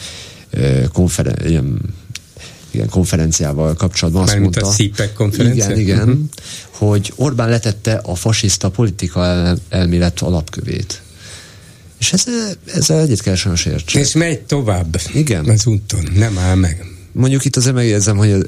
konferen- 0.92 1.48
ilyen, 1.48 1.80
igen, 2.70 2.88
konferenciával 2.88 3.74
kapcsolatban 3.74 4.22
azt 4.22 4.32
Mármint 4.32 4.54
mondta. 4.54 4.72
a 4.72 4.74
CIPEC 4.76 5.14
konferencia? 5.14 5.64
Igen, 5.64 5.78
igen, 5.78 6.08
uh-huh. 6.08 6.24
hogy 6.70 7.12
Orbán 7.16 7.48
letette 7.48 8.00
a 8.02 8.14
fasiszta 8.14 8.70
politika 8.70 9.54
elmélet 9.68 10.20
alapkövét. 10.20 11.02
És 11.98 12.12
ez, 12.12 12.24
ezzel 12.74 13.00
egyet 13.00 13.22
kell 13.22 13.34
sajnos 13.34 13.66
értsek. 13.66 14.02
És 14.02 14.12
megy 14.12 14.40
tovább 14.40 15.00
Igen. 15.14 15.48
az 15.48 15.66
úton, 15.66 16.08
nem 16.14 16.38
áll 16.38 16.54
meg. 16.54 16.84
Mondjuk 17.12 17.44
itt 17.44 17.56
azért 17.56 17.74
megjegyzem, 17.74 18.16
hogy 18.16 18.30
a 18.30 18.38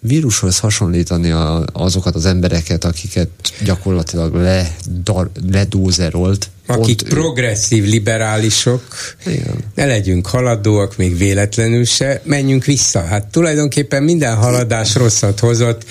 vírushoz 0.00 0.58
hasonlítani 0.58 1.30
a, 1.30 1.64
azokat 1.72 2.14
az 2.14 2.26
embereket, 2.26 2.84
akiket 2.84 3.28
gyakorlatilag 3.64 4.34
le, 4.34 4.76
dar, 5.04 5.30
ledózerolt. 5.50 6.50
Akik 6.66 7.02
progresszív 7.02 7.84
liberálisok, 7.84 8.82
Igen. 9.26 9.64
ne 9.74 9.86
legyünk 9.86 10.26
haladóak, 10.26 10.96
még 10.96 11.16
véletlenül 11.16 11.84
se, 11.84 12.20
menjünk 12.24 12.64
vissza. 12.64 13.04
Hát 13.04 13.26
tulajdonképpen 13.26 14.02
minden 14.02 14.36
haladás 14.36 14.94
rosszat 14.94 15.38
hozott, 15.38 15.84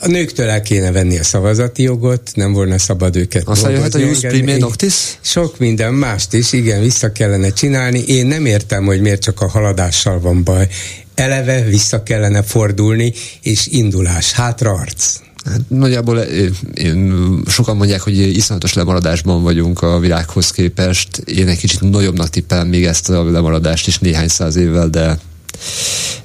A 0.00 0.06
nőktől 0.06 0.48
el 0.48 0.62
kéne 0.62 0.92
venni 0.92 1.18
a 1.18 1.24
szavazati 1.24 1.82
jogot, 1.82 2.30
nem 2.34 2.52
volna 2.52 2.78
szabad 2.78 3.16
őket 3.16 3.48
Aztán 3.48 3.70
jöhet 3.70 3.94
a 3.94 3.98
Jus 3.98 4.20
Primé 4.20 4.56
Noctis? 4.56 4.94
Sok 5.20 5.58
minden 5.58 5.94
mást 5.94 6.32
is, 6.32 6.52
igen, 6.52 6.80
vissza 6.80 7.12
kellene 7.12 7.50
csinálni. 7.50 7.98
Én 8.06 8.26
nem 8.26 8.46
értem, 8.46 8.84
hogy 8.84 9.00
miért 9.00 9.22
csak 9.22 9.40
a 9.40 9.48
haladással 9.48 10.20
van 10.20 10.44
baj. 10.44 10.68
Eleve 11.14 11.62
vissza 11.62 12.02
kellene 12.02 12.42
fordulni, 12.42 13.12
és 13.42 13.66
indulás, 13.66 14.32
hátra 14.32 14.72
arc. 14.72 15.20
Hát 15.44 15.60
nagyjából 15.68 16.18
én, 16.18 17.14
sokan 17.46 17.76
mondják, 17.76 18.00
hogy 18.00 18.18
iszonyatos 18.18 18.74
lemaradásban 18.74 19.42
vagyunk 19.42 19.82
a 19.82 19.98
világhoz 19.98 20.50
képest. 20.50 21.18
Én 21.18 21.48
egy 21.48 21.58
kicsit 21.58 21.80
nagyobbnak 21.80 22.28
tippelem 22.28 22.68
még 22.68 22.84
ezt 22.84 23.10
a 23.10 23.30
lemaradást 23.30 23.86
is 23.86 23.98
néhány 23.98 24.28
száz 24.28 24.56
évvel, 24.56 24.88
de, 24.88 25.18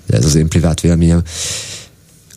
de 0.05 0.17
ez 0.17 0.25
az 0.25 0.35
én 0.35 0.47
privát 0.47 0.81
véleményem. 0.81 1.23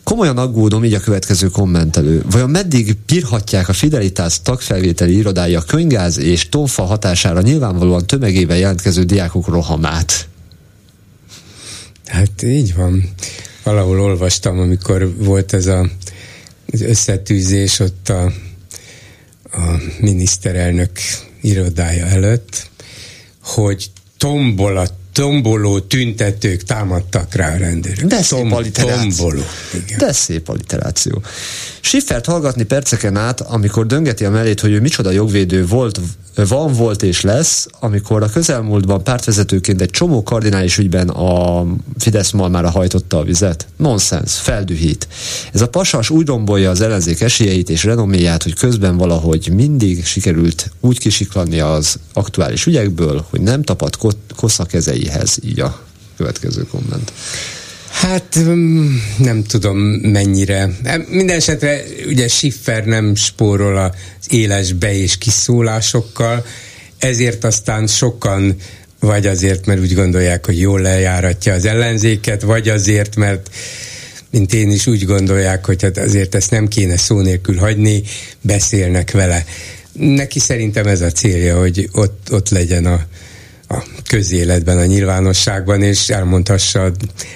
Komolyan 0.05 0.37
aggódom, 0.37 0.83
így 0.83 0.93
a 0.93 0.99
következő 0.99 1.47
kommentelő. 1.47 2.23
Vajon 2.31 2.49
meddig 2.49 2.97
bírhatják 3.05 3.69
a 3.69 3.73
Fidelitás 3.73 4.41
tagfelvételi 4.41 5.15
irodái 5.15 5.55
a 5.55 5.61
könygáz 5.61 6.17
és 6.17 6.49
tonfa 6.49 6.83
hatására 6.83 7.41
nyilvánvalóan 7.41 8.07
tömegével 8.07 8.57
jelentkező 8.57 9.03
diákok 9.03 9.47
rohamát? 9.47 10.27
Hát 12.05 12.43
így 12.43 12.75
van. 12.75 13.09
Valahol 13.63 14.01
olvastam, 14.01 14.59
amikor 14.59 15.15
volt 15.17 15.53
ez 15.53 15.65
a, 15.65 15.89
az 16.71 16.81
összetűzés 16.81 17.79
ott 17.79 18.09
a, 18.09 18.23
a 19.51 19.79
miniszterelnök 19.99 20.91
irodája 21.41 22.05
előtt, 22.05 22.69
hogy 23.43 23.91
tombol 24.17 24.77
a 24.77 24.87
tomboló 25.15 25.79
tüntetők 25.79 26.63
támadtak 26.63 27.33
rá 27.33 27.53
a 27.53 27.57
rendőrök. 27.57 28.05
De 28.05 28.21
szép 28.21 28.49
Tom, 28.49 28.63
Tomboló. 28.71 29.41
Igen. 29.73 29.97
De 29.97 30.13
szép 30.13 30.49
alliteráció. 30.49 31.21
Siffert 31.79 32.25
hallgatni 32.25 32.63
perceken 32.63 33.17
át, 33.17 33.41
amikor 33.41 33.85
döngeti 33.85 34.25
a 34.25 34.29
mellét, 34.29 34.59
hogy 34.59 34.71
ő 34.71 34.81
micsoda 34.81 35.11
jogvédő 35.11 35.65
volt, 35.65 35.99
van, 36.35 36.73
volt 36.73 37.03
és 37.03 37.21
lesz, 37.21 37.67
amikor 37.79 38.23
a 38.23 38.29
közelmúltban 38.29 39.03
pártvezetőként 39.03 39.81
egy 39.81 39.89
csomó 39.89 40.23
kardinális 40.23 40.77
ügyben 40.77 41.09
a 41.09 41.65
Fidesz 41.97 42.31
malmára 42.31 42.69
hajtotta 42.69 43.17
a 43.17 43.23
vizet. 43.23 43.67
Nonsens, 43.77 44.33
feldühít. 44.33 45.07
Ez 45.53 45.61
a 45.61 45.69
pasas 45.69 46.09
úgy 46.09 46.27
rombolja 46.27 46.69
az 46.69 46.81
ellenzék 46.81 47.21
esélyeit 47.21 47.69
és 47.69 47.83
renoméját, 47.83 48.43
hogy 48.43 48.53
közben 48.53 48.97
valahogy 48.97 49.49
mindig 49.53 50.05
sikerült 50.05 50.71
úgy 50.79 50.99
kisiklanni 50.99 51.59
az 51.59 51.99
aktuális 52.13 52.65
ügyekből, 52.65 53.25
hogy 53.29 53.41
nem 53.41 53.63
tapad 53.63 53.97
kossza 54.35 54.65
kezeihez, 55.05 55.37
így 55.43 55.59
a 55.59 55.83
következő 56.17 56.63
komment. 56.63 57.11
Hát 57.91 58.39
mm, 58.39 58.95
nem 59.17 59.43
tudom 59.43 59.77
mennyire. 60.01 60.69
Minden 61.09 61.35
esetre 61.35 61.81
ugye 62.07 62.27
Schiffer 62.27 62.85
nem 62.85 63.15
spórol 63.15 63.77
az 63.77 64.27
éles 64.29 64.73
be- 64.73 64.93
és 64.93 65.17
kiszólásokkal, 65.17 66.45
ezért 66.97 67.43
aztán 67.43 67.87
sokan 67.87 68.55
vagy 68.99 69.27
azért, 69.27 69.65
mert 69.65 69.79
úgy 69.79 69.93
gondolják, 69.93 70.45
hogy 70.45 70.59
jól 70.59 70.81
lejáratja 70.81 71.53
az 71.53 71.65
ellenzéket, 71.65 72.41
vagy 72.41 72.69
azért, 72.69 73.15
mert 73.15 73.49
mint 74.29 74.53
én 74.53 74.71
is 74.71 74.87
úgy 74.87 75.05
gondolják, 75.05 75.65
hogy 75.65 75.81
hát 75.81 75.97
azért 75.97 76.35
ezt 76.35 76.51
nem 76.51 76.67
kéne 76.67 76.97
szó 76.97 77.19
nélkül 77.19 77.57
hagyni, 77.57 78.03
beszélnek 78.41 79.11
vele. 79.11 79.45
Neki 79.91 80.39
szerintem 80.39 80.87
ez 80.87 81.01
a 81.01 81.11
célja, 81.11 81.59
hogy 81.59 81.89
ott, 81.91 82.27
ott 82.31 82.49
legyen 82.49 82.85
a, 82.85 83.05
a 83.67 83.83
közéletben, 84.07 84.77
a 84.77 84.85
nyilvánosságban, 84.85 85.81
és 85.81 86.09
elmondhassa 86.09 86.91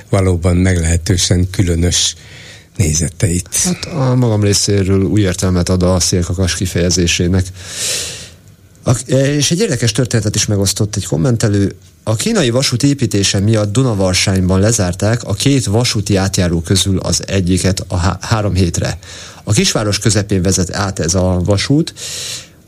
valóban 0.10 0.56
meglehetősen 0.56 1.50
különös 1.50 2.16
nézeteit. 2.76 3.50
Hát 3.64 3.86
a 3.86 4.16
magam 4.16 4.44
részéről 4.44 5.02
új 5.02 5.22
értelmet 5.22 5.70
ad 5.70 5.84
a 5.84 6.00
szélkakas 6.00 6.56
kifejezésének. 6.56 7.46
A, 8.84 8.92
és 9.14 9.52
egy 9.52 9.60
érdekes 9.60 9.92
történetet 9.92 10.36
is 10.36 10.46
megosztott 10.46 10.96
egy 10.96 11.06
kommentelő. 11.06 11.76
A 12.04 12.16
kínai 12.16 12.50
vasút 12.50 12.84
építése 12.84 13.40
miatt 13.40 13.72
Dunavarsányban 13.72 14.60
lezárták 14.60 15.24
a 15.24 15.34
két 15.34 15.66
vasúti 15.66 16.16
átjáró 16.16 16.62
közül 16.62 16.98
az 16.98 17.24
egyiket 17.28 17.84
a 17.88 17.98
há- 17.98 18.24
három 18.24 18.54
hétre. 18.54 18.98
A 19.44 19.52
kisváros 19.52 20.00
közepén 20.00 20.42
vezet 20.42 20.74
át 20.74 21.00
ez 21.00 21.14
a 21.14 21.42
vasút, 21.44 21.94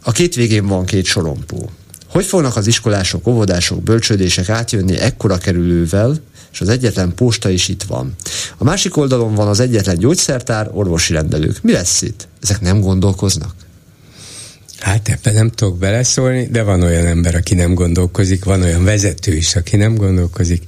a 0.03 0.11
két 0.11 0.35
végén 0.35 0.67
van 0.67 0.85
két 0.85 1.05
sorompó. 1.05 1.69
Hogy 2.11 2.25
fognak 2.25 2.55
az 2.55 2.67
iskolások, 2.67 3.27
óvodások, 3.27 3.83
bölcsődések 3.83 4.49
átjönni 4.49 4.97
ekkora 4.97 5.37
kerülővel, 5.37 6.21
és 6.51 6.61
az 6.61 6.69
egyetlen 6.69 7.15
posta 7.15 7.49
is 7.49 7.67
itt 7.67 7.83
van. 7.83 8.15
A 8.57 8.63
másik 8.63 8.97
oldalon 8.97 9.35
van 9.35 9.47
az 9.47 9.59
egyetlen 9.59 9.97
gyógyszertár, 9.97 10.69
orvosi 10.73 11.13
rendelők. 11.13 11.61
Mi 11.61 11.71
lesz 11.71 12.01
itt? 12.01 12.27
Ezek 12.41 12.61
nem 12.61 12.79
gondolkoznak? 12.79 13.55
Hát 14.79 15.09
ebben 15.09 15.33
nem 15.33 15.49
tudok 15.49 15.77
beleszólni, 15.77 16.47
de 16.47 16.63
van 16.63 16.81
olyan 16.81 17.05
ember, 17.05 17.35
aki 17.35 17.53
nem 17.53 17.73
gondolkozik, 17.73 18.43
van 18.43 18.61
olyan 18.61 18.83
vezető 18.83 19.35
is, 19.35 19.55
aki 19.55 19.75
nem 19.75 19.95
gondolkozik, 19.95 20.63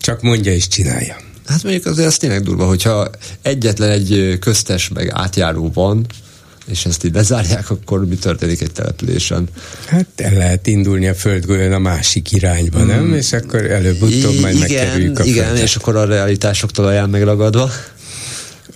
csak 0.00 0.22
mondja 0.22 0.52
és 0.52 0.68
csinálja. 0.68 1.16
Hát 1.46 1.62
mondjuk 1.62 1.86
azért 1.86 2.06
az 2.06 2.16
tényleg 2.16 2.42
durva, 2.42 2.66
hogyha 2.66 3.10
egyetlen 3.42 3.90
egy 3.90 4.36
köztes 4.40 4.88
meg 4.88 5.10
átjáró 5.10 5.70
van, 5.74 6.06
és 6.72 6.84
ezt 6.86 7.04
így 7.04 7.12
bezárják, 7.12 7.70
akkor 7.70 8.06
mi 8.06 8.14
történik 8.14 8.60
egy 8.60 8.72
településen? 8.72 9.48
Hát 9.86 10.06
el 10.16 10.32
lehet 10.32 10.66
indulni 10.66 11.08
a 11.08 11.14
földgolyón 11.14 11.72
a 11.72 11.78
másik 11.78 12.32
irányba, 12.32 12.78
hmm. 12.78 12.86
nem? 12.86 13.14
És 13.14 13.32
akkor 13.32 13.70
előbb-utóbb 13.70 14.40
majd 14.40 14.54
igen, 14.54 14.68
megkerüljük 14.68 15.18
a 15.18 15.24
Igen, 15.24 15.44
földet. 15.44 15.62
és 15.62 15.76
akkor 15.76 15.96
a 15.96 16.04
realitásoktól 16.04 16.86
ajánl 16.86 17.10
megragadva. 17.10 17.70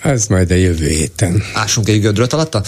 Az 0.02 0.26
majd 0.26 0.50
a 0.50 0.54
jövő 0.54 0.88
héten. 0.88 1.42
Ásunk 1.54 1.88
egy 1.88 2.00
gödröt 2.00 2.32
alatta? 2.32 2.62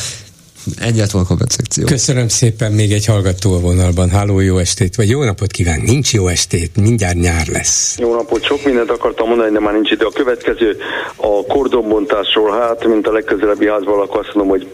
Lett 0.97 1.11
volna 1.11 1.29
a 1.29 1.45
szekció. 1.49 1.85
Köszönöm 1.85 2.29
szépen, 2.29 2.73
még 2.73 2.93
egy 2.93 3.07
hallgató 3.07 3.55
a 3.55 3.61
vonalban. 3.61 4.11
Háló, 4.11 4.41
jó 4.41 4.59
estét, 4.59 4.97
vagy 4.97 5.09
jó 5.09 5.25
napot 5.25 5.51
kíván, 5.51 5.81
nincs 5.81 6.13
jó 6.13 6.29
estét, 6.29 6.77
mindjárt 6.77 7.15
nyár 7.15 7.47
lesz. 7.47 7.97
Jó 7.99 8.15
napot, 8.15 8.45
sok 8.45 8.65
mindent 8.65 8.91
akartam 8.91 9.29
mondani, 9.29 9.53
de 9.53 9.61
már 9.61 9.73
nincs 9.73 9.91
idő. 9.91 10.05
A 10.05 10.11
következő 10.11 10.77
a 11.17 11.45
kordonbontásról, 11.47 12.51
hát, 12.51 12.87
mint 12.87 13.07
a 13.07 13.13
legközelebbi 13.13 13.67
házban 13.67 14.01
akkor 14.01 14.21
azt 14.21 14.35
mondom, 14.35 14.59
hogy 14.59 14.69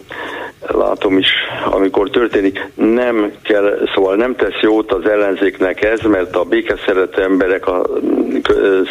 látom 0.67 1.17
is, 1.17 1.27
amikor 1.71 2.09
történik, 2.09 2.69
nem 2.75 3.31
kell, 3.43 3.89
szóval 3.95 4.15
nem 4.15 4.35
tesz 4.35 4.61
jót 4.61 4.91
az 4.91 5.09
ellenzéknek 5.09 5.83
ez, 5.83 5.99
mert 5.99 6.35
a 6.35 6.43
békeszerető 6.43 7.21
emberek 7.21 7.67
a 7.67 7.87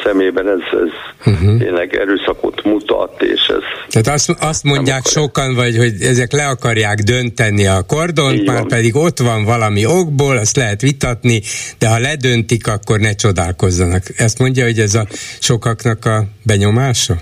szemében 0.04 0.48
ez, 0.48 0.78
ez 0.82 1.32
uh-huh. 1.32 1.58
tényleg 1.58 1.96
erőszakot 1.96 2.64
mutat, 2.64 3.22
és 3.22 3.46
ez... 3.48 3.62
Tehát 3.88 4.18
azt, 4.18 4.30
azt 4.40 4.64
mondják 4.64 5.06
sokan, 5.06 5.54
vagy 5.54 5.76
hogy 5.76 5.92
ezek 6.00 6.32
le 6.32 6.46
akarják 6.46 6.83
dönteni 7.04 7.66
a 7.66 7.82
kordont, 7.86 8.44
már 8.44 8.66
pedig 8.66 8.96
ott 8.96 9.18
van 9.18 9.44
valami 9.44 9.86
okból, 9.86 10.36
azt 10.36 10.56
lehet 10.56 10.80
vitatni, 10.80 11.40
de 11.78 11.88
ha 11.88 11.98
ledöntik, 11.98 12.66
akkor 12.66 12.98
ne 12.98 13.12
csodálkozzanak. 13.12 14.02
Ezt 14.16 14.38
mondja, 14.38 14.64
hogy 14.64 14.78
ez 14.78 14.94
a 14.94 15.06
sokaknak 15.40 16.04
a 16.04 16.24
benyomása? 16.42 17.14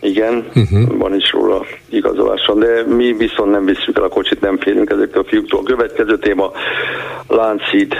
Igen, 0.00 0.46
uh-huh. 0.54 0.98
van 0.98 1.14
is 1.14 1.30
róla 1.32 1.66
igazoláson, 1.88 2.58
de 2.58 2.84
mi 2.96 3.12
viszont 3.12 3.50
nem 3.50 3.64
visszük 3.64 3.96
el 3.96 4.02
a 4.02 4.08
kocsit, 4.08 4.40
nem 4.40 4.58
félünk 4.58 4.90
ezektől 4.90 5.22
a 5.22 5.28
fiúktól. 5.28 5.60
A 5.60 5.62
következő 5.62 6.18
téma 6.18 6.52
Lánchíd 7.28 7.94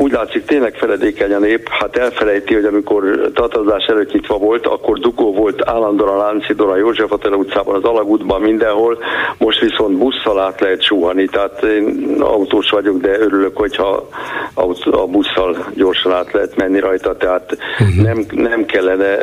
úgy 0.00 0.12
látszik 0.12 0.44
tényleg 0.44 0.74
feledékeny 0.74 1.32
a 1.32 1.38
nép, 1.38 1.68
hát 1.68 1.96
elfelejti, 1.96 2.54
hogy 2.54 2.64
amikor 2.64 3.30
tartozás 3.34 3.84
előtt 3.84 4.12
nyitva 4.12 4.38
volt, 4.38 4.66
akkor 4.66 4.98
dugó 4.98 5.34
volt 5.34 5.68
állandóan 5.68 6.14
a 6.14 6.16
Láncidon, 6.16 6.70
a 6.70 6.76
József 6.76 7.12
Attila 7.12 7.36
utcában, 7.36 7.74
az 7.74 7.84
Alagútban, 7.84 8.40
mindenhol, 8.40 8.98
most 9.38 9.60
viszont 9.60 9.98
busszal 9.98 10.40
át 10.40 10.60
lehet 10.60 10.82
súhani, 10.82 11.24
tehát 11.24 11.62
én 11.62 12.16
autós 12.20 12.70
vagyok, 12.70 13.00
de 13.00 13.18
örülök, 13.18 13.56
hogyha 13.56 14.08
a 14.84 15.06
busszal 15.06 15.66
gyorsan 15.74 16.12
át 16.12 16.32
lehet 16.32 16.56
menni 16.56 16.80
rajta, 16.80 17.16
tehát 17.16 17.56
uh-huh. 17.78 18.04
nem, 18.04 18.24
nem 18.30 18.64
kellene 18.64 19.18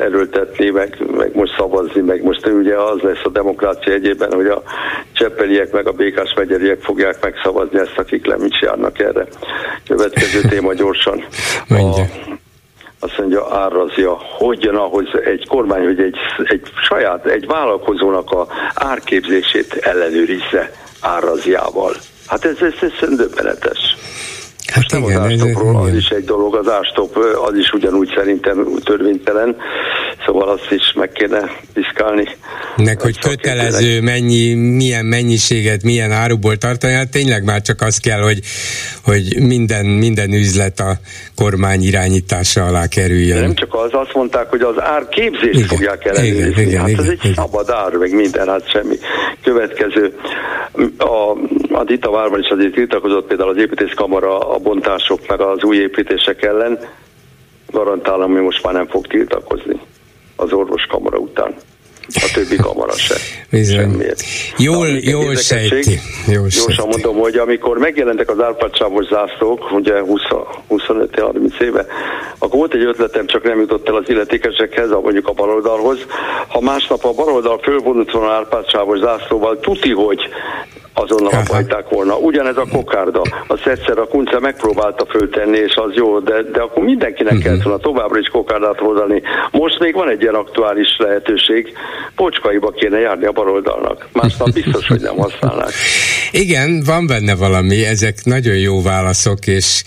erőltetni, 0.00 0.70
meg, 0.70 0.96
meg 1.16 1.34
most 1.34 1.54
szavazni, 1.56 2.00
meg 2.00 2.22
most 2.22 2.46
ugye 2.46 2.76
az 2.76 3.00
lesz 3.00 3.24
a 3.24 3.28
demokrácia 3.28 3.92
egyében, 3.92 4.32
hogy 4.32 4.46
a 4.46 4.62
cseppeliek 5.12 5.72
meg 5.72 5.86
a 5.86 5.92
békás 5.92 6.34
megyeriek 6.36 6.80
fogják 6.80 7.16
megszavazni 7.22 7.78
ezt, 7.78 7.98
akik 7.98 8.26
nem 8.26 8.44
is 8.44 8.60
járnak 8.60 8.98
erre. 8.98 9.26
Követ 9.88 10.11
következő 10.12 10.48
téma 10.48 10.74
gyorsan. 10.74 11.24
A, 11.68 13.06
azt 13.06 13.18
mondja, 13.18 13.46
árazja, 13.50 14.18
hogy 14.38 14.62
jön 14.62 14.74
ahhoz 14.74 15.06
egy 15.24 15.46
kormány, 15.48 15.84
hogy 15.84 16.00
egy, 16.00 16.16
egy 16.44 16.62
saját, 16.88 17.26
egy 17.26 17.46
vállalkozónak 17.46 18.30
a 18.30 18.46
árképzését 18.74 19.74
ellenőrizze 19.74 20.72
árazjával. 21.00 21.94
Hát 22.26 22.44
ez, 22.44 22.56
ez, 22.60 22.92
ez 23.00 23.16
döbbenetes. 23.16 23.96
Hát 24.72 24.92
Most 24.92 25.10
igen, 25.10 25.22
az 25.22 25.30
ástopról, 25.30 25.76
az 25.76 25.94
is 25.94 26.08
egy 26.08 26.24
dolog, 26.24 26.54
az 26.54 26.68
ástop 26.68 27.16
az 27.46 27.56
is 27.56 27.72
ugyanúgy 27.72 28.12
szerintem 28.16 28.66
törvénytelen. 28.84 29.56
Szóval 30.26 30.48
azt 30.48 30.70
is 30.70 30.92
meg 30.94 31.12
kéne 31.12 31.50
piszkálni. 31.72 32.28
Nek, 32.76 33.00
hogy 33.00 33.18
kötelező, 33.18 34.00
mennyi, 34.00 34.52
milyen 34.54 35.04
mennyiséget, 35.04 35.82
milyen 35.82 36.12
áruból 36.12 36.56
tartani, 36.56 36.92
hát 36.92 37.10
tényleg 37.10 37.44
már 37.44 37.60
csak 37.62 37.80
az 37.80 37.96
kell, 37.96 38.20
hogy, 38.20 38.38
hogy 39.04 39.36
minden, 39.40 39.86
minden 39.86 40.32
üzlet 40.32 40.80
a 40.80 40.96
kormány 41.36 41.82
irányítása 41.82 42.64
alá 42.64 42.86
kerüljön. 42.86 43.36
De 43.36 43.42
nem 43.42 43.54
csak 43.54 43.74
az, 43.74 43.90
azt 43.92 44.14
mondták, 44.14 44.50
hogy 44.50 44.60
az 44.60 44.80
árképzést 44.80 45.54
igen, 45.54 45.66
fogják 45.66 46.04
ellenőrizni. 46.04 46.48
Igen, 46.48 46.68
igen, 46.68 46.80
hát 46.80 46.88
igen, 46.88 47.04
ez 47.04 47.10
egy 47.10 47.18
igen. 47.22 47.34
szabad 47.34 47.70
ár, 47.70 47.92
meg 47.92 48.14
minden, 48.14 48.48
hát 48.48 48.70
semmi. 48.70 48.96
Következő, 49.42 50.14
a, 50.98 51.36
a 51.74 51.84
Dita 51.84 52.10
Várban 52.10 52.40
is 52.40 52.48
azért 52.48 52.72
tiltakozott 52.72 53.26
például 53.26 53.50
az 53.50 53.56
építészkamara 53.56 54.38
a 54.38 54.58
bontások 54.58 55.28
meg 55.28 55.40
az 55.40 55.62
új 55.62 55.76
építések 55.76 56.42
ellen, 56.42 56.78
garantálom, 57.70 58.32
hogy 58.32 58.42
most 58.42 58.62
már 58.62 58.74
nem 58.74 58.86
fog 58.86 59.06
tiltakozni 59.06 59.80
az 60.36 60.52
orvoskamara 60.52 61.18
után. 61.18 61.54
A 62.14 62.30
többi 62.34 62.56
kamara 62.56 62.92
se. 62.92 63.14
Semmiért. 63.64 64.22
Jól, 64.56 64.86
jól 64.86 65.36
sejti. 65.36 66.00
Jól 66.26 66.48
Gyorsan 66.48 66.88
mondom, 66.88 67.16
hogy 67.16 67.36
amikor 67.36 67.78
megjelentek 67.78 68.30
az 68.30 68.40
árpácsávos 68.40 69.06
zászlók, 69.06 69.72
ugye 69.72 69.92
25-30 70.68 71.60
éve, 71.60 71.86
akkor 72.38 72.58
volt 72.58 72.74
egy 72.74 72.84
ötletem, 72.84 73.26
csak 73.26 73.42
nem 73.42 73.60
jutott 73.60 73.88
el 73.88 73.94
az 73.94 74.08
illetékesekhez, 74.08 74.90
mondjuk 74.90 75.28
a 75.28 75.32
baloldalhoz. 75.32 75.98
Ha 76.48 76.60
másnap 76.60 77.04
a 77.04 77.12
baloldal 77.12 77.58
fölvonult 77.58 78.10
volna 78.10 78.32
árpácsávos 78.32 78.98
zászlóval, 78.98 79.60
tuti, 79.60 79.92
hogy 79.92 80.20
azonnal 80.94 81.32
abhajták 81.32 81.88
volna. 81.88 82.16
Ugyanez 82.16 82.56
a 82.56 82.66
kokárda. 82.72 83.22
Azt 83.46 83.66
egyszer 83.66 83.98
a 83.98 84.06
kunce 84.06 84.38
megpróbálta 84.38 85.06
föltenni, 85.06 85.58
és 85.58 85.74
az 85.74 85.94
jó, 85.94 86.18
de, 86.18 86.42
de 86.52 86.60
akkor 86.60 86.84
mindenkinek 86.84 87.32
uh-huh. 87.32 87.46
kellett 87.46 87.62
volna 87.62 87.78
továbbra 87.78 88.18
is 88.18 88.28
kokárdát 88.28 88.78
hozani. 88.78 89.22
Most 89.50 89.78
még 89.78 89.94
van 89.94 90.08
egy 90.10 90.22
ilyen 90.22 90.34
aktuális 90.34 90.96
lehetőség, 90.98 91.72
pocskaiba 92.16 92.70
kéne 92.70 92.98
járni 92.98 93.24
a 93.24 93.32
baloldalnak. 93.32 94.08
Másnap 94.12 94.52
biztos, 94.52 94.86
hogy 94.86 95.00
nem 95.00 95.16
használnák. 95.16 95.72
Igen, 96.30 96.82
van 96.86 97.06
benne 97.06 97.34
valami, 97.34 97.84
ezek 97.84 98.24
nagyon 98.24 98.56
jó 98.56 98.82
válaszok, 98.82 99.46
és 99.46 99.82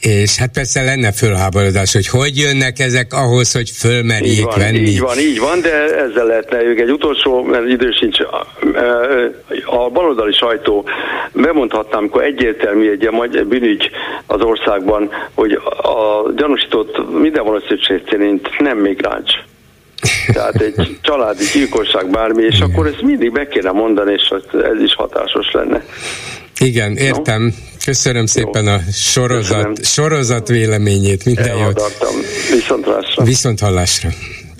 és 0.00 0.36
hát 0.36 0.52
persze 0.52 0.82
lenne 0.82 1.12
fölháborodás, 1.12 1.92
hogy 1.92 2.08
hogy 2.08 2.36
jönnek 2.36 2.78
ezek 2.78 3.12
ahhoz, 3.12 3.52
hogy 3.52 3.70
fölmerjék 3.70 4.38
így 4.38 4.44
van, 4.44 4.58
venni. 4.58 4.78
Így 4.78 5.00
van, 5.00 5.18
így 5.18 5.38
van, 5.38 5.60
de 5.60 5.72
ezzel 5.96 6.26
lehetne 6.26 6.62
ők 6.62 6.78
egy 6.80 6.90
utolsó, 6.90 7.42
mert 7.42 7.68
idő 7.68 7.90
sincs. 7.90 8.18
A 9.64 9.90
baloldali 9.90 10.32
sajtó 10.32 10.84
bemondhatnám, 11.32 11.98
amikor 11.98 12.22
egyértelmű 12.22 12.90
egy 12.90 13.10
magyar 13.10 13.46
bűnügy 13.46 13.90
az 14.26 14.40
országban, 14.40 15.10
hogy 15.34 15.52
a 15.82 16.32
gyanúsított 16.36 17.20
minden 17.20 17.44
valószínűség 17.44 18.02
szerint 18.10 18.58
nem 18.58 18.78
migráns. 18.78 19.44
Tehát 20.32 20.60
egy 20.60 20.96
családi 21.02 21.44
gyilkosság 21.52 22.10
bármi, 22.10 22.42
és 22.42 22.60
akkor 22.60 22.86
ezt 22.86 23.02
mindig 23.02 23.32
be 23.32 23.46
kéne 23.46 23.70
mondani, 23.70 24.12
és 24.12 24.32
ez 24.52 24.82
is 24.82 24.94
hatásos 24.94 25.50
lenne. 25.52 25.84
Igen, 26.58 26.96
értem. 26.96 27.42
No? 27.42 27.50
Köszönöm 27.84 28.26
szépen 28.26 28.64
Jó. 28.64 28.72
a 28.72 28.80
sorozat, 28.92 29.84
sorozat 29.84 30.48
véleményét. 30.48 31.24
Minden 31.24 31.56
jót. 31.56 31.82
Viszont 32.52 32.84
hallásra. 32.84 33.24
Viszont 33.24 33.60
hallásra. 33.60 34.10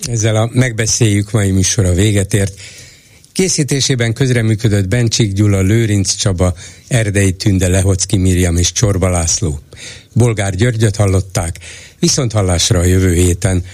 Ezzel 0.07 0.36
a 0.36 0.51
megbeszéljük 0.53 1.30
mai 1.30 1.51
műsora 1.51 1.92
véget 1.92 2.34
ért. 2.34 2.61
Készítésében 3.32 4.12
közreműködött 4.12 4.88
Bencsik 4.88 5.32
Gyula, 5.32 5.61
Lőrinc 5.61 6.14
Csaba, 6.14 6.55
Erdei 6.88 7.32
Tünde, 7.32 7.68
Lehocki 7.68 8.16
Miriam 8.16 8.57
és 8.57 8.72
Csorba 8.72 9.09
László. 9.09 9.59
Bolgár 10.12 10.55
Györgyöt 10.55 10.96
hallották, 10.96 11.59
viszont 11.99 12.32
hallásra 12.32 12.78
a 12.78 12.84
jövő 12.84 13.14
héten. 13.14 13.64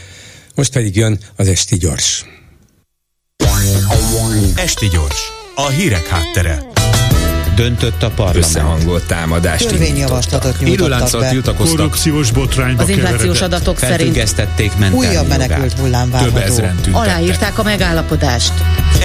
Most 0.55 0.73
pedig 0.73 0.97
jön 0.97 1.19
az 1.37 1.49
Esti 1.49 1.77
Gyors. 1.77 2.25
Esti 4.57 4.89
Gyors, 4.89 5.33
a 5.55 5.69
hírek 5.69 6.07
háttere 6.07 6.74
döntött 7.55 8.03
a 8.03 8.11
parlament. 8.11 8.45
Összehangolt 8.45 9.07
támadást 9.07 9.69
Törvényjavaslatot 9.69 10.61
nyújtottak 10.61 11.21
be. 11.21 11.29
tiltakoztak. 11.29 11.77
Korrupciós 11.77 12.31
botrányba 12.31 12.83
Az 12.83 12.89
inflációs 12.89 13.41
adatok 13.41 13.79
szerint 13.79 14.37
újabb 14.93 15.29
menekült 15.29 15.73
hullám 15.73 16.11
várható. 16.11 16.65
Aláírták 16.93 17.59
a 17.59 17.63
megállapodást. 17.63 18.53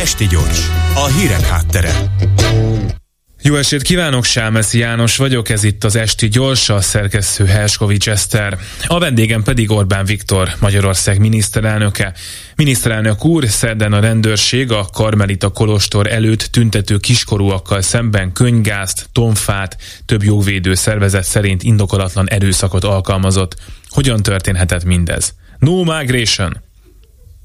Esti 0.02 0.28
gyors, 0.28 0.70
a 0.94 1.06
hírek 1.06 1.48
háttere. 1.48 1.92
Jó 3.42 3.56
estét 3.56 3.82
kívánok, 3.82 4.24
Sámeszi 4.24 4.80
János 4.80 5.18
vagyok, 5.18 5.50
ez 5.50 5.64
itt 5.64 5.84
az 5.84 5.96
Esti 5.96 6.28
Gyors, 6.28 6.70
a 6.70 6.82
szerkesztő 6.82 7.46
Herskovics 7.46 8.10
Eszter. 8.10 8.58
A 8.88 9.00
vendégem 9.00 9.44
pedig 9.44 9.72
Orbán 9.72 10.06
Viktor, 10.06 10.50
Magyarország 10.60 11.20
miniszterelnöke. 11.20 12.14
Miniszterelnök 12.56 13.26
úr, 13.26 13.48
szerdán 13.48 13.94
a 13.94 14.00
rendőrség 14.00 14.72
a 14.72 14.86
Karmelita 14.94 15.50
Kolostor 15.50 16.08
előtt 16.08 16.42
tüntető 16.42 16.98
kiskorúakkal 16.98 17.82
szemben 17.82 18.32
könygázt, 18.32 19.10
tonfát, 19.12 19.78
több 20.06 20.24
jogvédő 20.24 20.74
szervezet 20.74 21.24
szerint 21.24 21.64
indokolatlan 21.64 22.30
erőszakot 22.30 22.84
alkalmazott. 22.84 23.56
Hogyan 23.90 24.24
történhetett 24.24 24.84
mindez? 24.84 25.34
No 25.60 25.84
migration! 25.84 26.69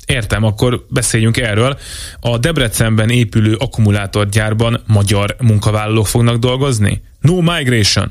Értem, 0.07 0.45
akkor 0.45 0.85
beszéljünk 0.89 1.37
erről. 1.37 1.79
A 2.21 2.39
Debrecenben 2.39 3.11
épülő 3.11 3.55
akkumulátorgyárban 3.55 4.83
magyar 4.87 5.37
munkavállalók 5.41 6.07
fognak 6.07 6.37
dolgozni? 6.37 7.03
No 7.21 7.41
migration. 7.41 8.11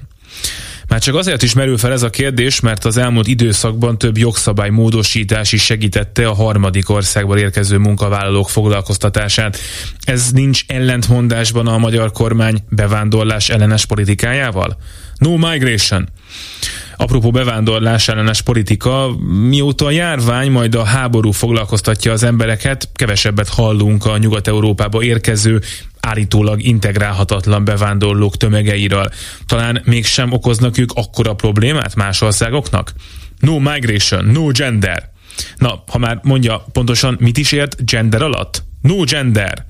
Már 0.88 1.02
csak 1.02 1.16
azért 1.16 1.44
is 1.44 1.54
merül 1.54 1.78
fel 1.78 1.92
ez 1.92 2.04
a 2.04 2.10
kérdés, 2.10 2.60
mert 2.60 2.86
az 2.86 2.98
elmúlt 2.98 3.28
időszakban 3.28 3.98
több 3.98 4.18
jogszabály 4.18 4.70
módosítás 4.70 5.52
is 5.52 5.64
segítette 5.64 6.28
a 6.28 6.34
harmadik 6.34 6.90
országból 6.90 7.38
érkező 7.38 7.78
munkavállalók 7.78 8.50
foglalkoztatását. 8.50 9.58
Ez 10.02 10.32
nincs 10.32 10.64
ellentmondásban 10.68 11.68
a 11.68 11.78
magyar 11.78 12.12
kormány 12.12 12.64
bevándorlás 12.70 13.50
ellenes 13.50 13.86
politikájával? 13.86 14.78
No 15.24 15.38
migration. 15.38 16.10
Apropó 16.98 17.32
bevándorlás 17.32 18.08
ellenes 18.08 18.42
politika, 18.42 19.16
mióta 19.50 19.86
a 19.86 19.92
járvány, 19.92 20.52
majd 20.52 20.76
a 20.76 20.84
háború 20.84 21.32
foglalkoztatja 21.32 22.12
az 22.12 22.24
embereket, 22.24 22.90
kevesebbet 22.94 23.50
hallunk 23.50 24.06
a 24.06 24.18
Nyugat-Európába 24.18 25.04
érkező 25.04 25.62
állítólag 26.00 26.62
integrálhatatlan 26.62 27.66
bevándorlók 27.66 28.38
tömegeiről. 28.38 29.12
Talán 29.46 29.82
mégsem 29.86 30.32
okoznak 30.32 30.78
ők 30.78 30.92
akkora 30.92 31.34
problémát 31.34 31.96
más 31.96 32.22
országoknak? 32.22 32.94
No 33.40 33.60
migration, 33.60 34.26
no 34.26 34.48
gender. 34.48 35.12
Na, 35.58 35.84
ha 35.88 35.98
már 35.98 36.20
mondja 36.24 36.66
pontosan, 36.72 37.18
mit 37.20 37.38
is 37.38 37.52
ért 37.52 37.86
gender 37.86 38.22
alatt? 38.22 38.64
No 38.84 39.04
gender. 39.04 39.66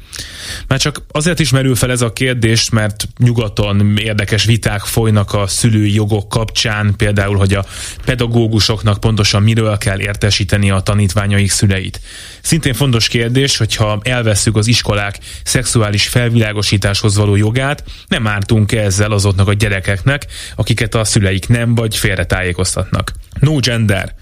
Már 0.67 0.79
csak 0.79 1.01
azért 1.11 1.39
is 1.39 1.49
merül 1.49 1.75
fel 1.75 1.91
ez 1.91 2.01
a 2.01 2.13
kérdés, 2.13 2.69
mert 2.69 3.07
nyugaton 3.17 3.97
érdekes 3.97 4.43
viták 4.43 4.81
folynak 4.81 5.33
a 5.33 5.47
szülői 5.47 5.93
jogok 5.93 6.29
kapcsán, 6.29 6.93
például, 6.97 7.37
hogy 7.37 7.53
a 7.53 7.65
pedagógusoknak 8.05 8.99
pontosan 8.99 9.43
miről 9.43 9.77
kell 9.77 9.99
értesíteni 9.99 10.69
a 10.69 10.79
tanítványaik 10.79 11.51
szüleit. 11.51 12.01
Szintén 12.41 12.73
fontos 12.73 13.07
kérdés, 13.07 13.57
hogyha 13.57 13.99
elveszük 14.03 14.55
az 14.55 14.67
iskolák 14.67 15.19
szexuális 15.43 16.07
felvilágosításhoz 16.07 17.15
való 17.15 17.35
jogát, 17.35 17.83
nem 18.07 18.27
ártunk 18.27 18.71
-e 18.71 18.81
ezzel 18.81 19.11
azoknak 19.11 19.47
a 19.47 19.53
gyerekeknek, 19.53 20.25
akiket 20.55 20.95
a 20.95 21.03
szüleik 21.03 21.47
nem 21.47 21.75
vagy 21.75 21.97
félretájékoztatnak. 21.97 23.11
No 23.39 23.55
gender. 23.55 24.15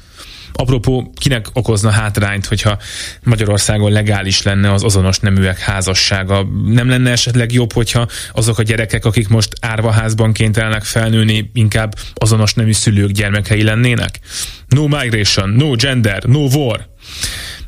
Apropó, 0.54 1.14
kinek 1.16 1.45
okozna 1.54 1.89
hátrányt, 1.89 2.45
hogyha 2.45 2.78
Magyarországon 3.24 3.91
legális 3.91 4.41
lenne 4.41 4.72
az 4.72 4.84
azonos 4.84 5.20
neműek 5.20 5.60
házassága? 5.60 6.47
Nem 6.66 6.89
lenne 6.89 7.12
esetleg 7.12 7.52
jobb, 7.52 7.74
hogyha 7.74 8.08
azok 8.34 8.58
a 8.58 8.64
gyerekek, 8.64 9.06
akik 9.06 9.28
most 9.28 9.54
árvaházban 9.62 10.34
kénytelenek 10.34 10.84
felnőni, 10.84 11.49
inkább 11.54 11.95
azonos 12.14 12.54
nemű 12.54 12.74
szülők 12.74 13.12
gyermekei 13.12 13.64
lennének? 13.64 14.20
No 14.68 14.88
migration, 14.88 15.49
no 15.49 15.76
gender, 15.76 16.24
no 16.24 16.39
war. 16.39 16.89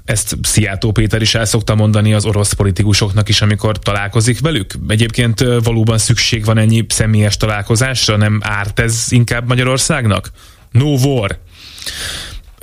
Ezt 0.05 0.37
Szijjártó 0.41 0.91
Péter 0.91 1.21
is 1.21 1.35
el 1.35 1.45
szokta 1.45 1.75
mondani 1.75 2.13
az 2.13 2.25
orosz 2.25 2.53
politikusoknak 2.53 3.29
is, 3.29 3.41
amikor 3.41 3.79
találkozik 3.79 4.39
velük. 4.39 4.73
Egyébként 4.87 5.39
valóban 5.63 5.97
szükség 5.97 6.45
van 6.45 6.57
ennyi 6.57 6.85
személyes 6.89 7.37
találkozásra, 7.37 8.17
nem 8.17 8.39
árt 8.43 8.79
ez 8.79 9.05
inkább 9.09 9.47
Magyarországnak? 9.47 10.31
No 10.71 10.85
war. 10.85 11.37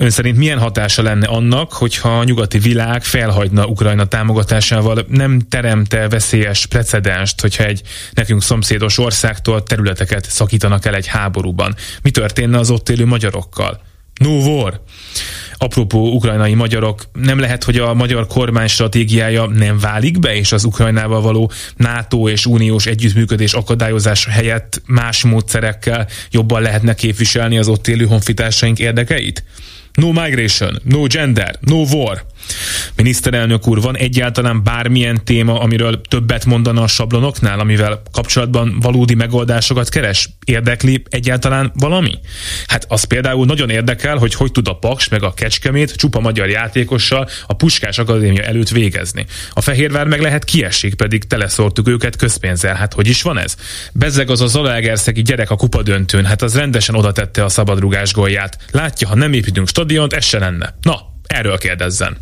Ön 0.01 0.09
szerint 0.09 0.37
milyen 0.37 0.59
hatása 0.59 1.01
lenne 1.01 1.27
annak, 1.27 1.73
hogyha 1.73 2.19
a 2.19 2.23
nyugati 2.23 2.59
világ 2.59 3.03
felhagyna 3.03 3.65
Ukrajna 3.65 4.05
támogatásával, 4.05 5.05
nem 5.07 5.39
teremte 5.39 6.09
veszélyes 6.09 6.65
precedenst, 6.65 7.41
hogyha 7.41 7.63
egy 7.63 7.81
nekünk 8.13 8.43
szomszédos 8.43 8.97
országtól 8.97 9.63
területeket 9.63 10.25
szakítanak 10.25 10.85
el 10.85 10.95
egy 10.95 11.07
háborúban? 11.07 11.75
Mi 12.01 12.11
történne 12.11 12.57
az 12.57 12.69
ott 12.69 12.89
élő 12.89 13.05
magyarokkal? 13.05 13.81
No 14.13 14.29
war. 14.29 14.81
Apropó 15.57 16.11
ukrajnai 16.11 16.53
magyarok, 16.53 17.03
nem 17.13 17.39
lehet, 17.39 17.63
hogy 17.63 17.77
a 17.77 17.93
magyar 17.93 18.27
kormány 18.27 18.67
stratégiája 18.67 19.45
nem 19.45 19.79
válik 19.79 20.19
be, 20.19 20.35
és 20.35 20.51
az 20.51 20.63
Ukrajnával 20.63 21.21
való 21.21 21.51
NATO 21.75 22.29
és 22.29 22.45
uniós 22.45 22.85
együttműködés 22.85 23.53
akadályozása 23.53 24.29
helyett 24.29 24.81
más 24.85 25.23
módszerekkel 25.23 26.07
jobban 26.31 26.61
lehetne 26.61 26.93
képviselni 26.93 27.57
az 27.57 27.67
ott 27.67 27.87
élő 27.87 28.05
honfitársaink 28.05 28.79
érdekeit? 28.79 29.43
No 29.97 30.13
migration, 30.13 30.79
no 30.85 31.07
gender, 31.07 31.51
no 31.67 31.85
war. 31.85 32.23
Miniszterelnök 32.95 33.67
úr, 33.67 33.81
van 33.81 33.97
egyáltalán 33.97 34.63
bármilyen 34.63 35.23
téma, 35.23 35.59
amiről 35.59 36.01
többet 36.01 36.45
mondana 36.45 36.81
a 36.81 36.87
sablonoknál, 36.87 37.59
amivel 37.59 38.01
kapcsolatban 38.11 38.79
valódi 38.79 39.13
megoldásokat 39.13 39.89
keres? 39.89 40.29
Érdekli 40.45 41.03
egyáltalán 41.09 41.71
valami? 41.75 42.19
Hát 42.67 42.85
az 42.87 43.03
például 43.03 43.45
nagyon 43.45 43.69
érdekel, 43.69 44.17
hogy 44.17 44.33
hogy 44.33 44.51
tud 44.51 44.67
a 44.67 44.73
Paks 44.73 45.09
meg 45.09 45.23
a 45.23 45.33
Kecskemét 45.33 45.95
csupa 45.95 46.19
magyar 46.19 46.49
játékossal 46.49 47.29
a 47.47 47.53
Puskás 47.53 47.97
Akadémia 47.97 48.43
előtt 48.43 48.69
végezni. 48.69 49.25
A 49.53 49.61
Fehérvár 49.61 50.07
meg 50.07 50.21
lehet 50.21 50.43
kiesik, 50.43 50.93
pedig 50.93 51.23
teleszortuk 51.23 51.87
őket 51.87 52.15
közpénzzel. 52.15 52.75
Hát 52.75 52.93
hogy 52.93 53.07
is 53.07 53.21
van 53.21 53.37
ez? 53.37 53.55
Bezzeg 53.93 54.29
az 54.29 54.41
a 54.41 54.47
Zalaegerszegi 54.47 55.21
gyerek 55.21 55.49
a 55.49 55.55
kupa 55.55 55.83
döntőn, 55.83 56.25
hát 56.25 56.41
az 56.41 56.55
rendesen 56.55 56.95
oda 56.95 57.11
tette 57.11 57.43
a 57.43 57.49
szabadrugás 57.49 58.13
gólját. 58.13 58.57
Látja, 58.71 59.07
ha 59.07 59.15
nem 59.15 59.33
építünk 59.33 59.67
stadiont, 59.67 60.13
ez 60.13 60.25
se 60.25 60.39
lenne. 60.39 60.75
Na, 60.81 60.95
erről 61.27 61.57
kérdezzen. 61.57 62.17